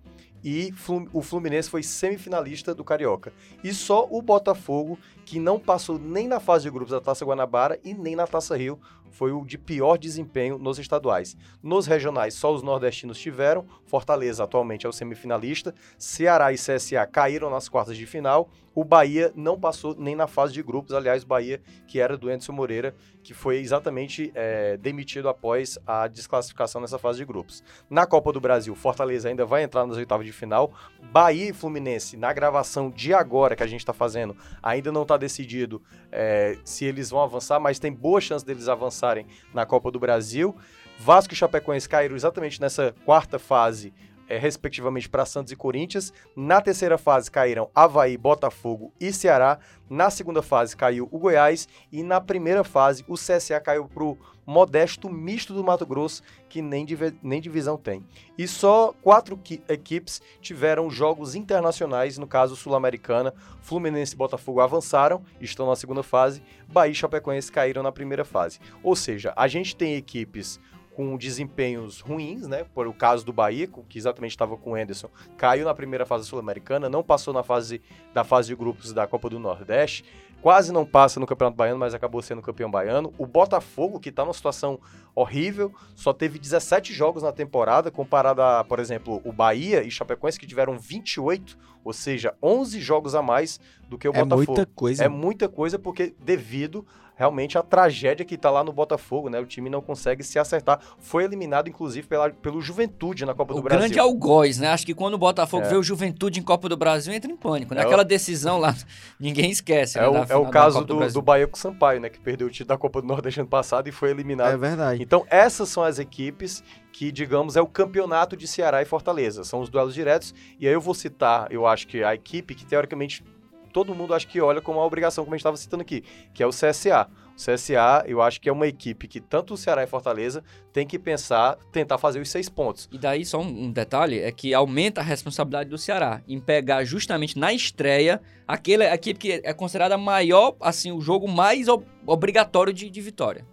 E 0.43 0.75
o 1.13 1.23
Fluminense 1.23 1.71
foi 1.71 1.85
semifinalista 1.85 2.75
do 2.75 2.83
Carioca. 2.83 3.33
E 3.63 3.73
só 3.73 4.09
o 4.11 4.21
Botafogo, 4.21 4.99
que 5.33 5.41
não 5.41 5.59
passou 5.59 5.99
nem 5.99 6.29
na 6.29 6.39
fase 6.39 6.65
de 6.65 6.71
grupos 6.71 6.91
da 6.91 7.01
Taça 7.01 7.25
Guanabara 7.25 7.81
e 7.83 7.95
nem 7.95 8.15
na 8.15 8.27
Taça 8.27 8.55
Rio, 8.55 8.79
foi 9.13 9.33
o 9.33 9.45
de 9.45 9.57
pior 9.57 9.97
desempenho 9.97 10.59
nos 10.59 10.79
estaduais. 10.79 11.37
Nos 11.63 11.87
regionais, 11.87 12.35
só 12.35 12.53
os 12.53 12.63
nordestinos 12.63 13.19
tiveram. 13.19 13.65
Fortaleza 13.87 14.45
atualmente 14.45 14.85
é 14.87 14.89
o 14.89 14.93
semifinalista. 14.93 15.75
Ceará 15.99 16.53
e 16.53 16.57
CSA 16.57 17.07
caíram 17.07 17.49
nas 17.49 17.69
quartas 17.69 17.97
de 17.97 18.07
final. 18.07 18.51
O 18.75 18.85
Bahia 18.85 19.31
não 19.37 19.61
passou 19.61 19.95
nem 19.95 20.17
na 20.17 20.27
fase 20.27 20.55
de 20.55 20.63
grupos. 20.63 20.95
Aliás, 20.95 21.25
Bahia, 21.25 21.61
que 21.87 22.01
era 22.01 22.17
do 22.17 22.31
Edson 22.31 22.53
Moreira, 22.53 22.95
que 23.23 23.35
foi 23.35 23.59
exatamente 23.59 24.33
é, 24.35 24.79
demitido 24.79 25.29
após 25.29 25.79
a 25.87 26.09
desclassificação 26.09 26.81
nessa 26.81 26.99
fase 26.99 27.19
de 27.19 27.25
grupos. 27.27 27.63
Na 27.91 28.07
Copa 28.07 28.33
do 28.33 28.41
Brasil, 28.41 28.75
Fortaleza 28.75 29.29
ainda 29.29 29.45
vai 29.45 29.63
entrar 29.63 29.87
nas 29.87 29.99
oitavas 29.99 30.25
de 30.25 30.33
final. 30.33 30.73
Bahia 31.13 31.51
e 31.51 31.53
Fluminense, 31.53 32.17
na 32.17 32.33
gravação 32.33 32.89
de 32.89 33.13
agora 33.13 33.55
que 33.55 33.63
a 33.63 33.67
gente 33.67 33.81
está 33.81 33.93
fazendo, 33.93 34.35
ainda 34.63 34.91
não 34.91 35.03
está 35.03 35.19
decidido 35.23 35.81
é, 36.11 36.59
se 36.65 36.85
eles 36.85 37.11
vão 37.11 37.23
avançar, 37.23 37.59
mas 37.61 37.79
tem 37.79 37.93
boa 37.93 38.21
chance 38.21 38.45
deles 38.45 38.69
avançarem 38.69 39.27
na 39.55 39.65
Copa 39.65 39.91
do 39.91 39.99
Brasil. 39.99 40.55
Vasco 40.99 41.33
e 41.33 41.37
Chapecoense 41.37 41.89
caíram 41.89 42.15
exatamente 42.15 42.61
nessa 42.61 42.95
quarta 43.05 43.39
fase 43.39 43.95
é, 44.29 44.39
respectivamente, 44.39 45.09
para 45.09 45.27
Santos 45.27 45.53
e 45.53 45.57
Corinthians. 45.57 46.13
Na 46.35 46.61
terceira 46.61 46.97
fase 46.97 47.31
caíram 47.31 47.71
Havaí, 47.75 48.17
Botafogo 48.17 48.93
e 48.99 49.13
Ceará. 49.13 49.59
Na 49.91 50.11
segunda 50.11 50.43
fase 50.43 50.77
caiu 50.77 51.09
o 51.11 51.19
Goiás. 51.19 51.69
E 51.91 52.03
na 52.03 52.21
primeira 52.21 52.65
fase 52.65 53.05
o 53.07 53.15
CSA 53.15 53.61
caiu 53.61 53.87
para 53.87 54.05
o 54.05 54.19
modesto 54.47 55.09
misto 55.09 55.55
do 55.55 55.65
Mato 55.65 55.87
Grosso, 55.87 56.23
que 56.49 56.61
nem, 56.61 56.85
div 56.85 57.15
nem 57.23 57.41
divisão 57.41 57.77
tem. 57.77 58.05
E 58.37 58.47
só 58.47 58.93
quatro 59.03 59.39
equipes 59.69 60.21
tiveram 60.41 60.91
jogos 60.91 61.35
internacionais, 61.35 62.19
no 62.19 62.27
caso 62.27 62.57
Sul-Americana. 62.57 63.35
Fluminense 63.61 64.15
e 64.15 64.19
Botafogo 64.19 64.61
avançaram, 64.61 65.23
estão 65.41 65.67
na 65.67 65.77
segunda 65.77 66.03
fase. 66.03 66.43
Bahia 66.69 66.93
e 66.93 66.95
Chapecoense 66.95 67.53
caíram 67.53 67.83
na 67.83 67.93
primeira 67.93 68.25
fase. 68.25 68.59
Ou 68.83 68.97
seja, 68.97 69.33
a 69.37 69.47
gente 69.47 69.77
tem 69.77 69.95
equipes 69.95 70.61
com 70.95 71.17
desempenhos 71.17 72.01
ruins, 72.01 72.47
né? 72.47 72.65
Por 72.75 72.87
o 72.87 72.93
caso 72.93 73.25
do 73.25 73.33
Bahia, 73.33 73.69
que 73.89 73.99
exatamente 73.99 74.33
estava 74.33 74.57
com 74.57 74.73
o 74.73 74.77
Henderson, 74.77 75.09
caiu 75.37 75.65
na 75.65 75.75
primeira 75.75 76.05
fase 76.05 76.27
sul-americana, 76.27 76.89
não 76.89 77.03
passou 77.03 77.33
na 77.33 77.43
fase 77.43 77.81
da 78.13 78.25
fase 78.25 78.49
de 78.49 78.55
grupos 78.55 78.93
da 78.93 79.07
Copa 79.07 79.29
do 79.31 79.39
Nordeste, 79.39 80.05
quase 80.43 80.73
não 80.73 80.85
passa 80.85 81.21
no 81.21 81.27
Campeonato 81.27 81.57
Baiano, 81.57 81.79
mas 81.79 81.95
acabou 81.95 82.21
sendo 82.21 82.43
campeão 82.43 82.71
baiano. 82.71 83.15
O 83.17 83.27
Botafogo, 83.27 84.01
que 84.01 84.09
está 84.09 84.25
numa 84.25 84.35
situação 84.35 84.79
horrível, 85.15 85.73
só 85.95 86.13
teve 86.13 86.39
17 86.39 86.93
jogos 86.93 87.23
na 87.23 87.31
temporada, 87.33 87.91
comparado 87.91 88.43
a, 88.43 88.65
por 88.65 88.81
exemplo, 88.81 89.23
o 89.25 89.33
Bahia 89.33 89.83
e 89.85 89.91
Chapecoense, 89.91 90.39
que 90.41 90.47
tiveram 90.47 90.77
28, 90.79 91.57
ou 91.85 91.93
seja, 91.93 92.35
11 92.43 92.81
jogos 92.81 93.15
a 93.15 93.23
mais 93.23 93.61
do 93.89 93.97
que 93.97 94.09
o 94.09 94.11
É 94.11 94.25
Botafogo. 94.25 94.37
muita 94.49 94.67
coisa. 94.67 95.05
É 95.05 95.09
muita 95.09 95.49
coisa 95.49 95.79
porque 95.79 96.15
devido 96.21 96.85
realmente 97.23 97.57
à 97.57 97.63
tragédia 97.63 98.27
que 98.27 98.37
tá 98.37 98.51
lá 98.51 98.65
no 98.65 98.73
Botafogo, 98.73 99.29
né? 99.31 99.39
O 99.39 99.47
time 99.47 99.71
não 99.71 99.81
consegue 99.81 100.25
se 100.25 100.41
acertar. 100.41 100.81
Foi 100.99 101.23
eliminado, 101.23 101.69
inclusive, 101.69 102.05
pela, 102.05 102.29
pelo 102.31 102.61
Juventude 102.61 103.25
na 103.25 103.33
Copa 103.33 103.53
O 103.53 103.57
do 103.59 103.63
Brasil. 103.63 103.79
grande 103.81 103.99
algoz, 104.01 104.59
né? 104.59 104.69
Acho 104.69 104.85
que 104.85 104.93
quando 104.93 105.15
o 105.15 105.19
Botafogo 105.19 105.65
É. 105.65 105.69
vê 105.69 105.77
o 105.77 105.83
Juventude 105.85 106.41
em 106.41 106.43
Copa 106.43 106.69
do 106.69 106.77
Brasil, 106.77 107.15
entra 107.15 107.31
em 107.31 107.37
pânico. 107.37 107.75
É 107.75 107.77
Naquela 107.77 108.05
decisão 108.05 108.59
lá, 108.59 108.75
ninguém 109.21 109.53
esquece. 109.53 109.99
É 109.99 110.03
né, 110.03 110.09
o, 110.09 110.33
é 110.33 110.37
o 110.37 110.47
caso 110.51 110.85
do, 110.85 110.97
Brasil. 110.97 111.15
do 111.15 111.23
Bahia 111.23 111.47
com 111.47 111.57
o 111.57 111.59
Sampaio, 111.61 112.01
né? 112.01 112.09
Que 112.11 112.19
perdeu 112.19 112.49
o 112.49 112.51
título 112.51 112.69
da 112.71 112.77
Copa 112.77 113.01
do 113.01 113.07
Nordeste 113.07 113.39
ano 113.39 113.49
passado 113.49 113.89
e 113.89 113.93
foi 113.93 114.11
eliminado. 114.11 114.53
É 114.53 114.57
verdade. 114.57 115.01
Então, 115.01 115.25
essas 115.31 115.69
são 115.69 115.85
as 115.85 116.01
equipes 116.01 116.65
que, 116.93 117.13
digamos, 117.13 117.55
é 117.57 117.61
o 117.63 117.67
campeonato 117.69 118.37
de 118.37 118.49
Ceará 118.49 118.83
e 118.83 118.85
Fortaleza. 118.85 119.45
São 119.45 119.61
os 119.61 119.69
duelos 119.69 119.95
diretos. 119.95 120.35
E 120.59 120.67
aí 120.67 120.75
eu 120.75 120.81
vou 120.81 120.93
citar, 120.95 121.47
eu 121.53 121.67
acho 121.69 121.87
que 121.87 122.03
a 122.03 122.15
equipe 122.15 122.55
que, 122.55 122.67
teoricamente, 122.67 123.25
todo 123.73 123.95
mundo 123.95 124.15
acho 124.15 124.29
que 124.29 124.41
olha 124.41 124.61
como 124.61 124.79
uma 124.79 124.87
obrigação, 124.87 125.25
como 125.25 125.35
a 125.35 125.37
gente 125.37 125.43
estava 125.43 125.57
citando 125.57 125.83
aqui, 125.83 126.05
que 126.35 126.43
é 126.43 126.47
o 126.47 126.51
CSA. 126.51 127.09
O 127.33 127.37
CSA, 127.37 128.05
eu 128.07 128.21
acho 128.21 128.39
que 128.41 128.49
é 128.49 128.53
uma 128.53 128.67
equipe 128.67 129.09
que 129.09 129.19
tanto 129.19 129.55
o 129.55 129.57
Ceará 129.57 129.83
e 129.83 129.87
Fortaleza 129.87 130.45
tem 130.73 130.87
que 130.87 130.99
pensar, 130.99 131.57
tentar 131.73 131.97
fazer 131.97 132.21
os 132.21 132.31
seis 132.31 132.49
pontos. 132.49 132.89
E 132.93 132.99
daí, 132.99 133.25
só 133.25 133.41
um, 133.41 133.73
detalhe, 133.73 134.21
é 134.21 134.31
que 134.31 134.53
aumenta 134.53 135.01
a 135.01 135.05
responsabilidade 135.05 135.71
do 135.71 135.79
Ceará 135.79 136.21
em 136.29 136.39
pegar 136.39 136.85
justamente 136.85 137.39
na 137.39 137.53
estreia 137.53 138.21
aquele, 138.47 138.85
equipe 138.85 139.19
que 139.19 139.41
é 139.43 139.55
considerada 139.55 139.97
maior, 139.97 140.55
assim, 140.61 140.93
o 140.93 141.01
jogo 141.01 141.27
mais 141.27 141.69
ob- 141.69 141.87
obrigatório 142.07 142.73
de, 142.73 142.91
de 142.91 143.01
vitória. 143.01 143.47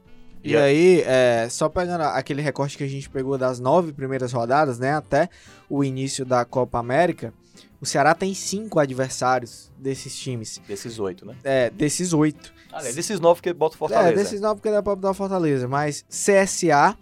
E 0.43 0.55
a- 0.55 0.63
aí, 0.63 1.01
é, 1.05 1.47
só 1.49 1.67
pegando 1.69 2.01
aquele 2.03 2.41
recorte 2.41 2.77
que 2.77 2.83
a 2.83 2.87
gente 2.87 3.09
pegou 3.09 3.37
das 3.37 3.59
nove 3.59 3.91
primeiras 3.93 4.31
rodadas, 4.31 4.79
né, 4.79 4.93
até 4.93 5.29
o 5.69 5.83
início 5.83 6.25
da 6.25 6.45
Copa 6.45 6.79
América, 6.79 7.33
o 7.81 7.85
Ceará 7.85 8.13
tem 8.13 8.33
cinco 8.33 8.79
adversários 8.79 9.71
desses 9.77 10.15
times, 10.17 10.61
Desses 10.67 10.99
oito, 10.99 11.25
né? 11.25 11.35
é, 11.43 11.69
desses 11.69 12.13
oito. 12.13 12.53
Aliás, 12.71 12.95
desses 12.95 13.19
nove 13.19 13.41
que 13.41 13.51
bota 13.53 13.75
o 13.75 13.77
Fortaleza. 13.79 14.09
É, 14.11 14.15
desses 14.15 14.39
nove 14.41 14.55
porque 14.55 14.69
dá 14.71 14.81
pra 14.83 14.95
botar 14.95 15.11
o 15.11 15.13
Fortaleza, 15.13 15.67
mas 15.67 16.05
CSA 16.09 16.95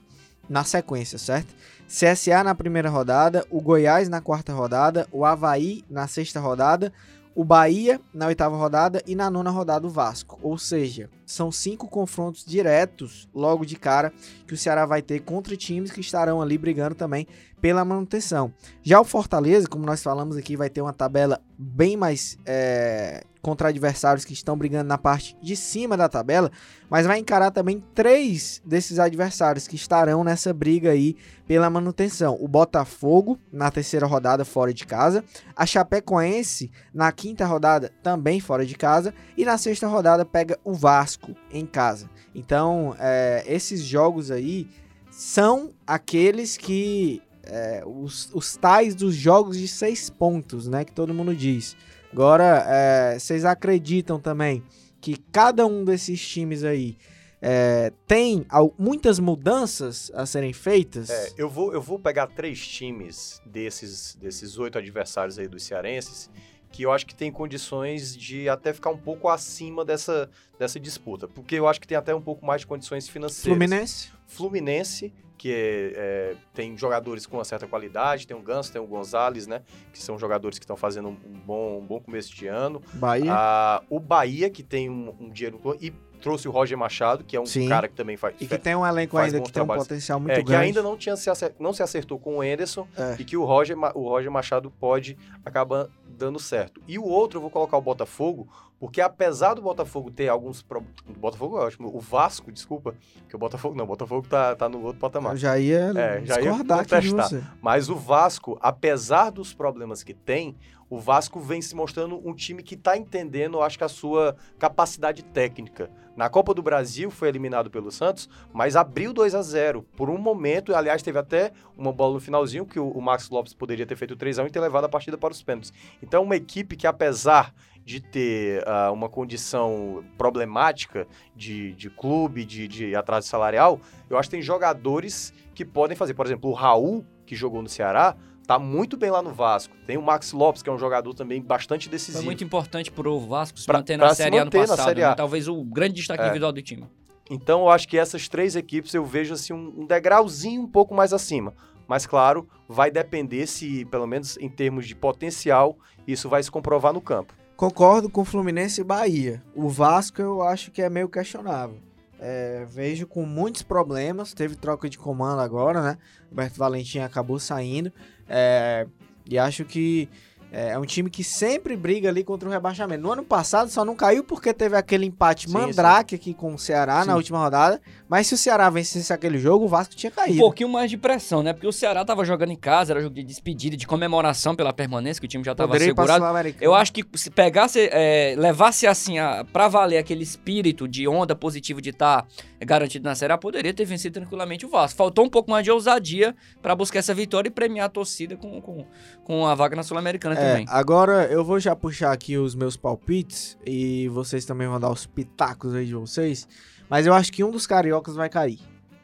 na 0.49 0.63
sequência, 0.63 1.17
certo? 1.17 1.53
CSA 1.87 2.43
na 2.43 2.53
primeira 2.55 2.89
rodada, 2.89 3.45
o 3.49 3.61
Goiás 3.61 4.07
na 4.09 4.21
quarta 4.21 4.53
rodada, 4.53 5.07
o 5.11 5.25
Havaí 5.25 5.83
na 5.89 6.07
sexta 6.07 6.39
rodada, 6.39 6.91
o 7.35 7.43
Bahia 7.43 7.99
na 8.13 8.27
oitava 8.27 8.55
rodada 8.57 9.01
e 9.05 9.15
na 9.15 9.29
nona 9.29 9.49
rodada 9.49 9.85
o 9.85 9.89
Vasco. 9.89 10.39
Ou 10.41 10.57
seja, 10.57 11.09
são 11.27 11.51
cinco 11.51 11.87
confrontos 11.87 12.45
diretos 12.45 13.27
logo 13.35 13.65
de 13.65 13.75
cara 13.75 14.13
que 14.47 14.53
o 14.53 14.57
Ceará 14.57 14.85
vai 14.85 15.01
ter 15.01 15.19
contra 15.19 15.57
times 15.57 15.91
que 15.91 15.99
estarão 15.99 16.41
ali 16.41 16.57
brigando 16.57 16.95
também 16.95 17.27
pela 17.59 17.83
manutenção. 17.83 18.53
Já 18.81 18.99
o 18.99 19.03
Fortaleza, 19.03 19.67
como 19.67 19.85
nós 19.85 20.01
falamos 20.01 20.37
aqui, 20.37 20.55
vai 20.55 20.69
ter 20.69 20.81
uma 20.81 20.93
tabela 20.93 21.41
bem 21.57 21.97
mais 21.97 22.37
é, 22.45 23.23
contra 23.41 23.69
adversários 23.69 24.23
que 24.23 24.33
estão 24.33 24.57
brigando 24.57 24.87
na 24.87 24.97
parte 24.97 25.35
de 25.41 25.55
cima 25.55 25.97
da 25.97 26.07
tabela, 26.07 26.51
mas 26.89 27.07
vai 27.07 27.17
encarar 27.17 27.49
também 27.49 27.83
três 27.95 28.61
desses 28.63 28.99
adversários 28.99 29.67
que 29.67 29.75
estarão 29.75 30.23
nessa 30.23 30.53
briga 30.53 30.91
aí 30.91 31.15
pela 31.47 31.69
manutenção. 31.69 32.37
O 32.39 32.47
Botafogo 32.47 33.39
na 33.51 33.71
terceira 33.71 34.05
rodada 34.05 34.45
fora 34.45 34.73
de 34.73 34.85
casa, 34.85 35.23
a 35.55 35.65
Chapecoense 35.65 36.69
na 36.93 37.11
quinta 37.11 37.45
rodada 37.45 37.91
também 38.03 38.39
fora 38.39 38.65
de 38.65 38.75
casa 38.75 39.13
e 39.35 39.45
na 39.45 39.57
sexta 39.57 39.87
rodada 39.87 40.25
pega 40.25 40.59
o 40.63 40.73
Vasco 40.73 41.16
em 41.51 41.65
casa. 41.65 42.09
Então, 42.33 42.95
é, 42.99 43.43
esses 43.47 43.81
jogos 43.81 44.31
aí 44.31 44.67
são 45.11 45.71
aqueles 45.85 46.57
que 46.57 47.21
é, 47.43 47.81
os, 47.85 48.29
os 48.33 48.55
tais 48.57 48.93
dos 48.93 49.15
jogos 49.15 49.57
de 49.57 49.67
seis 49.67 50.09
pontos, 50.09 50.67
né? 50.67 50.83
Que 50.85 50.91
todo 50.91 51.13
mundo 51.13 51.35
diz. 51.35 51.75
Agora, 52.11 52.65
é, 52.67 53.19
vocês 53.19 53.45
acreditam 53.45 54.19
também 54.19 54.63
que 54.99 55.17
cada 55.31 55.65
um 55.65 55.83
desses 55.85 56.25
times 56.25 56.63
aí 56.63 56.97
é, 57.41 57.91
tem 58.07 58.45
al- 58.49 58.73
muitas 58.77 59.19
mudanças 59.19 60.11
a 60.13 60.25
serem 60.25 60.53
feitas? 60.53 61.09
É, 61.09 61.33
eu 61.37 61.49
vou, 61.49 61.73
eu 61.73 61.81
vou 61.81 61.99
pegar 61.99 62.27
três 62.27 62.65
times 62.65 63.41
desses, 63.45 64.15
desses 64.19 64.57
oito 64.57 64.77
adversários 64.77 65.37
aí 65.37 65.47
dos 65.47 65.63
cearenses 65.63 66.29
que 66.71 66.83
eu 66.83 66.91
acho 66.91 67.05
que 67.05 67.15
tem 67.15 67.31
condições 67.31 68.15
de 68.15 68.47
até 68.49 68.73
ficar 68.73 68.89
um 68.89 68.97
pouco 68.97 69.29
acima 69.29 69.83
dessa, 69.85 70.29
dessa 70.59 70.79
disputa. 70.79 71.27
Porque 71.27 71.55
eu 71.55 71.67
acho 71.67 71.79
que 71.81 71.87
tem 71.87 71.97
até 71.97 72.13
um 72.13 72.21
pouco 72.21 72.45
mais 72.45 72.61
de 72.61 72.67
condições 72.67 73.07
financeiras. 73.07 73.43
Fluminense? 73.57 74.09
Fluminense, 74.27 75.13
que 75.37 75.51
é- 75.51 75.93
é, 75.95 76.35
tem 76.53 76.75
jogadores 76.77 77.25
com 77.25 77.37
uma 77.37 77.43
certa 77.45 77.67
qualidade, 77.67 78.25
tem 78.25 78.35
o 78.35 78.41
Ganso, 78.41 78.71
tem 78.71 78.81
o 78.81 78.87
Gonzalez, 78.87 79.45
né? 79.47 79.61
Que 79.93 79.99
são 79.99 80.17
jogadores 80.17 80.57
que 80.57 80.65
estão 80.65 80.75
fazendo 80.75 81.09
um, 81.09 81.17
um 81.25 81.39
bom, 81.45 81.79
um 81.79 81.85
bom 81.85 81.99
começo 81.99 82.33
de 82.35 82.47
ano. 82.47 82.81
Bahia? 82.93 83.31
Ah, 83.31 83.83
o 83.89 83.99
Bahia, 83.99 84.49
que 84.49 84.63
tem 84.63 84.89
um, 84.89 85.15
um 85.19 85.29
dinheiro 85.29 85.59
e 85.79 85.91
trouxe 86.21 86.47
o 86.47 86.51
Roger 86.51 86.77
Machado, 86.77 87.23
que 87.23 87.35
é 87.35 87.39
um 87.41 87.45
Sim. 87.45 87.69
cara 87.69 87.87
que 87.87 87.93
também 87.95 88.17
faz. 88.17 88.35
e 88.39 88.45
que 88.47 88.57
tem 88.57 88.75
um 88.75 88.85
elenco 88.85 89.17
ainda 89.17 89.39
que 89.39 89.51
tem 89.51 89.61
um 89.63 89.65
trabalhos. 89.65 89.83
potencial 89.87 90.19
muito 90.19 90.33
é, 90.33 90.37
que 90.37 90.43
grande. 90.43 90.65
ainda 90.65 90.81
não, 90.83 90.97
tinha 90.97 91.15
se 91.15 91.29
acer- 91.29 91.53
não 91.59 91.73
se 91.73 91.81
acertou 91.83 92.17
com 92.19 92.37
o 92.37 92.41
Anderson 92.41 92.87
É. 92.97 93.15
e 93.19 93.23
que 93.23 93.37
o 93.37 93.43
Roger, 93.45 93.77
o 93.95 94.09
Roger 94.09 94.31
Machado 94.31 94.71
pode 94.71 95.17
acabar 95.45 95.87
dando 96.07 96.39
certo. 96.39 96.81
E 96.87 96.97
o 96.97 97.03
outro, 97.05 97.37
eu 97.37 97.41
vou 97.41 97.49
colocar 97.51 97.77
o 97.77 97.81
Botafogo, 97.81 98.47
porque 98.79 98.99
apesar 99.01 99.53
do 99.53 99.61
Botafogo 99.61 100.09
ter 100.09 100.27
alguns 100.27 100.61
problemas. 100.63 100.95
O 101.07 101.13
Botafogo 101.19 101.57
é 101.59 101.65
ótimo. 101.65 101.91
O 101.95 101.99
Vasco, 101.99 102.51
desculpa, 102.51 102.95
que 103.29 103.35
o 103.35 103.39
Botafogo 103.39 103.75
não, 103.75 103.83
o 103.85 103.87
Botafogo 103.87 104.25
tá, 104.27 104.55
tá 104.55 104.67
no 104.67 104.81
outro 104.83 104.99
patamar. 104.99 105.33
Eu 105.33 105.37
já 105.37 105.57
ia 105.59 105.91
É, 105.95 106.25
já 106.25 106.39
ia 106.41 106.49
discordar 106.51 106.79
contestar. 106.79 107.29
você. 107.29 107.43
Mas 107.61 107.89
o 107.89 107.95
Vasco, 107.95 108.57
apesar 108.61 109.29
dos 109.31 109.53
problemas 109.53 110.03
que 110.03 110.13
tem, 110.13 110.55
o 110.89 110.99
Vasco 110.99 111.39
vem 111.39 111.61
se 111.61 111.75
mostrando 111.75 112.21
um 112.27 112.33
time 112.33 112.63
que 112.63 112.75
está 112.75 112.97
entendendo, 112.97 113.61
acho 113.61 113.77
que 113.77 113.83
a 113.83 113.89
sua 113.89 114.35
capacidade 114.57 115.23
técnica. 115.23 115.89
Na 116.15 116.29
Copa 116.29 116.53
do 116.53 116.63
Brasil 116.63 117.11
foi 117.11 117.27
eliminado 117.27 117.69
pelo 117.69 117.91
Santos, 117.91 118.27
mas 118.51 118.75
abriu 118.75 119.13
2 119.13 119.35
a 119.35 119.41
0 119.43 119.83
por 119.95 120.09
um 120.09 120.17
momento. 120.17 120.73
Aliás, 120.73 121.03
teve 121.03 121.19
até 121.19 121.51
uma 121.77 121.93
bola 121.93 122.15
no 122.15 122.19
finalzinho 122.19 122.65
que 122.65 122.79
o, 122.79 122.99
Max 122.99 123.29
Lopes 123.29 123.53
poderia 123.53 123.85
ter 123.85 123.95
feito 123.95 124.15
3 124.15 124.39
a 124.39 124.43
1 124.43 124.47
e 124.47 124.49
ter 124.49 124.59
levado 124.59 124.85
a 124.85 124.89
partida 124.89 125.15
para 125.15 125.31
os 125.31 125.43
pênaltis. 125.43 125.71
Então, 126.01 126.23
uma 126.23 126.35
equipe 126.35 126.75
que, 126.75 126.87
apesar 126.87 127.53
de 127.85 128.01
ter 128.01 128.67
ah, 128.67 128.91
uma 128.91 129.07
condição 129.07 130.03
problemática 130.17 131.07
de, 131.35 131.73
de 131.73 131.89
clube, 131.89 132.43
de, 132.43 132.67
de 132.67 132.95
atraso 132.95 133.27
salarial, 133.27 133.79
eu 134.09 134.17
acho 134.17 134.27
que 134.27 134.35
tem 134.37 134.41
jogadores 134.41 135.31
que 135.53 135.63
podem 135.63 135.95
fazer. 135.95 136.15
Por 136.15 136.25
exemplo, 136.25 136.49
o 136.49 136.53
Raul, 136.53 137.05
que 137.27 137.35
jogou 137.35 137.61
no 137.61 137.69
Ceará, 137.69 138.17
tá 138.47 138.57
muito 138.57 138.95
bem 138.97 139.11
lá 139.11 139.21
no 139.21 139.33
Vasco. 139.33 139.75
Tem 139.85 139.97
o 139.97 140.01
Max 140.01 140.31
Lopes, 140.31 140.63
que 140.63 140.69
é 140.69 140.73
um 140.73 140.79
jogador 140.79 141.13
também 141.13 141.41
bastante 141.41 141.89
decisivo. 141.89 142.19
Foi 142.19 142.25
muito 142.25 142.43
importante 142.43 142.89
pro 142.89 143.19
Vasco 143.19 143.59
se 143.59 143.65
Pra- 143.65 143.79
manter 143.79 143.97
na 143.97 144.15
Série 144.15 144.39
A 144.39 144.45
no 144.45 144.51
passado. 144.51 144.85
Série 144.85 145.01
né? 145.01 145.07
A. 145.07 145.13
Talvez 145.15 145.47
o 145.47 145.63
grande 145.63 145.95
destaque 145.95 146.21
É. 146.23 146.25
individual 146.25 146.51
do 146.53 146.61
time. 146.61 146.85
Então, 147.29 147.61
eu 147.61 147.69
acho 147.69 147.87
que 147.89 147.97
essas 147.97 148.29
três 148.29 148.55
equipes 148.55 148.93
eu 148.93 149.03
vejo 149.03 149.33
assim 149.33 149.51
um, 149.51 149.81
um 149.81 149.85
degrauzinho 149.85 150.61
um 150.61 150.67
pouco 150.67 150.95
mais 150.95 151.11
acima. 151.11 151.53
Mas, 151.85 152.05
claro, 152.05 152.47
vai 152.69 152.89
depender 152.89 153.45
se, 153.47 153.83
pelo 153.85 154.07
menos 154.07 154.37
em 154.37 154.49
termos 154.49 154.87
de 154.87 154.95
potencial, 154.95 155.77
isso 156.07 156.29
vai 156.29 156.41
se 156.41 156.49
comprovar 156.49 156.93
no 156.93 157.01
campo. 157.01 157.33
Concordo 157.57 158.09
com 158.09 158.23
Fluminense 158.23 158.81
e 158.81 158.83
Bahia. 158.83 159.43
O 159.55 159.67
Vasco 159.67 160.21
eu 160.21 160.41
acho 160.41 160.69
que 160.71 160.81
é 160.81 160.89
meio 160.89 161.09
questionável. 161.09 161.79
É, 162.19 162.65
vejo 162.69 163.05
com 163.07 163.25
muitos 163.25 163.61
problemas. 163.61 164.33
Teve 164.33 164.55
troca 164.55 164.89
de 164.89 164.97
comando 164.97 165.41
agora, 165.41 165.81
né? 165.81 165.97
Roberto 166.29 166.57
Valentim 166.57 166.99
acabou 166.99 167.39
saindo. 167.39 167.91
É, 168.27 168.87
e 169.29 169.37
acho 169.37 169.65
que 169.65 170.09
é, 170.51 170.69
é 170.69 170.79
um 170.79 170.85
time 170.85 171.09
que 171.09 171.23
sempre 171.23 171.75
briga 171.75 172.07
ali 172.09 172.23
contra 172.23 172.47
o 172.47 172.51
rebaixamento. 172.51 173.01
No 173.03 173.11
ano 173.11 173.23
passado 173.23 173.69
só 173.69 173.83
não 173.83 173.95
caiu 173.95 174.23
porque 174.23 174.53
teve 174.53 174.77
aquele 174.77 175.05
empate 175.05 175.47
Sim, 175.47 175.53
mandrake 175.53 176.15
aqui 176.15 176.33
com 176.33 176.53
o 176.53 176.57
Ceará 176.57 177.01
Sim. 177.01 177.07
na 177.07 177.15
última 177.15 177.37
rodada. 177.39 177.81
Mas 178.07 178.27
se 178.27 178.33
o 178.33 178.37
Ceará 178.37 178.69
vencesse 178.69 179.11
aquele 179.11 179.37
jogo, 179.37 179.65
o 179.65 179.67
Vasco 179.67 179.93
tinha 179.93 180.09
Um 180.09 180.15
caído. 180.15 180.39
pouquinho 180.39 180.69
mais 180.69 180.89
de 180.89 180.97
pressão, 180.97 181.43
né? 181.43 181.51
Porque 181.51 181.67
o 181.67 181.71
Ceará 181.73 182.05
tava 182.05 182.23
jogando 182.23 182.51
em 182.51 182.55
casa, 182.55 182.93
era 182.93 183.01
jogo 183.01 183.15
de 183.15 183.23
despedida, 183.23 183.75
de 183.75 183.85
comemoração 183.85 184.55
pela 184.55 184.71
permanência, 184.71 185.19
que 185.19 185.25
o 185.25 185.29
time 185.29 185.43
já 185.43 185.53
tava 185.53 185.73
Poderia 185.73 185.87
segurado. 185.87 186.23
Eu 186.61 186.73
acho 186.73 186.93
que 186.93 187.03
se 187.15 187.29
pegasse, 187.29 187.89
é, 187.91 188.33
levasse 188.37 188.87
assim, 188.87 189.19
a, 189.19 189.45
pra 189.51 189.67
valer 189.67 189.97
aquele 189.97 190.23
espírito 190.23 190.87
de 190.87 191.07
onda 191.07 191.35
positiva 191.35 191.81
de 191.81 191.89
estar 191.89 192.25
garantido 192.61 193.03
na 193.03 193.15
Série 193.15 193.33
A, 193.33 193.37
poderia 193.37 193.73
ter 193.73 193.83
vencido 193.83 194.13
tranquilamente 194.13 194.65
o 194.65 194.69
Vasco. 194.69 194.97
Faltou 194.97 195.25
um 195.25 195.29
pouco 195.29 195.51
mais 195.51 195.63
de 195.65 195.71
ousadia 195.71 196.33
pra 196.61 196.73
buscar 196.73 196.99
essa 196.99 197.13
vitória 197.13 197.49
e 197.49 197.51
premiar 197.51 197.87
a 197.87 197.89
torcida 197.89 198.37
com, 198.37 198.61
com, 198.61 198.85
com 199.23 199.45
a 199.45 199.53
vaga 199.53 199.75
na 199.75 199.83
Sul-Americana 199.83 200.36
É, 200.37 200.51
também. 200.51 200.65
agora 200.69 201.25
eu 201.25 201.43
vou 201.43 201.59
já 201.59 201.75
puxar 201.75 202.11
aqui 202.11 202.37
os 202.37 202.55
meus 202.55 202.77
palpites 202.77 203.57
e 203.65 204.07
vocês 204.09 204.45
também 204.45 204.67
vão 204.67 204.79
dar 204.79 204.91
os 204.91 205.05
pitacos 205.05 205.73
aí 205.73 205.85
de 205.85 205.95
vocês. 205.95 206.47
Mas 206.89 207.05
eu 207.05 207.13
acho 207.13 207.31
que 207.31 207.43
um 207.43 207.51
dos 207.51 207.67
cariocas 207.67 208.15
vai 208.15 208.29
cair. 208.29 208.59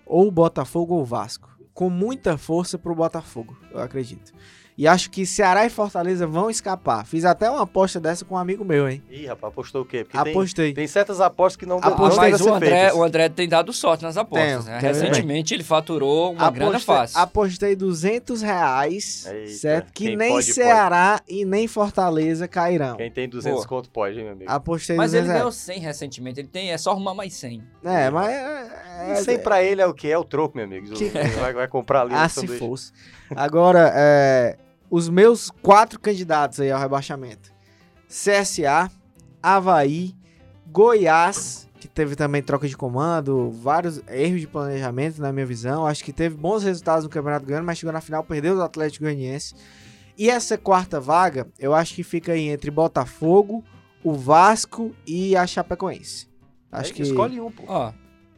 ou 0.05 0.29
Botafogo 0.31 0.95
ou 0.95 1.05
Vasco. 1.05 1.49
Com 1.73 1.89
muita 1.89 2.37
força 2.37 2.77
pro 2.77 2.93
Botafogo, 2.93 3.57
eu 3.71 3.81
acredito. 3.81 4.31
E 4.75 4.87
acho 4.87 5.11
que 5.11 5.25
Ceará 5.25 5.65
e 5.65 5.69
Fortaleza 5.69 6.25
vão 6.25 6.49
escapar. 6.49 7.05
Fiz 7.05 7.25
até 7.25 7.47
uma 7.49 7.61
aposta 7.61 7.99
dessa 7.99 8.25
com 8.25 8.33
um 8.33 8.37
amigo 8.37 8.65
meu, 8.65 8.89
hein? 8.89 9.03
Ih, 9.09 9.27
rapaz, 9.27 9.53
apostou 9.53 9.83
o 9.83 9.85
quê? 9.85 10.03
Porque 10.03 10.17
Apostei. 10.17 10.65
tem, 10.67 10.73
tem 10.75 10.87
certas 10.87 11.21
apostas 11.21 11.57
que 11.57 11.65
não, 11.65 11.79
não 11.79 11.87
Apostei. 11.89 12.31
mas 12.31 12.41
o 12.41 12.51
André, 12.53 12.69
feitas. 12.79 12.95
o 12.97 13.03
André 13.03 13.29
tem 13.29 13.47
dado 13.47 13.71
sorte 13.71 14.01
nas 14.03 14.17
apostas. 14.17 14.47
Tenho, 14.47 14.63
né? 14.63 14.79
tenho 14.79 14.93
Recentemente 14.93 15.53
ele 15.53 15.63
faturou 15.63 16.33
uma 16.33 16.49
grana 16.49 16.79
fácil. 16.79 17.19
apostei 17.19 17.75
200 17.75 18.41
reais, 18.41 19.27
Eita, 19.27 19.51
certo? 19.51 19.93
Que 19.93 20.15
nem 20.15 20.31
pode, 20.33 20.53
Ceará 20.53 21.21
e 21.27 21.45
nem 21.45 21.67
Fortaleza 21.67 22.47
cairão. 22.47 22.97
Quem 22.97 23.11
tem 23.11 23.29
200 23.29 23.61
Pô. 23.61 23.67
conto 23.67 23.89
pode, 23.91 24.17
hein, 24.17 24.23
meu 24.23 24.33
amigo? 24.33 24.51
Apostei 24.51 24.95
Mas 24.95 25.13
ele 25.13 25.27
200 25.27 25.33
ganhou 25.33 25.49
reais. 25.51 25.55
100 25.55 25.79
recentemente. 25.79 26.39
Ele 26.39 26.47
tem, 26.47 26.71
é 26.71 26.77
só 26.77 26.91
arrumar 26.91 27.13
mais 27.13 27.33
100. 27.35 27.63
É, 27.83 28.09
mas... 28.09 28.29
É, 28.31 29.11
E 29.13 29.15
100 29.17 29.39
pra 29.39 29.61
ele 29.61 29.81
é 29.81 29.85
o 29.85 29.93
quê? 29.93 30.07
É 30.09 30.17
o 30.17 30.23
troco, 30.23 30.55
meu 30.57 30.65
amigo. 30.65 30.93
Que- 30.95 31.09
Vai, 31.09 31.53
vai 31.53 31.67
comprar 31.67 32.01
ali 32.01 32.13
Ah, 32.15 32.25
um 32.25 32.29
se 32.29 32.35
sanduíche. 32.41 32.59
fosse. 32.59 32.91
Agora, 33.35 33.91
é, 33.95 34.57
os 34.89 35.09
meus 35.09 35.49
quatro 35.49 35.99
candidatos 35.99 36.59
aí 36.59 36.71
ao 36.71 36.79
rebaixamento. 36.79 37.51
CSA, 38.07 38.91
Havaí, 39.41 40.15
Goiás, 40.67 41.67
que 41.79 41.87
teve 41.87 42.15
também 42.15 42.41
troca 42.41 42.67
de 42.67 42.77
comando, 42.77 43.51
vários 43.51 44.01
erros 44.07 44.39
de 44.39 44.47
planejamento 44.47 45.21
na 45.21 45.33
minha 45.33 45.45
visão. 45.45 45.85
Acho 45.85 46.03
que 46.03 46.13
teve 46.13 46.35
bons 46.35 46.63
resultados 46.63 47.03
no 47.03 47.09
Campeonato 47.09 47.45
Goiano, 47.45 47.65
mas 47.65 47.77
chegou 47.77 47.91
na 47.91 48.01
final, 48.01 48.23
perdeu 48.23 48.53
os 48.53 48.59
Atlético 48.59 49.05
Goianiense. 49.05 49.55
E 50.17 50.29
essa 50.29 50.57
quarta 50.57 50.99
vaga, 50.99 51.47
eu 51.57 51.73
acho 51.73 51.95
que 51.95 52.03
fica 52.03 52.33
aí 52.33 52.47
entre 52.47 52.69
Botafogo, 52.69 53.63
o 54.03 54.13
Vasco 54.13 54.95
e 55.07 55.35
a 55.35 55.47
Chapecoense. 55.47 56.29
Acho 56.71 56.89
Aí 56.89 56.95
que. 56.95 57.01
Escolhe 57.01 57.41
um, 57.41 57.51
pô. 57.51 57.63
Ó, 57.67 57.91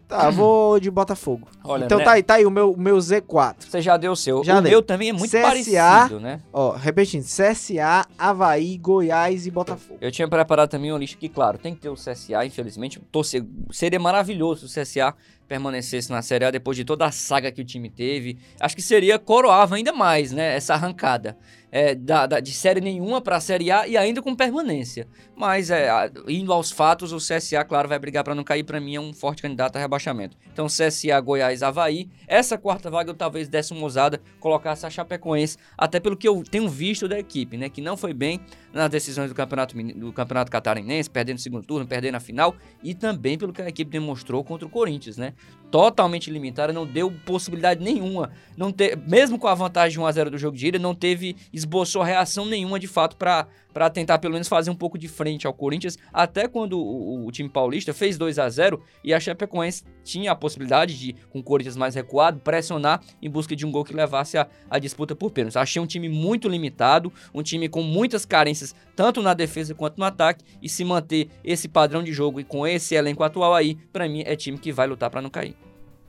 Tá, 0.08 0.26
eu 0.26 0.32
vou 0.32 0.80
de 0.80 0.91
Botafogo. 0.91 1.47
olha, 1.64 1.86
então 1.86 1.97
né? 1.97 2.03
tá 2.03 2.12
aí, 2.12 2.24
tá 2.24 2.36
aí 2.36 2.45
o 2.45 2.51
meu, 2.51 2.72
o 2.72 2.80
meu 2.80 2.97
Z4. 2.97 3.56
Você 3.60 3.82
já 3.82 3.97
deu 3.97 4.12
o 4.12 4.16
seu. 4.16 4.43
Já 4.43 4.60
o 4.60 4.62
dei. 4.62 4.72
meu 4.72 4.84
também 4.84 5.10
é 5.10 5.14
muito 5.14 5.32
CSA. 5.32 5.41
parecido, 5.41 6.20
né? 6.20 6.41
Ó, 6.53 6.72
repetindo, 6.72 7.24
CSA, 7.24 8.06
Havaí, 8.18 8.78
Goiás 8.78 9.47
e 9.47 9.51
Botafogo. 9.51 9.97
Eu 9.99 10.12
tinha 10.12 10.28
preparado 10.28 10.70
também 10.70 10.91
uma 10.91 10.99
lista 10.99 11.18
que, 11.18 11.28
claro, 11.28 11.58
tem 11.58 11.74
que 11.74 11.82
ter 11.82 11.89
o 11.89 11.95
CSA, 11.95 12.45
infelizmente. 12.45 12.99
Torcer, 13.12 13.43
seria 13.72 13.99
maravilhoso 13.99 14.68
se 14.68 14.80
o 14.80 14.84
CSA 14.84 15.16
permanecesse 15.47 16.12
na 16.12 16.22
Série 16.22 16.45
A 16.45 16.51
depois 16.51 16.78
de 16.78 16.84
toda 16.86 17.06
a 17.06 17.12
saga 17.12 17.51
que 17.51 17.62
o 17.62 17.66
time 17.66 17.89
teve. 17.89 18.38
Acho 18.60 18.76
que 18.76 18.82
seria 18.82 19.18
coroava 19.18 19.76
ainda 19.76 19.91
mais, 19.91 20.32
né? 20.32 20.56
Essa 20.56 20.76
arrancada 20.76 21.38
é, 21.76 21.93
da, 21.93 22.26
da- 22.26 22.39
de 22.39 22.53
Série 22.53 22.80
nenhuma 22.80 23.19
para 23.19 23.36
a 23.36 23.41
Série 23.41 23.69
A 23.69 23.86
e 23.86 23.97
ainda 23.97 24.21
com 24.21 24.34
permanência. 24.34 25.05
Mas, 25.36 25.69
é, 25.69 25.89
indo 26.26 26.53
aos 26.53 26.71
fatos, 26.71 27.11
o 27.11 27.17
CSA, 27.17 27.65
claro, 27.65 27.89
vai 27.89 27.99
brigar 27.99 28.23
para 28.23 28.34
não 28.34 28.45
cair. 28.45 28.63
Para 28.63 28.80
mim, 28.80 28.95
é 28.95 28.99
um 29.01 29.11
forte 29.13 29.41
candidato 29.41 29.76
a 29.76 29.80
rebaixamento. 29.80 30.38
Então, 30.53 30.67
CSA, 30.67 31.19
Goiás, 31.19 31.61
Havaí. 31.61 32.07
Essa 32.26 32.57
quarta 32.57 32.89
vaga 32.89 33.09
eu 33.11 33.13
talvez 33.13 33.49
desse 33.49 33.73
uma 33.73 33.82
ousada, 33.84 34.21
colocasse 34.39 34.86
a 34.86 34.89
Chapecoense, 34.89 35.57
até 35.78 35.99
pelo 35.99 36.15
que 36.15 36.26
eu 36.26 36.41
tenho 36.49 36.69
visto 36.69 37.09
da 37.09 37.19
equipe, 37.19 37.57
né? 37.57 37.67
Que 37.67 37.82
não 37.82 37.97
foi 37.97 38.13
bem 38.13 38.39
nas 38.71 38.89
decisões 38.89 39.28
do 39.28 39.36
campeonato, 39.36 39.76
do 39.76 40.13
campeonato 40.13 40.49
Catarinense, 40.49 41.09
perdendo 41.09 41.39
o 41.39 41.41
segundo 41.41 41.65
turno, 41.65 41.86
perdendo 41.86 42.15
a 42.15 42.21
final, 42.21 42.55
e 42.82 42.95
também 42.95 43.38
pelo 43.38 43.51
que 43.51 43.61
a 43.61 43.67
equipe 43.67 43.91
demonstrou 43.91 44.45
contra 44.45 44.65
o 44.65 44.69
Corinthians, 44.69 45.17
né? 45.17 45.34
Totalmente 45.72 46.32
limitada, 46.32 46.72
não 46.72 46.86
deu 46.86 47.11
possibilidade 47.26 47.84
nenhuma. 47.84 48.32
Não 48.55 48.72
te, 48.72 48.95
mesmo 49.07 49.38
com 49.38 49.47
a 49.47 49.53
vantagem 49.53 49.91
de 49.93 49.99
1 49.99 50.05
a 50.05 50.11
0 50.11 50.30
do 50.32 50.38
jogo 50.38 50.55
de 50.55 50.68
ida, 50.68 50.80
não 50.80 50.95
teve, 50.95 51.36
esboçou 51.51 52.01
reação 52.01 52.45
nenhuma 52.45 52.80
de 52.80 52.88
fato 52.88 53.18
para 53.18 53.47
para 53.74 53.89
tentar 53.89 54.20
pelo 54.20 54.32
menos 54.32 54.47
fazer 54.47 54.72
um 54.72 54.76
pouco 54.76 54.97
de 54.97 55.09
frente 55.09 55.45
ao 55.45 55.53
Corinthians, 55.53 55.97
até 56.13 56.47
quando 56.47 56.80
o, 56.80 57.26
o- 57.26 57.32
time 57.34 57.49
paulista 57.49 57.93
fez 57.93 58.18
2 58.18 58.39
a 58.39 58.47
0 58.47 58.82
e 59.03 59.13
a 59.13 59.20
Chapecoense 59.20 59.84
tinha 60.01 60.32
a 60.32 60.36
possibilidade 60.36 60.97
de, 60.97 61.11
com 61.30 61.39
o 61.39 61.43
Corinthians 61.43 61.76
mais 61.76 61.93
recuado, 61.93 62.39
pressionar 62.39 63.01
em 63.22 63.30
busca 63.30 63.53
de 63.53 63.66
um 63.66 63.72
gol 63.72 63.84
que 63.84 63.93
levasse 63.93 64.38
a, 64.38 64.47
a 64.70 64.80
disputa 64.80 65.13
por 65.13 65.30
pênaltis. 65.30 65.57
Achei 65.57 65.82
um 65.82 65.86
time 65.86 66.07
muito 66.07 66.47
limitado, 66.47 67.11
um 67.34 67.43
time 67.43 67.68
com 67.68 67.82
muitas 67.84 68.26
carências, 68.26 68.74
tanto 68.95 69.22
na 69.22 69.34
defesa 69.34 69.76
quanto 69.76 69.97
no 69.97 70.05
ataque, 70.05 70.45
e 70.61 70.70
se 70.70 70.86
manter 70.86 71.28
esse 71.43 71.68
padrão 71.68 72.01
de 72.01 72.13
jogo 72.13 72.39
e 72.39 72.45
com 72.45 72.66
esse 72.66 72.95
elenco 72.95 73.26
atual 73.26 73.53
aí, 73.53 73.76
pra 73.91 74.07
mim 74.07 74.24
é 74.26 74.38
time 74.38 74.57
que 74.57 74.72
vai 74.72 74.88
lutar 74.88 75.09
pra 75.09 75.22
não 75.22 75.30
cair. 75.30 75.53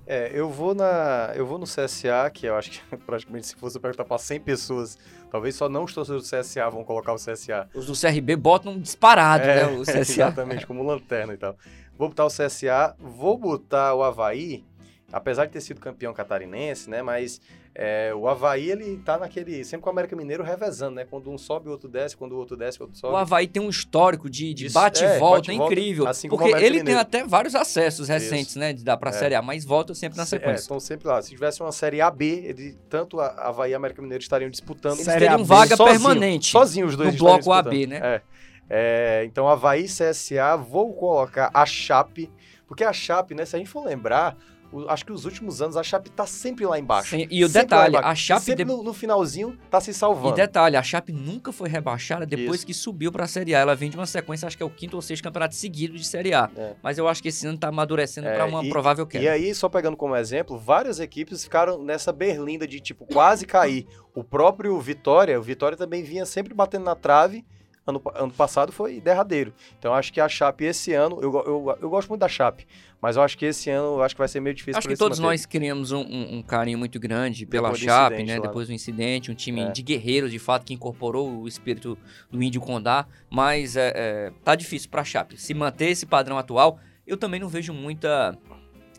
É, 0.07 0.30
eu 0.32 0.48
vou 0.48 0.74
na. 0.74 1.32
Eu 1.34 1.44
vou 1.46 1.59
no 1.59 1.64
CSA, 1.66 2.30
que 2.32 2.46
eu 2.46 2.54
acho 2.57 2.70
que 2.70 2.96
praticamente 3.04 3.48
se 3.48 3.57
fosse 3.57 3.78
perguntar 3.80 4.04
pra 4.04 4.18
100 4.18 4.40
pessoas, 4.40 4.96
talvez 5.30 5.54
só 5.57 5.68
não 5.68 5.84
os 5.84 5.92
torcedores 5.92 6.30
do 6.30 6.38
CSA 6.38 6.70
vão 6.70 6.84
colocar 6.84 7.12
o 7.12 7.16
CSA. 7.16 7.68
Os 7.74 7.86
do 7.86 7.92
CRB 8.00 8.36
botam 8.36 8.78
disparado, 8.78 9.44
É, 9.44 9.66
né, 9.66 9.76
o 9.76 9.82
CSA. 9.84 9.98
Exatamente, 9.98 10.66
como 10.66 10.82
lanterna 10.84 11.34
e 11.34 11.36
tal. 11.36 11.57
Vou 11.98 12.09
botar 12.09 12.24
o 12.24 12.28
CSA, 12.28 12.94
vou 12.98 13.36
botar 13.36 13.94
o 13.94 14.02
Havaí, 14.02 14.64
apesar 15.12 15.46
de 15.46 15.52
ter 15.52 15.61
sido 15.61 15.80
campeão 15.80 16.12
catarinense, 16.12 16.88
né? 16.88 17.02
Mas 17.02 17.40
é, 17.79 18.14
o 18.14 18.27
Havaí, 18.27 18.70
ele 18.70 18.97
tá 19.05 19.18
naquele. 19.18 19.62
Sempre 19.62 19.83
com 19.85 19.91
o 19.91 19.93
América 19.93 20.16
Mineiro 20.16 20.43
revezando, 20.43 20.95
né? 20.97 21.05
Quando 21.05 21.31
um 21.31 21.37
sobe, 21.37 21.68
o 21.68 21.72
outro 21.72 21.89
desce, 21.91 22.16
quando 22.16 22.33
o 22.33 22.39
outro 22.39 22.57
desce, 22.57 22.81
o 22.81 22.85
outro 22.85 22.97
sobe. 22.99 23.12
O 23.12 23.16
Havaí 23.16 23.47
tem 23.47 23.61
um 23.62 23.68
histórico 23.68 24.31
de, 24.31 24.55
de 24.55 24.66
Isso, 24.66 24.74
bate 24.74 25.03
e 25.05 25.07
é, 25.07 25.18
volta 25.18 25.53
bate 25.53 25.55
incrível. 25.55 26.09
assim 26.09 26.27
porque 26.29 26.49
ele 26.49 26.61
tem 26.61 26.70
Mineiro. 26.79 27.01
até 27.01 27.22
vários 27.24 27.55
acessos 27.55 28.09
recentes, 28.09 28.51
Isso. 28.51 28.59
né? 28.59 28.72
De 28.72 28.83
dar 28.83 28.97
pra 28.97 29.11
É. 29.11 29.12
Série 29.12 29.35
A, 29.35 29.43
mas 29.43 29.62
volta 29.64 29.95
sempre 29.95 30.16
na 30.16 30.22
É, 30.22 30.27
sequência. 30.27 30.62
estão 30.62 30.81
sempre 30.81 31.07
lá. 31.07 31.20
Se 31.20 31.29
tivesse 31.31 31.61
uma 31.61 31.70
Série 31.70 32.01
AB, 32.01 32.24
ele, 32.24 32.79
tanto 32.89 33.20
a 33.20 33.27
Havaí 33.49 33.72
e 33.72 33.74
a 33.74 33.77
América 33.77 34.01
Mineiro 34.01 34.22
estariam 34.22 34.49
disputando. 34.51 34.95
Eles 34.95 35.05
Série 35.05 35.18
teriam 35.20 35.35
AB, 35.41 35.45
vaga 35.45 35.77
sozinho, 35.77 36.01
permanente. 36.01 36.51
Sozinho 36.51 36.87
os 36.87 36.97
dois 36.97 37.12
no 37.12 37.18
bloco 37.18 37.53
AB, 37.53 37.87
né? 37.87 38.01
É. 38.03 38.22
É, 38.68 39.24
então, 39.27 39.47
Havaí 39.49 39.85
e 39.85 39.89
CSA, 39.89 40.57
vou 40.57 40.93
colocar 40.95 41.51
a 41.55 41.64
Chape, 41.64 42.29
porque 42.66 42.83
a 42.83 42.93
Chape, 42.93 43.33
né, 43.35 43.45
se 43.45 43.55
a 43.55 43.59
gente 43.61 43.70
for 43.70 43.85
lembrar, 43.85 44.37
o- 44.72 44.88
acho 44.88 45.04
que 45.04 45.12
os 45.12 45.24
últimos 45.24 45.60
anos 45.62 45.76
a 45.76 45.82
Chape 45.82 46.10
tá 46.10 46.26
sempre 46.26 46.66
lá 46.66 46.78
embaixo. 46.78 47.10
Sem- 47.10 47.28
e 47.30 47.44
o 47.44 47.48
Sempre 47.48 47.62
detalhe, 47.62 47.96
a 47.96 48.14
Chape 48.14 48.40
E 48.42 48.44
sempre 48.44 48.64
de- 48.64 48.70
no, 48.70 48.82
no 48.82 48.92
finalzinho 48.92 49.58
tá 49.70 49.80
se 49.80 49.90
E 49.90 49.94
salvando. 49.94 50.34
detalhe, 50.36 50.76
a 50.76 50.82
Chape 50.82 51.12
nunca 51.12 51.52
foi 51.52 51.68
rebaixada 51.68 52.26
depois 52.26 52.56
Isso. 52.60 52.66
que 52.66 52.74
subiu 52.74 53.10
pra 53.12 53.26
Série 53.26 53.54
A. 53.54 53.58
Ela 53.60 53.74
vem 53.74 53.90
de 53.90 53.96
uma 53.96 54.06
sequência, 54.06 54.46
acho 54.46 54.56
que 54.56 54.62
é 54.62 54.66
o 54.66 54.70
quinto 54.70 54.96
ou 54.96 55.02
sexto 55.02 55.22
campeonato 55.22 55.54
seguido 55.54 55.96
de 55.96 56.04
Série 56.06 56.34
A. 56.34 56.50
É. 56.56 56.74
Mas 56.82 56.98
eu 56.98 57.06
acho 57.08 57.22
que 57.22 57.28
esse 57.28 57.46
ano 57.46 57.58
tá 57.58 57.68
amadurecendo 57.68 58.28
É, 58.28 58.34
pra 58.34 58.44
uma 58.46 58.64
e- 58.64 58.68
provável 58.68 59.04
E 59.04 59.08
queda. 59.08 59.30
aí, 59.32 59.54
só 59.54 59.68
pegando 59.68 59.96
como 59.96 60.14
exemplo, 60.16 60.58
várias 60.58 61.00
equipes 61.00 61.44
ficaram 61.44 61.82
nessa 61.82 62.12
berlinda 62.12 62.66
de, 62.66 62.80
tipo, 62.80 63.06
quase 63.06 63.46
cair. 63.46 63.86
O 64.14 64.24
próprio 64.24 64.78
Vitória, 64.80 65.38
o 65.38 65.42
Vitória 65.42 65.76
também 65.76 66.02
vinha 66.02 66.24
sempre 66.26 66.54
batendo 66.54 66.84
na 66.84 66.94
trave. 66.94 67.44
Ano, 67.87 68.03
ano 68.16 68.32
passado 68.32 68.72
foi 68.72 69.01
derradeiro. 69.01 69.53
Então, 69.78 69.95
acho 69.95 70.12
que 70.12 70.20
a 70.20 70.28
Chape 70.28 70.64
esse 70.64 70.93
ano, 70.93 71.20
eu, 71.22 71.32
eu, 71.47 71.78
eu 71.80 71.89
gosto 71.89 72.09
muito 72.09 72.20
da 72.20 72.28
Chape, 72.28 72.66
mas 73.01 73.14
eu 73.14 73.22
acho 73.22 73.39
que 73.39 73.45
esse 73.47 73.70
ano 73.70 74.03
acho 74.03 74.12
que 74.12 74.18
vai 74.18 74.26
ser 74.26 74.41
meio 74.41 74.57
difícil 74.57 74.76
Acho 74.78 74.89
que 74.89 74.97
todos 74.97 75.20
nós 75.20 75.47
criamos 75.47 75.93
um, 75.93 76.01
um- 76.01 76.43
carinho 76.43 76.78
muito 76.78 76.99
grande 76.99 77.47
pela 77.47 77.68
Depois 77.68 77.84
Chape, 77.84 78.24
né? 78.24 78.39
lá, 78.41 78.43
Depois 78.43 78.66
do 78.66 78.74
incidente, 78.74 79.30
um 79.30 79.37
time 79.37 79.61
É. 79.61 79.70
de 79.70 79.82
guerreiros, 79.82 80.32
de 80.32 80.39
fato, 80.41 80.64
que 80.66 80.74
incorporou 80.74 81.43
o 81.43 81.47
espírito 81.47 81.97
do 82.28 82.43
Índio 82.43 82.61
Condá. 82.61 83.07
Mas 83.30 83.76
é, 83.76 83.93
é, 83.95 84.32
tá 84.43 84.57
difícil 84.57 84.91
pra 84.91 85.05
Chape. 85.05 85.41
Se 85.41 85.55
manter 85.55 85.87
esse 85.91 86.07
padrão 86.07 86.37
atual, 86.37 86.80
eu 87.07 87.16
também 87.16 87.39
não 87.39 87.49
vejo 87.49 87.72
muita. 87.72 88.37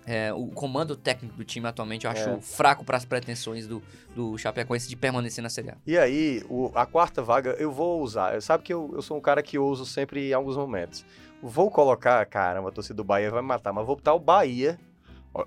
É, 0.07 0.31
o 0.33 0.47
comando 0.47 0.95
técnico 0.95 1.35
do 1.35 1.43
time 1.43 1.67
atualmente 1.67 2.05
eu 2.05 2.11
acho 2.11 2.29
É. 2.29 2.41
fraco 2.41 2.85
para 2.85 2.95
as 2.95 3.03
pretensões 3.05 3.67
do, 3.67 3.83
do 4.15 4.37
Chapecoense 4.37 4.87
de 4.87 4.95
permanecer 4.95 5.43
na 5.43 5.49
Série 5.49 5.71
A. 5.71 5.75
E 5.85 5.97
aí, 5.97 6.41
o- 6.49 6.71
a 6.73 6.85
quarta 6.85 7.21
vaga 7.21 7.51
eu 7.59 7.69
vou 7.71 8.01
usar. 8.01 8.33
Eu 8.33 8.41
sabe 8.41 8.63
que 8.63 8.73
eu, 8.73 8.89
eu 8.95 9.01
sou 9.01 9.17
um 9.17 9.21
cara 9.21 9.43
que 9.43 9.59
uso 9.59 9.85
sempre 9.85 10.29
em 10.29 10.33
alguns 10.33 10.55
momentos. 10.55 11.05
Vou 11.43 11.69
colocar, 11.69 12.25
caramba, 12.25 12.69
a 12.69 12.71
torcida 12.71 12.95
do 12.95 13.03
Bahia 13.03 13.29
vai 13.29 13.41
me 13.41 13.47
matar, 13.49 13.71
mas 13.73 13.85
vou 13.85 13.95
botar 13.97 14.13
o 14.13 14.19
Bahia. 14.19 14.79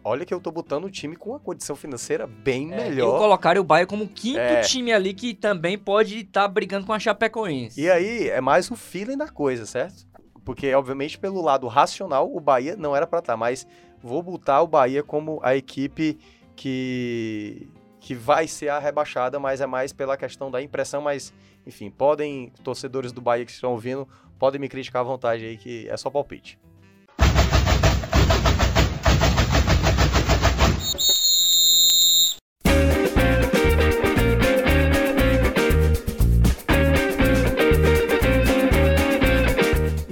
Olha 0.05 0.25
que 0.25 0.33
eu 0.33 0.41
tô 0.41 0.53
botando 0.53 0.85
um 0.85 0.91
time 0.91 1.17
com 1.17 1.31
uma 1.31 1.41
condição 1.41 1.75
financeira 1.75 2.25
bem 2.25 2.71
Eu 2.71 2.77
melhor. 2.77 3.19
colocaria 3.19 3.61
o 3.61 3.65
Bahia 3.65 3.87
como 3.89 4.07
quinto 4.07 4.39
É. 4.39 4.61
time 4.61 4.93
ali 4.93 5.13
que 5.13 5.35
também 5.35 5.77
pode 5.77 6.19
estar 6.21 6.47
brigando 6.47 6.87
com 6.87 6.93
a 6.93 6.99
Chapecoense. 7.01 7.81
E 7.81 7.91
aí, 7.91 8.29
é 8.29 8.41
mais 8.41 8.71
o 8.71 8.77
feeling 8.77 9.17
da 9.17 9.27
coisa, 9.27 9.67
certo? 9.67 10.07
Porque, 10.45 10.73
obviamente, 10.75 11.19
pelo 11.19 11.41
lado 11.43 11.67
racional, 11.67 12.33
o 12.33 12.39
Bahia 12.39 12.77
não 12.77 12.95
era 12.95 13.05
pra 13.07 13.19
estar, 13.19 13.37
mas 13.37 13.67
vou 14.03 14.23
botar 14.23 14.63
o 14.63 14.67
Bahia 14.67 15.03
como 15.03 15.41
a 15.43 15.55
equipe 15.55 16.19
que, 16.57 17.69
que 18.01 18.15
vai 18.15 18.47
ser 18.47 18.69
a 18.69 18.79
rebaixada, 18.79 19.39
mas 19.39 19.61
é 19.61 19.67
mais 19.67 19.93
pela 19.93 20.17
questão 20.17 20.51
da 20.51 20.63
impressão, 20.63 21.03
mas, 21.03 21.33
enfim, 21.67 21.91
podem, 21.91 22.53
torcedores 22.63 23.13
do 23.13 23.21
Bahia 23.21 23.45
que 23.45 23.53
estão 23.53 23.73
ouvindo, 23.73 24.07
podem 24.39 24.61
me 24.61 24.69
criticar 24.69 25.01
à 25.01 25.05
vontade 25.05 25.45
aí, 25.45 25.57
que 25.57 25.89
é 25.89 25.97
só 25.97 26.11
palpite. 26.11 26.59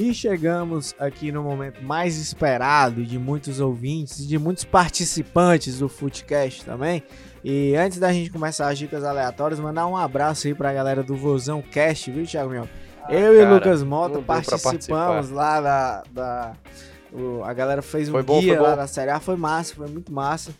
E 0.08 0.14
chegamos 0.14 0.94
aqui 0.98 1.30
no 1.30 1.42
momento 1.42 1.82
mais 1.82 2.16
esperado 2.16 3.04
de 3.04 3.18
muitos 3.18 3.60
ouvintes, 3.60 4.26
de 4.26 4.38
muitos 4.38 4.64
participantes 4.64 5.78
do 5.78 5.88
Footcast 5.88 6.64
também. 6.64 7.02
E 7.44 7.74
antes 7.76 7.98
da 7.98 8.12
gente 8.12 8.30
começar 8.30 8.68
as 8.68 8.78
dicas 8.78 9.04
aleatórias, 9.04 9.60
mandar 9.60 9.86
um 9.86 9.96
abraço 9.96 10.46
aí 10.46 10.54
pra 10.54 10.72
galera 10.72 11.02
do 11.02 11.14
Vozão 11.16 11.60
Cast, 11.62 12.10
viu, 12.10 12.26
Thiago 12.26 12.50
Minhoca? 12.50 12.70
Eu 13.08 13.34
e 13.34 13.36
o 13.38 13.40
cara, 13.42 13.54
Lucas 13.54 13.80
não 13.82 13.88
Mota 13.88 14.20
participamos 14.22 15.30
lá 15.30 15.60
da, 15.60 16.02
da, 16.10 16.52
O- 17.12 17.42
a 17.44 17.52
galera 17.54 17.80
fez 17.80 18.08
um 18.08 18.12
Foi 18.12 18.22
bom, 18.22 18.40
guia 18.40 18.60
lá 18.60 18.74
da 18.74 18.86
Série 18.86 19.10
A, 19.10 19.18
foi 19.20 19.36
massa, 19.36 19.74
foi 19.74 19.88
muito 19.88 20.12
massa. 20.12 20.52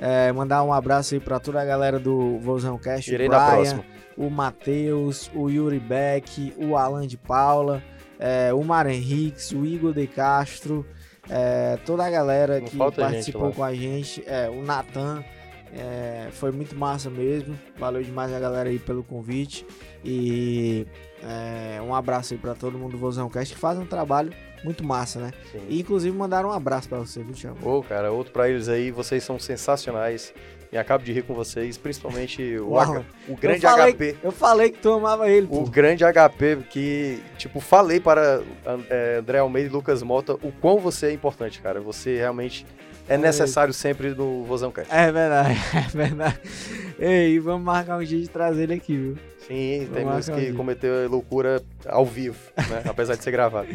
É, 0.00 0.30
mandar 0.32 0.62
um 0.64 0.72
abraço 0.72 1.14
aí 1.14 1.20
pra 1.20 1.38
toda 1.40 1.60
a 1.60 1.64
galera 1.64 1.98
do 1.98 2.38
Vozão 2.40 2.76
Cast, 2.78 3.10
o 3.10 3.14
Irei 3.14 3.28
na 3.28 3.50
Brian, 3.50 3.80
o 4.18 4.28
Matheus, 4.28 5.30
o 5.34 5.48
Yuri 5.48 5.78
Beck, 5.78 6.52
o 6.58 6.76
Alan 6.76 7.06
de 7.06 7.16
Paula, 7.16 7.82
é, 8.24 8.54
o 8.54 8.64
Mar 8.64 8.86
Henriques, 8.86 9.52
o 9.52 9.66
Igor 9.66 9.92
de 9.92 10.06
Castro, 10.06 10.86
é, 11.28 11.76
toda 11.84 12.06
a 12.06 12.10
galera 12.10 12.58
Não 12.58 12.66
que 12.66 12.78
gente 12.78 12.96
participou 12.96 13.48
lá. 13.48 13.52
com 13.52 13.62
a 13.62 13.74
gente, 13.74 14.24
é, 14.26 14.48
o 14.48 14.62
Natan, 14.62 15.22
é, 15.70 16.28
foi 16.30 16.50
muito 16.50 16.74
massa 16.74 17.10
mesmo. 17.10 17.58
Valeu 17.76 18.02
demais 18.02 18.32
a 18.32 18.40
galera 18.40 18.70
aí 18.70 18.78
pelo 18.78 19.02
convite. 19.04 19.66
E 20.02 20.86
é, 21.22 21.82
um 21.82 21.94
abraço 21.94 22.32
aí 22.32 22.40
pra 22.40 22.54
todo 22.54 22.78
mundo 22.78 22.92
do 22.92 22.98
Vozão 22.98 23.28
Cast 23.28 23.52
que 23.54 23.60
faz 23.60 23.78
um 23.78 23.84
trabalho 23.84 24.32
muito 24.64 24.82
massa, 24.82 25.20
né? 25.20 25.30
Sim. 25.52 25.60
E 25.68 25.80
inclusive 25.80 26.16
mandaram 26.16 26.48
um 26.48 26.52
abraço 26.52 26.88
pra 26.88 26.98
você, 26.98 27.22
viu, 27.22 27.34
Thiago? 27.34 27.68
Ô, 27.68 27.82
cara, 27.82 28.10
outro 28.10 28.32
pra 28.32 28.48
eles 28.48 28.70
aí, 28.70 28.90
vocês 28.90 29.22
são 29.22 29.38
sensacionais. 29.38 30.32
E 30.74 30.76
acabo 30.76 31.04
de 31.04 31.12
rir 31.12 31.22
com 31.22 31.34
vocês, 31.34 31.78
principalmente 31.78 32.58
o, 32.58 32.76
Alan. 32.76 33.04
o 33.28 33.36
grande 33.36 33.64
eu 33.64 33.70
falei, 33.70 33.92
HP. 33.92 34.16
Eu 34.24 34.32
falei 34.32 34.70
que 34.70 34.78
tu 34.80 34.92
amava 34.92 35.30
ele, 35.30 35.46
pô. 35.46 35.60
O 35.60 35.70
grande 35.70 36.02
HP 36.02 36.64
que, 36.68 37.22
tipo, 37.38 37.60
falei 37.60 38.00
para 38.00 38.42
é, 38.90 39.18
André 39.20 39.38
Almeida 39.38 39.68
e 39.68 39.72
Lucas 39.72 40.02
Mota 40.02 40.34
o 40.34 40.50
quão 40.60 40.80
você 40.80 41.06
é 41.06 41.12
importante, 41.12 41.60
cara. 41.60 41.80
Você 41.80 42.16
realmente 42.16 42.66
é 43.08 43.16
necessário 43.16 43.72
sempre 43.72 44.08
no 44.16 44.42
Vozão 44.42 44.72
Cast. 44.72 44.92
É 44.92 45.12
verdade, 45.12 45.56
é 45.78 45.96
verdade. 45.96 46.40
Ei, 46.98 47.38
vamos 47.38 47.62
marcar 47.62 47.98
um 47.98 48.02
dia 48.02 48.20
de 48.20 48.28
trazer 48.28 48.64
ele 48.64 48.74
aqui, 48.74 48.96
viu? 48.96 49.16
Sim, 49.46 49.86
Vamos 49.92 49.94
temos 49.94 50.28
um 50.28 50.34
que 50.34 50.40
dia. 50.40 50.54
cometer 50.54 51.08
loucura 51.08 51.62
ao 51.86 52.04
vivo, 52.04 52.50
né? 52.56 52.82
Apesar 52.90 53.14
de 53.14 53.22
ser 53.22 53.30
gravado. 53.30 53.68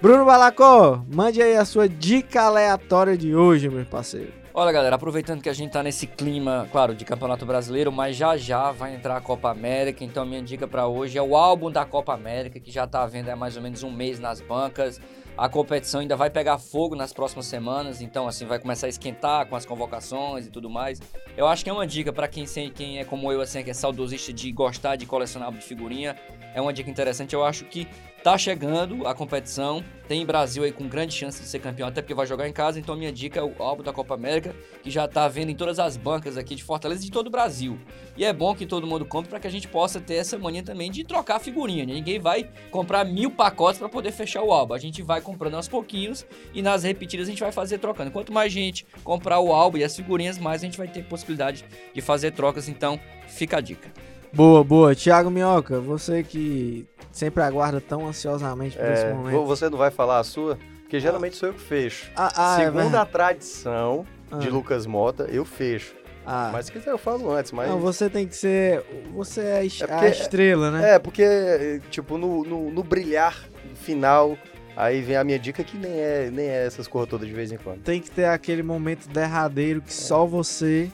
Bruno 0.00 0.24
Balacó, 0.24 1.04
mande 1.06 1.42
aí 1.42 1.54
a 1.54 1.66
sua 1.66 1.86
dica 1.86 2.40
aleatória 2.44 3.14
de 3.14 3.36
hoje, 3.36 3.68
meu 3.68 3.84
parceiro. 3.84 4.43
Olha, 4.56 4.70
galera, 4.70 4.94
aproveitando 4.94 5.42
que 5.42 5.48
a 5.48 5.52
gente 5.52 5.72
tá 5.72 5.82
nesse 5.82 6.06
clima, 6.06 6.68
claro, 6.70 6.94
de 6.94 7.04
Campeonato 7.04 7.44
Brasileiro, 7.44 7.90
mas 7.90 8.14
já 8.14 8.36
já 8.36 8.70
vai 8.70 8.94
entrar 8.94 9.16
a 9.16 9.20
Copa 9.20 9.50
América, 9.50 10.04
então 10.04 10.22
a 10.22 10.26
minha 10.26 10.40
dica 10.40 10.68
pra 10.68 10.86
hoje 10.86 11.18
é 11.18 11.22
o 11.22 11.34
álbum 11.34 11.72
da 11.72 11.84
Copa 11.84 12.14
América, 12.14 12.60
que 12.60 12.70
já 12.70 12.86
tá 12.86 13.02
à 13.02 13.06
venda 13.08 13.32
há 13.32 13.36
mais 13.36 13.56
ou 13.56 13.62
menos 13.62 13.82
um 13.82 13.90
mês 13.90 14.20
nas 14.20 14.40
bancas. 14.40 15.00
A 15.36 15.48
competição 15.48 16.02
ainda 16.02 16.14
vai 16.14 16.30
pegar 16.30 16.56
fogo 16.58 16.94
nas 16.94 17.12
próximas 17.12 17.46
semanas, 17.46 18.00
então 18.00 18.28
assim 18.28 18.46
vai 18.46 18.60
começar 18.60 18.86
a 18.86 18.88
esquentar 18.88 19.44
com 19.48 19.56
as 19.56 19.66
convocações 19.66 20.46
e 20.46 20.50
tudo 20.52 20.70
mais. 20.70 21.00
Eu 21.36 21.48
acho 21.48 21.64
que 21.64 21.70
é 21.70 21.72
uma 21.72 21.84
dica 21.84 22.12
pra 22.12 22.28
quem, 22.28 22.44
quem 22.72 23.00
é 23.00 23.04
como 23.04 23.32
eu, 23.32 23.40
assim, 23.40 23.60
que 23.64 23.70
é 23.70 23.74
saudosista 23.74 24.32
de 24.32 24.52
gostar 24.52 24.94
de 24.94 25.04
colecionar 25.04 25.50
de 25.50 25.62
figurinha. 25.62 26.14
É 26.54 26.60
uma 26.60 26.72
dica 26.72 26.88
interessante. 26.88 27.34
Eu 27.34 27.44
acho 27.44 27.64
que 27.64 27.88
tá 28.24 28.38
chegando 28.38 29.06
a 29.06 29.14
competição. 29.14 29.84
Tem 30.08 30.24
Brasil 30.24 30.64
aí 30.64 30.72
com 30.72 30.88
grande 30.88 31.14
chance 31.14 31.40
de 31.42 31.46
ser 31.46 31.58
campeão, 31.58 31.88
até 31.88 32.00
porque 32.00 32.14
vai 32.14 32.26
jogar 32.26 32.48
em 32.48 32.52
casa. 32.52 32.80
Então, 32.80 32.96
minha 32.96 33.12
dica 33.12 33.38
é 33.38 33.42
o 33.42 33.54
álbum 33.58 33.82
da 33.82 33.92
Copa 33.92 34.14
América, 34.14 34.56
que 34.82 34.90
já 34.90 35.06
tá 35.06 35.28
vendo 35.28 35.50
em 35.50 35.54
todas 35.54 35.78
as 35.78 35.98
bancas 35.98 36.38
aqui 36.38 36.54
de 36.54 36.64
Fortaleza 36.64 37.02
e 37.02 37.04
de 37.04 37.12
todo 37.12 37.26
o 37.26 37.30
Brasil. 37.30 37.78
E 38.16 38.24
é 38.24 38.32
bom 38.32 38.54
que 38.54 38.64
todo 38.64 38.86
mundo 38.86 39.04
compre 39.04 39.28
para 39.28 39.40
que 39.40 39.46
a 39.46 39.50
gente 39.50 39.68
possa 39.68 40.00
ter 40.00 40.14
essa 40.14 40.38
mania 40.38 40.62
também 40.62 40.90
de 40.90 41.04
trocar 41.04 41.38
figurinha. 41.38 41.84
né? 41.84 41.92
Ninguém 41.92 42.18
vai 42.18 42.48
comprar 42.70 43.04
mil 43.04 43.30
pacotes 43.30 43.78
para 43.78 43.90
poder 43.90 44.10
fechar 44.10 44.42
o 44.42 44.52
álbum. 44.52 44.72
A 44.72 44.78
gente 44.78 45.02
vai 45.02 45.20
comprando 45.20 45.56
aos 45.56 45.68
pouquinhos 45.68 46.24
e 46.54 46.62
nas 46.62 46.82
repetidas 46.82 47.28
a 47.28 47.30
gente 47.30 47.40
vai 47.40 47.52
fazer 47.52 47.76
trocando. 47.76 48.10
Quanto 48.10 48.32
mais 48.32 48.50
gente 48.50 48.86
comprar 49.04 49.38
o 49.38 49.52
álbum 49.52 49.76
e 49.76 49.84
as 49.84 49.94
figurinhas, 49.94 50.38
mais 50.38 50.62
a 50.62 50.64
gente 50.64 50.78
vai 50.78 50.88
ter 50.88 51.04
possibilidade 51.04 51.62
de 51.92 52.00
fazer 52.00 52.30
trocas. 52.30 52.70
Então, 52.70 52.98
fica 53.26 53.58
a 53.58 53.60
dica. 53.60 54.13
Boa, 54.34 54.64
boa. 54.64 54.94
Tiago 54.94 55.30
Minhoca, 55.30 55.78
você 55.80 56.22
que 56.22 56.86
sempre 57.12 57.42
aguarda 57.42 57.80
tão 57.80 58.06
ansiosamente 58.08 58.76
por 58.76 58.86
esse 58.90 59.04
É, 59.04 59.12
momento. 59.12 59.44
você 59.46 59.68
não 59.70 59.78
vai 59.78 59.90
falar 59.90 60.18
a 60.18 60.24
sua? 60.24 60.58
Porque 60.82 60.98
geralmente 61.00 61.36
sou 61.36 61.48
eu 61.50 61.54
que 61.54 61.60
fecho. 61.60 62.10
Ah, 62.16 62.32
ah, 62.36 62.60
é 62.60 62.64
Segundo 62.64 62.78
a 62.80 62.82
verdade. 62.82 63.10
tradição 63.12 64.06
de 64.40 64.48
Ah. 64.48 64.50
Lucas 64.50 64.86
Mota, 64.86 65.24
eu 65.30 65.44
fecho. 65.44 65.94
Ah. 66.26 66.50
Mas 66.52 66.66
se 66.66 66.72
quiser 66.72 66.90
eu 66.90 66.98
falo 66.98 67.30
antes, 67.32 67.52
mas... 67.52 67.68
Não, 67.68 67.78
você 67.78 68.08
tem 68.10 68.26
que 68.26 68.34
ser. 68.36 68.82
Você 69.14 69.40
é 69.40 69.58
a 69.58 69.64
É 69.64 69.66
a 69.66 69.86
porque- 69.98 70.06
estrela, 70.08 70.70
né? 70.70 70.94
É, 70.94 70.98
porque, 70.98 71.80
tipo, 71.90 72.16
no, 72.18 72.42
no, 72.44 72.70
no 72.70 72.82
brilhar 72.82 73.36
final, 73.74 74.36
aí 74.76 75.00
vem 75.02 75.16
a 75.16 75.22
minha 75.24 75.38
dica 75.38 75.62
que 75.62 75.76
nem 75.76 75.92
é, 75.92 76.30
nem 76.32 76.46
é 76.48 76.66
essas 76.66 76.88
coisas 76.88 77.08
todas 77.10 77.28
de 77.28 77.34
vez 77.34 77.52
em 77.52 77.56
quando. 77.58 77.82
Tem 77.82 78.00
que 78.00 78.10
ter 78.10 78.24
aquele 78.24 78.62
momento 78.62 79.06
derradeiro 79.08 79.80
que 79.82 79.92
só 79.92 80.24
você 80.26 80.90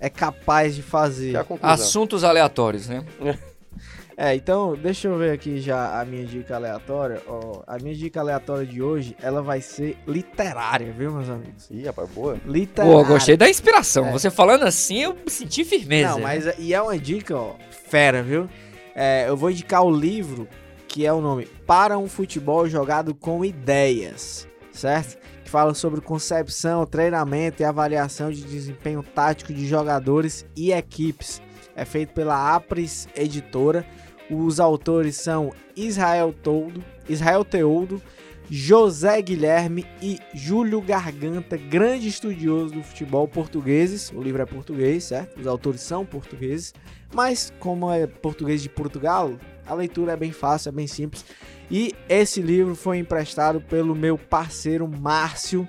é 0.00 0.08
capaz 0.08 0.74
de 0.74 0.80
é 0.80 0.84
fazer. 0.84 1.44
conclusão. 1.44 1.70
Assuntos 1.70 2.24
aleatórios, 2.24 2.88
né? 2.88 3.04
É, 4.18 4.34
então, 4.34 4.74
deixa 4.74 5.08
eu 5.08 5.18
ver 5.18 5.32
aqui 5.32 5.60
já 5.60 6.00
a 6.00 6.04
minha 6.04 6.24
dica 6.24 6.56
aleatória. 6.56 7.20
Ó, 7.28 7.62
a 7.66 7.76
minha 7.78 7.94
dica 7.94 8.18
aleatória 8.18 8.64
de 8.64 8.80
hoje, 8.80 9.14
ela 9.20 9.42
vai 9.42 9.60
ser 9.60 9.98
literária, 10.08 10.90
viu, 10.90 11.12
meus 11.12 11.28
amigos? 11.28 11.68
Ih, 11.70 11.84
rapaz, 11.84 12.08
boa. 12.08 12.38
Literária. 12.46 12.96
Pô, 12.96 13.04
gostei 13.04 13.36
da 13.36 13.46
inspiração. 13.48 14.06
É. 14.06 14.12
Você 14.12 14.30
falando 14.30 14.62
assim, 14.62 15.02
eu 15.02 15.18
senti 15.26 15.66
firmeza. 15.66 16.12
Não, 16.12 16.20
mas 16.20 16.46
é- 16.46 16.54
e 16.58 16.72
é 16.72 16.80
uma 16.80 16.98
dica, 16.98 17.36
ó, 17.36 17.56
fera, 17.88 18.22
viu? 18.22 18.48
É, 18.94 19.28
eu 19.28 19.36
vou 19.36 19.50
indicar 19.50 19.82
o 19.84 19.90
livro 19.90 20.48
que 20.88 21.04
é 21.04 21.12
o 21.12 21.20
nome 21.20 21.44
Para 21.66 21.98
um 21.98 22.08
Futebol 22.08 22.66
Jogado 22.66 23.14
com 23.14 23.44
Ideias, 23.44 24.48
certo? 24.72 25.18
Que 25.46 25.50
fala 25.52 25.74
sobre 25.74 26.00
concepção, 26.00 26.84
treinamento 26.84 27.62
e 27.62 27.64
avaliação 27.64 28.32
de 28.32 28.42
desempenho 28.42 29.00
tático 29.00 29.54
de 29.54 29.64
jogadores 29.64 30.44
e 30.56 30.72
equipes. 30.72 31.40
É 31.76 31.84
feito 31.84 32.12
pela 32.12 32.52
Apris 32.52 33.06
Editora. 33.14 33.86
Os 34.28 34.58
autores 34.58 35.14
são 35.14 35.52
Israel 35.76 36.34
Toldo, 36.42 36.82
Israel 37.08 37.44
Teoldo, 37.44 38.02
José 38.50 39.22
Guilherme 39.22 39.86
e 40.02 40.18
Júlio 40.34 40.80
Garganta, 40.80 41.56
grande 41.56 42.08
estudioso 42.08 42.74
do 42.74 42.82
futebol 42.82 43.28
portugueses. 43.28 44.10
O 44.10 44.20
livro 44.20 44.42
é 44.42 44.46
português, 44.46 45.04
certo? 45.04 45.38
Os 45.38 45.46
autores 45.46 45.80
são 45.80 46.04
portugueses, 46.04 46.74
mas 47.14 47.52
como 47.60 47.92
é 47.92 48.04
português 48.08 48.62
de 48.62 48.68
Portugal, 48.68 49.32
a 49.64 49.74
leitura 49.74 50.14
é 50.14 50.16
bem 50.16 50.32
fácil, 50.32 50.70
é 50.70 50.72
bem 50.72 50.88
simples. 50.88 51.24
E 51.70 51.94
esse 52.08 52.40
livro 52.40 52.74
foi 52.74 52.98
emprestado 52.98 53.60
pelo 53.60 53.94
meu 53.94 54.16
parceiro 54.16 54.88
Márcio, 54.88 55.66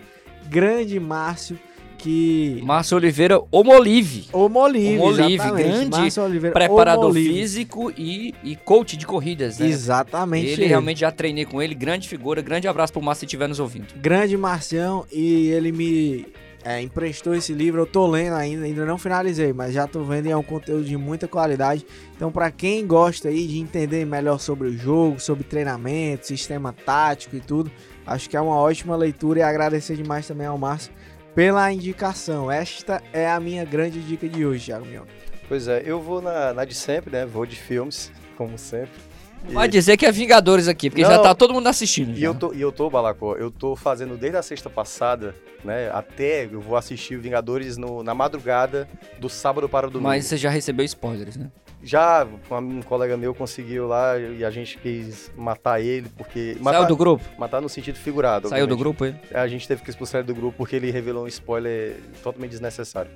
grande 0.48 1.00
Márcio, 1.00 1.58
que 1.98 2.62
Márcio 2.64 2.98
Oliveira 2.98 3.42
Omolive. 3.52 4.28
Omolive, 4.32 5.00
Omolive, 5.00 5.52
grande 5.52 5.90
Márcio 5.90 6.24
Oliveira, 6.24 6.54
Preparador 6.54 7.06
Omolive. 7.06 7.34
físico 7.34 7.92
e, 7.98 8.36
e 8.44 8.56
coach 8.56 8.96
de 8.96 9.06
corridas, 9.06 9.58
né? 9.58 9.68
Exatamente. 9.68 10.48
Ele 10.48 10.66
realmente 10.68 11.00
já 11.00 11.12
treinei 11.12 11.46
com 11.46 11.62
ele, 11.62 11.74
grande 11.74 12.08
figura, 12.08 12.42
grande 12.42 12.68
abraço 12.68 12.94
pro 12.94 13.02
Márcio 13.02 13.22
se 13.22 13.26
estiver 13.26 13.48
nos 13.48 13.60
ouvindo. 13.60 13.88
grande 13.96 14.38
Marcião 14.38 15.06
e 15.12 15.48
ele 15.48 15.72
me 15.72 16.28
é, 16.68 16.82
emprestou 16.82 17.34
esse 17.34 17.54
livro. 17.54 17.80
Eu 17.82 17.86
tô 17.86 18.06
lendo 18.06 18.36
ainda, 18.36 18.66
ainda 18.66 18.86
não 18.86 18.98
finalizei, 18.98 19.54
mas 19.54 19.74
já 19.74 19.88
tô 19.88 20.04
vendo 20.04 20.26
e 20.26 20.32
é 20.32 20.36
um 20.36 20.44
conteúdo 20.44 20.84
de 20.84 20.98
muita 20.98 21.26
qualidade. 21.26 21.86
Então, 22.14 22.30
para 22.30 22.52
quem 22.52 22.86
gosta 22.86 23.30
aí 23.30 23.48
de 23.48 23.58
entender 23.58 24.06
melhor 24.06 24.38
sobre 24.38 24.68
o 24.68 24.78
jogo, 24.78 25.18
sobre 25.18 25.46
treinamento, 25.46 26.28
sistema 26.28 26.74
tático 26.74 27.38
e 27.38 27.40
tudo, 27.40 27.72
acho 28.06 28.30
que 28.30 28.36
é 28.36 28.42
uma 28.42 28.58
ótima 28.58 28.98
leitura 28.98 29.40
e 29.40 29.44
agradecer 29.44 29.96
demais 29.96 30.28
também 30.28 30.46
ao 30.46 30.58
Márcio 30.58 30.92
pela 31.34 31.72
indicação. 31.72 32.52
Esta 32.52 33.02
é 33.14 33.30
a 33.30 33.40
minha 33.40 33.64
grande 33.64 34.02
dica 34.02 34.28
de 34.28 34.46
hoje, 34.46 34.66
Thiago 34.66 34.86
Mioca. 34.86 35.08
Pois 35.48 35.70
é, 35.70 35.82
eu 35.86 36.02
vou 36.02 36.22
na, 36.22 36.54
na 36.54 36.66
de 36.66 36.76
sempre, 36.76 37.12
né? 37.12 37.26
Vou 37.26 37.46
de 37.46 37.56
filmes, 37.56 38.12
como 38.36 38.58
sempre. 38.58 39.07
Vai 39.50 39.68
dizer 39.68 39.96
que 39.98 40.06
é 40.06 40.12
Vingadores 40.12 40.68
aqui, 40.68 40.90
porque 40.90 41.04
Não. 41.04 41.10
já 41.12 41.20
tá 41.20 41.34
todo 41.36 41.54
mundo 41.54 41.68
assistindo. 41.68 42.12
E 42.12 42.20
já. 42.22 42.28
eu 42.28 42.36
tô, 42.36 42.54
e 42.54 42.62
eu 42.62 42.72
tô, 42.72 42.90
Balacó, 42.90 43.36
eu 43.36 43.50
tô 43.50 43.76
fazendo 43.76 44.18
desde 44.18 44.38
a 44.38 44.42
sexta 44.44 44.70
passada, 44.70 45.34
né? 45.64 45.90
Até 45.94 46.46
eu 46.46 46.60
vou 46.60 46.76
assistir 46.76 47.16
o 47.16 47.22
Vingadores 47.22 47.78
no- 47.78 48.04
na 48.04 48.14
madrugada 48.14 48.88
do 49.20 49.30
sábado 49.30 49.70
para 49.70 49.88
o 49.88 49.90
domingo. 49.90 50.10
Mas 50.10 50.26
você 50.26 50.36
já 50.38 50.50
recebeu 50.50 50.84
spoilers, 50.86 51.38
né? 51.38 51.50
Já 51.84 52.28
um 52.52 52.82
colega 52.82 53.16
meu 53.16 53.36
conseguiu 53.36 53.88
lá 53.88 54.18
e 54.18 54.44
a 54.44 54.50
gente 54.50 54.78
quis 54.80 55.32
matar 55.38 55.80
ele, 55.80 56.10
porque. 56.18 56.58
Matar, 56.60 56.80
Saiu 56.80 56.88
do 56.88 56.98
grupo? 56.98 57.24
matar 57.38 57.62
no 57.62 57.70
sentido 57.70 57.98
figurado. 57.98 58.50
Saiu 58.50 58.66
do 58.68 58.74
obviamente. 58.74 58.98
grupo 58.98 59.06
ele? 59.06 59.40
A 59.40 59.48
gente 59.48 59.68
teve 59.68 59.84
que 59.84 59.90
expulsar 59.90 60.20
ele 60.20 60.28
do 60.28 60.34
grupo 60.36 60.58
porque 60.58 60.76
ele 60.76 60.90
revelou 60.92 61.24
um 61.26 61.28
spoiler 61.28 61.96
totalmente 62.24 62.52
desnecessário. 62.52 63.12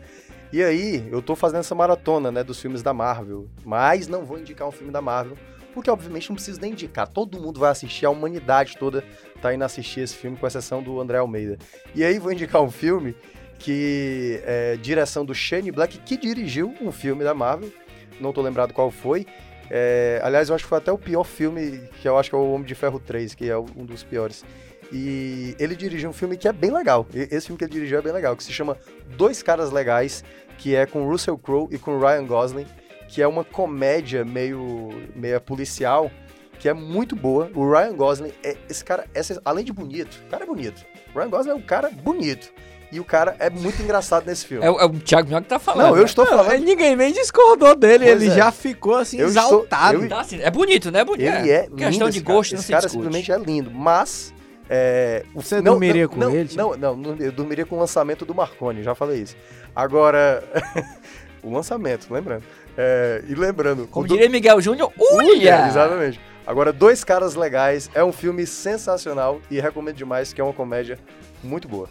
E 0.53 0.61
aí, 0.61 1.03
eu 1.11 1.21
tô 1.21 1.35
fazendo 1.35 1.61
essa 1.61 1.73
maratona, 1.73 2.31
né, 2.31 2.43
dos 2.43 2.59
filmes 2.61 2.83
da 2.83 2.93
Marvel. 2.93 3.47
Mas 3.65 4.07
não 4.07 4.23
vou 4.23 4.37
indicar 4.37 4.67
um 4.67 4.71
filme 4.71 4.91
da 4.91 5.01
Marvel, 5.01 5.35
porque 5.71 5.89
obviamente 5.89 6.29
não 6.29 6.35
preciso 6.35 6.59
nem 6.61 6.71
indicar. 6.71 7.07
Todo 7.07 7.39
mundo 7.39 7.59
vai 7.59 7.71
assistir, 7.71 8.05
a 8.05 8.09
humanidade 8.09 8.77
toda 8.77 9.03
tá 9.41 9.53
indo 9.53 9.63
assistir 9.63 10.01
esse 10.01 10.15
filme, 10.15 10.37
com 10.37 10.45
exceção 10.45 10.83
do 10.83 10.99
André 10.99 11.17
Almeida. 11.17 11.57
E 11.95 12.03
aí 12.03 12.19
vou 12.19 12.31
indicar 12.31 12.61
um 12.61 12.69
filme 12.71 13.15
que 13.57 14.41
é 14.43 14.75
direção 14.77 15.23
do 15.23 15.33
Shane 15.33 15.71
Black, 15.71 15.99
que 15.99 16.17
dirigiu 16.17 16.73
um 16.81 16.91
filme 16.91 17.23
da 17.23 17.33
Marvel. 17.33 17.71
Não 18.19 18.33
tô 18.33 18.41
lembrado 18.41 18.73
qual 18.73 18.91
foi. 18.91 19.25
É, 19.69 20.19
aliás, 20.23 20.49
eu 20.49 20.55
acho 20.55 20.65
que 20.65 20.69
foi 20.69 20.79
até 20.79 20.91
o 20.91 20.97
pior 20.97 21.23
filme, 21.23 21.81
que 22.01 22.07
eu 22.07 22.17
acho 22.17 22.29
que 22.29 22.35
é 22.35 22.39
o 22.39 22.51
Homem 22.51 22.67
de 22.67 22.75
Ferro 22.75 22.99
3, 22.99 23.33
que 23.33 23.49
é 23.49 23.57
um 23.57 23.85
dos 23.85 24.03
piores. 24.03 24.43
E 24.91 25.55
ele 25.57 25.75
dirigiu 25.75 26.09
um 26.09 26.13
filme 26.13 26.35
que 26.35 26.47
é 26.47 26.51
bem 26.51 26.71
legal. 26.71 27.07
Esse 27.13 27.47
filme 27.47 27.57
que 27.57 27.63
ele 27.63 27.71
dirigiu 27.71 27.99
é 27.99 28.01
bem 28.01 28.11
legal, 28.11 28.35
que 28.35 28.43
se 28.43 28.51
chama 28.51 28.77
Dois 29.15 29.41
Caras 29.41 29.71
Legais, 29.71 30.23
que 30.57 30.75
é 30.75 30.85
com 30.85 31.07
Russell 31.07 31.37
Crowe 31.37 31.69
e 31.71 31.77
com 31.77 31.97
Ryan 31.97 32.25
Gosling, 32.25 32.65
que 33.11 33.21
é 33.21 33.27
uma 33.27 33.43
comédia 33.43 34.23
meio, 34.23 34.89
meio 35.15 35.39
policial, 35.41 36.09
que 36.57 36.69
é 36.69 36.73
muito 36.73 37.15
boa. 37.15 37.51
O 37.53 37.69
Ryan 37.69 37.93
Gosling, 37.93 38.31
é, 38.43 38.55
esse 38.69 38.83
cara, 38.85 39.05
essa, 39.13 39.41
além 39.43 39.65
de 39.65 39.73
bonito, 39.73 40.21
o 40.25 40.29
cara 40.29 40.43
é 40.43 40.47
bonito. 40.47 40.85
Ryan 41.13 41.29
Gosling 41.29 41.51
é 41.51 41.55
um 41.55 41.61
cara 41.61 41.89
bonito. 41.89 42.49
E 42.89 42.99
o 42.99 43.05
cara 43.05 43.35
é 43.39 43.49
muito 43.49 43.81
engraçado 43.81 44.25
nesse 44.25 44.45
filme. 44.45 44.65
É, 44.65 44.69
o- 44.69 44.79
é 44.79 44.85
o 44.85 44.89
Thiago 44.91 45.27
Minhoca 45.27 45.43
que 45.43 45.49
tá 45.49 45.59
falando. 45.59 45.89
Não, 45.91 45.97
eu 45.97 46.03
estou 46.05 46.25
Não, 46.25 46.37
falando. 46.43 46.59
ninguém 46.61 46.93
nem 46.95 47.11
discordou 47.13 47.73
dele, 47.75 48.03
Pois 48.05 48.21
ele 48.21 48.31
é. 48.31 48.35
já 48.35 48.51
ficou 48.51 48.95
assim 48.95 49.17
Eu 49.17 49.27
estou- 49.29 49.43
exaltado. 49.43 50.03
eu- 50.03 50.09
Tá, 50.09 50.19
assim, 50.21 50.41
é 50.41 50.49
bonito, 50.51 50.91
né? 50.91 51.03
Bonito. 51.05 51.25
Ele 51.27 51.49
é 51.49 51.63
lindo. 51.67 51.75
Questão 51.77 52.09
de 52.09 52.17
esse 52.17 52.25
cara. 52.25 52.35
gosto, 52.35 52.51
não 52.51 52.57
Esse 52.59 52.65
se 52.67 52.71
cara 52.71 52.85
discute. 52.85 53.03
simplesmente 53.05 53.31
é 53.31 53.37
lindo. 53.37 53.71
Mas. 53.71 54.33
é, 54.69 55.25
o- 55.33 55.41
Você 55.41 55.61
dormiria 55.61 56.07
com 56.07 56.17
não, 56.17 56.31
ele? 56.35 56.49
Não, 56.55 56.75
não, 56.77 56.95
não, 56.95 57.15
eu 57.17 57.31
dormiria 57.31 57.65
com 57.65 57.75
o 57.75 57.79
lançamento 57.79 58.23
do 58.25 58.33
Marconi, 58.35 58.83
já 58.83 58.93
falei 58.95 59.21
isso. 59.21 59.35
Agora. 59.75 60.43
o 61.43 61.51
lançamento, 61.53 62.07
lembrando. 62.13 62.43
É, 62.77 63.23
e 63.27 63.35
lembrando. 63.35 63.87
Como 63.87 64.05
o 64.05 64.07
do- 64.07 64.13
diria 64.13 64.29
Miguel 64.29 64.61
Júnior, 64.61 64.91
uia! 64.97 65.67
Exatamente. 65.67 66.19
Agora, 66.47 66.73
Dois 66.73 67.03
Caras 67.03 67.35
Legais 67.35 67.89
é 67.93 68.03
um 68.03 68.11
filme 68.11 68.45
sensacional 68.47 69.39
e 69.49 69.59
recomendo 69.59 69.95
demais, 69.95 70.33
que 70.33 70.41
é 70.41 70.43
uma 70.43 70.53
comédia 70.53 70.97
muito 71.43 71.67
boa. 71.67 71.87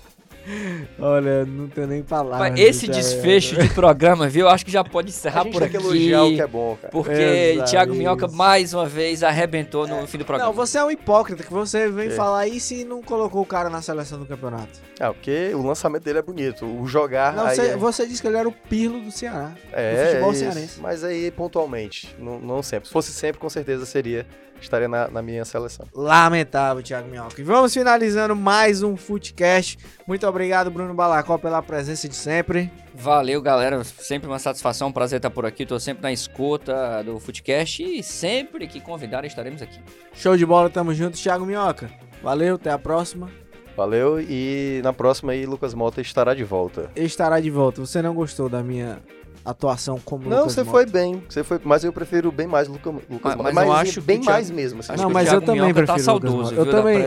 Olha, 0.99 1.45
não 1.45 1.69
tenho 1.69 1.87
nem 1.87 2.03
palavras. 2.03 2.49
Rapaz, 2.51 2.61
Esse 2.61 2.87
desfecho 2.89 3.57
de 3.61 3.69
programa, 3.71 4.29
viu? 4.29 4.47
Eu 4.47 4.49
acho 4.51 4.65
que 4.65 4.71
já 4.73 4.83
pode 4.83 5.09
encerrar 5.11 5.41
a 5.43 5.45
gente 5.45 5.53
por 5.53 5.59
tem 5.61 5.69
aqui. 5.69 5.79
que 5.79 5.85
elogiar 5.85 6.25
o 6.25 6.35
que 6.35 6.41
é 6.41 6.47
bom, 6.47 6.77
cara. 6.81 6.91
Porque 6.93 7.13
Exato, 7.55 7.71
Thiago 7.71 7.95
Minhoca 7.95 8.27
isso. 8.27 8.37
mais 8.37 8.75
uma 8.75 8.87
vez 8.87 9.23
arrebentou 9.23 9.87
no 9.87 10.07
fim 10.07 10.19
do 10.19 10.25
programa. 10.25 10.51
Não, 10.51 10.57
você 10.57 10.79
é 10.79 10.85
um 10.85 10.91
hipócrita, 10.91 11.43
que 11.43 11.53
você 11.53 11.89
vem 11.91 12.09
É. 12.09 12.11
falar 12.11 12.47
isso 12.47 12.75
e 12.75 12.85
não 12.85 13.03
colocou 13.03 13.43
o 13.43 13.47
cara 13.47 13.69
na 13.71 13.83
seleção 13.83 14.19
do 14.19 14.27
campeonato. 14.27 14.81
Ah, 14.99 15.13
porque 15.13 15.51
o 15.55 15.63
lançamento 15.63 16.05
dele 16.05 16.19
é 16.19 16.23
bonito. 16.23 16.67
O 16.67 16.87
jogar. 16.87 17.33
Não, 17.35 17.47
aí 17.47 17.57
você, 17.57 17.63
é... 17.63 17.77
você 17.77 18.07
disse 18.07 18.21
que 18.21 18.29
ele 18.29 18.37
era 18.37 18.49
o 18.49 18.53
pirlo 18.53 19.01
do 19.01 19.11
Ceará. 19.11 19.53
É, 19.73 19.95
do 20.05 20.09
futebol 20.09 20.33
isso. 20.33 20.41
cearense. 20.41 20.81
Mas 20.81 21.05
aí, 21.05 21.31
pontualmente, 21.31 22.15
não, 22.19 22.39
não 22.39 22.63
sempre. 22.63 22.87
Se 22.89 22.93
fosse 22.93 23.13
sempre, 23.13 23.41
com 23.41 23.49
certeza 23.49 23.87
seria. 23.87 24.27
Estaria 24.61 24.89
na, 24.89 25.09
na 25.09 25.23
minha 25.23 25.45
seleção. 25.45 25.87
Lamentável, 25.95 26.83
Thiago 26.83 27.09
Minhoca. 27.09 27.41
E 27.41 27.45
vamos 27.45 27.73
finalizando 27.73 28.37
mais 28.37 28.83
um 28.83 28.97
Footcast. 28.97 29.79
Muito 30.07 30.27
obrigado, 30.27 30.71
Bruno 30.71 30.95
Balacó, 30.95 31.39
pela 31.39 31.63
presença 31.63 32.09
de 32.09 32.15
sempre. 32.15 32.71
Valeu, 32.95 33.41
galera. 33.41 33.83
Sempre 33.85 34.29
uma 34.29 34.39
satisfação, 34.39 34.89
um 34.89 34.93
prazer 34.93 35.19
estar 35.19 35.31
por 35.31 35.47
aqui. 35.47 35.65
Tô 35.65 35.79
sempre 35.81 36.03
na 36.03 36.13
escuta 36.13 37.03
do 37.03 37.19
Footcast 37.19 37.83
e 37.83 38.03
sempre 38.03 38.67
que 38.67 38.81
convidarem 38.81 39.29
estaremos 39.29 39.63
aqui. 39.63 39.81
Show 40.13 40.37
de 40.37 40.45
bola, 40.45 40.69
tamo 40.69 40.93
junto, 40.93 41.17
Thiago 41.17 41.47
Minhoca. 41.47 41.91
Valeu, 42.23 42.57
até 42.57 42.71
a 42.71 42.79
próxima. 42.79 43.31
Valeu 43.77 44.21
e 44.21 44.81
na 44.85 44.93
próxima 44.93 45.33
aí, 45.33 45.47
Lucas 45.47 45.73
Mota 45.73 46.01
estará 46.01 46.35
de 46.35 46.45
volta. 46.45 46.91
Estará 46.95 47.41
de 47.41 47.51
volta. 47.51 47.81
Você 47.81 48.03
não 48.03 48.15
gostou 48.15 48.49
da 48.49 48.63
minha 48.63 49.01
atuação 49.45 49.99
como 50.05 50.29
Não, 50.29 50.39
Lucas 50.39 50.53
você 50.55 50.61
Mota? 50.61 50.71
foi 50.71 50.87
bem. 50.87 51.23
Você 51.29 51.43
foi, 51.43 51.61
mas 51.65 51.83
eu 51.85 51.93
prefiro 51.93 52.31
bem 52.31 52.47
mais 52.47 52.69
Luca, 52.69 52.91
Lucas 52.91 53.09
Mas- 53.23 53.37
Mota. 53.37 53.53
mas 53.53 53.65
eu 53.67 53.73
Mais- 53.73 53.89
acho 53.89 54.01
bem 54.03 54.19
o 54.19 54.21
Thiago- 54.21 54.33
mais 54.33 54.51
mesmo. 54.51 54.81
assim. 54.81 54.93
Acho 54.93 55.03
Não, 55.03 55.09
que 55.09 55.13
o 55.13 55.15
mas 55.15 55.33
eu 55.33 55.41
também 55.41 55.63
Minhoca 55.63 55.87
tá 55.87 55.93
prefiro 55.95 56.11
o 56.11 56.15
Lucas 56.15 56.31
saudoso. 56.33 56.55
Eu 56.55 56.71
também- 56.71 56.99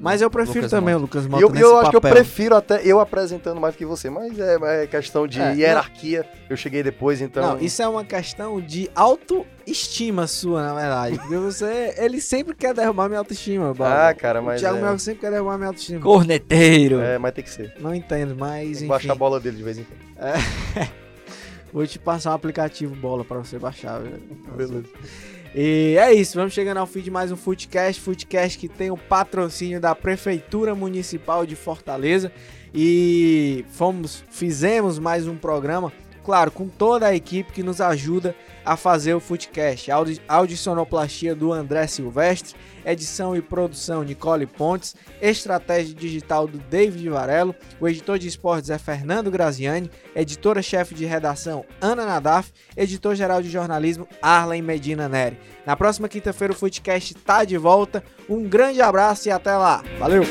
Mas 0.00 0.22
eu 0.22 0.30
prefiro 0.30 0.58
Lucas 0.58 0.70
também 0.70 0.94
o 0.94 0.98
Lucas 0.98 1.24
E 1.24 1.28
Mota 1.28 1.42
eu, 1.42 1.54
eu 1.56 1.78
acho 1.78 1.90
que 1.90 1.96
eu 1.96 2.00
prefiro 2.00 2.56
até 2.56 2.80
eu 2.84 3.00
apresentando 3.00 3.60
mais 3.60 3.76
que 3.76 3.84
você, 3.84 4.08
mas 4.10 4.38
é, 4.38 4.82
é 4.84 4.86
questão 4.86 5.26
de 5.26 5.40
É, 5.40 5.54
hierarquia. 5.54 6.24
Eu 6.48 6.56
cheguei 6.56 6.82
depois, 6.82 7.20
então. 7.20 7.42
Não, 7.42 7.58
isso 7.60 7.82
é 7.82 7.88
uma 7.88 8.04
questão 8.04 8.60
de 8.60 8.90
autoestima 8.94 10.26
sua, 10.26 10.62
na 10.62 10.74
verdade. 10.74 11.18
Porque 11.18 11.36
você. 11.36 11.94
Ele 11.98 12.20
sempre 12.20 12.54
quer 12.54 12.74
derrubar 12.74 13.08
minha 13.08 13.18
autoestima. 13.18 13.74
Ah, 13.80 14.14
cara, 14.14 14.40
O 14.40 14.44
mas. 14.44 14.60
Thiago 14.60 14.84
é, 14.84 14.98
sempre 14.98 15.20
quer 15.20 15.30
derrubar 15.30 15.56
minha 15.56 15.68
autoestima. 15.68 16.00
Corneteiro. 16.00 17.00
é, 17.00 17.18
mas 17.18 17.32
tem 17.32 17.44
que 17.44 17.50
ser. 17.50 17.74
Não 17.80 17.94
entendo, 17.94 18.34
mas 18.36 18.52
Tem 18.60 18.70
que 18.70 18.76
enfim. 18.78 18.86
baixar 18.88 19.12
a 19.12 19.16
bola 19.16 19.38
dele 19.40 19.56
de 19.56 19.62
vez 19.62 19.78
em 19.78 19.84
quando. 19.84 20.02
Vou 21.72 21.86
te 21.86 21.98
passar 21.98 22.30
um 22.30 22.34
aplicativo 22.34 22.94
bola 22.94 23.24
pra 23.24 23.38
você 23.38 23.58
baixar, 23.58 23.98
velho. 24.00 24.20
Beleza. 24.54 24.84
E 25.54 25.96
é 25.98 26.12
isso, 26.12 26.36
vamos 26.36 26.52
chegando 26.52 26.78
ao 26.78 26.86
fim 26.86 27.00
de 27.00 27.10
mais 27.10 27.32
um 27.32 27.36
Footcast. 27.36 28.00
Footcast 28.00 28.58
que 28.58 28.68
tem 28.68 28.90
o 28.90 28.96
patrocínio 28.96 29.80
da 29.80 29.94
Prefeitura 29.94 30.74
Municipal 30.74 31.46
de 31.46 31.56
Fortaleza. 31.56 32.32
E 32.74 33.64
fomos, 33.70 34.24
fizemos 34.30 34.98
mais 34.98 35.26
um 35.26 35.36
programa, 35.36 35.92
claro, 36.22 36.50
com 36.50 36.68
toda 36.68 37.06
a 37.06 37.14
equipe 37.14 37.52
que 37.52 37.62
nos 37.62 37.80
ajuda 37.80 38.34
a 38.64 38.76
fazer 38.76 39.14
o 39.14 39.20
Footcast. 39.20 39.90
Audi 39.90 40.20
audicionoplastia 40.28 41.34
do 41.34 41.52
André 41.52 41.86
Silvestre, 41.86 42.54
edição 42.84 43.34
e 43.36 43.42
produção 43.42 44.02
Nicole 44.02 44.46
Pontes, 44.46 44.94
estratégia 45.20 45.94
digital 45.94 46.46
do 46.46 46.58
David 46.58 47.08
Varelo, 47.08 47.54
o 47.80 47.88
editor 47.88 48.18
de 48.18 48.28
esportes 48.28 48.70
é 48.70 48.78
Fernando 48.78 49.30
Graziani, 49.30 49.90
editora-chefe 50.14 50.94
de 50.94 51.04
redação 51.04 51.64
Ana 51.80 52.04
Nadaf, 52.04 52.52
editor-geral 52.76 53.42
de 53.42 53.50
jornalismo 53.50 54.06
Arlen 54.20 54.62
Medina 54.62 55.08
Neri. 55.08 55.38
Na 55.66 55.76
próxima 55.76 56.08
quinta-feira 56.08 56.52
o 56.52 56.56
Footcast 56.56 57.14
tá 57.14 57.44
de 57.44 57.56
volta. 57.56 58.02
Um 58.28 58.48
grande 58.48 58.80
abraço 58.80 59.28
e 59.28 59.30
até 59.30 59.56
lá. 59.56 59.82
Valeu! 59.98 60.22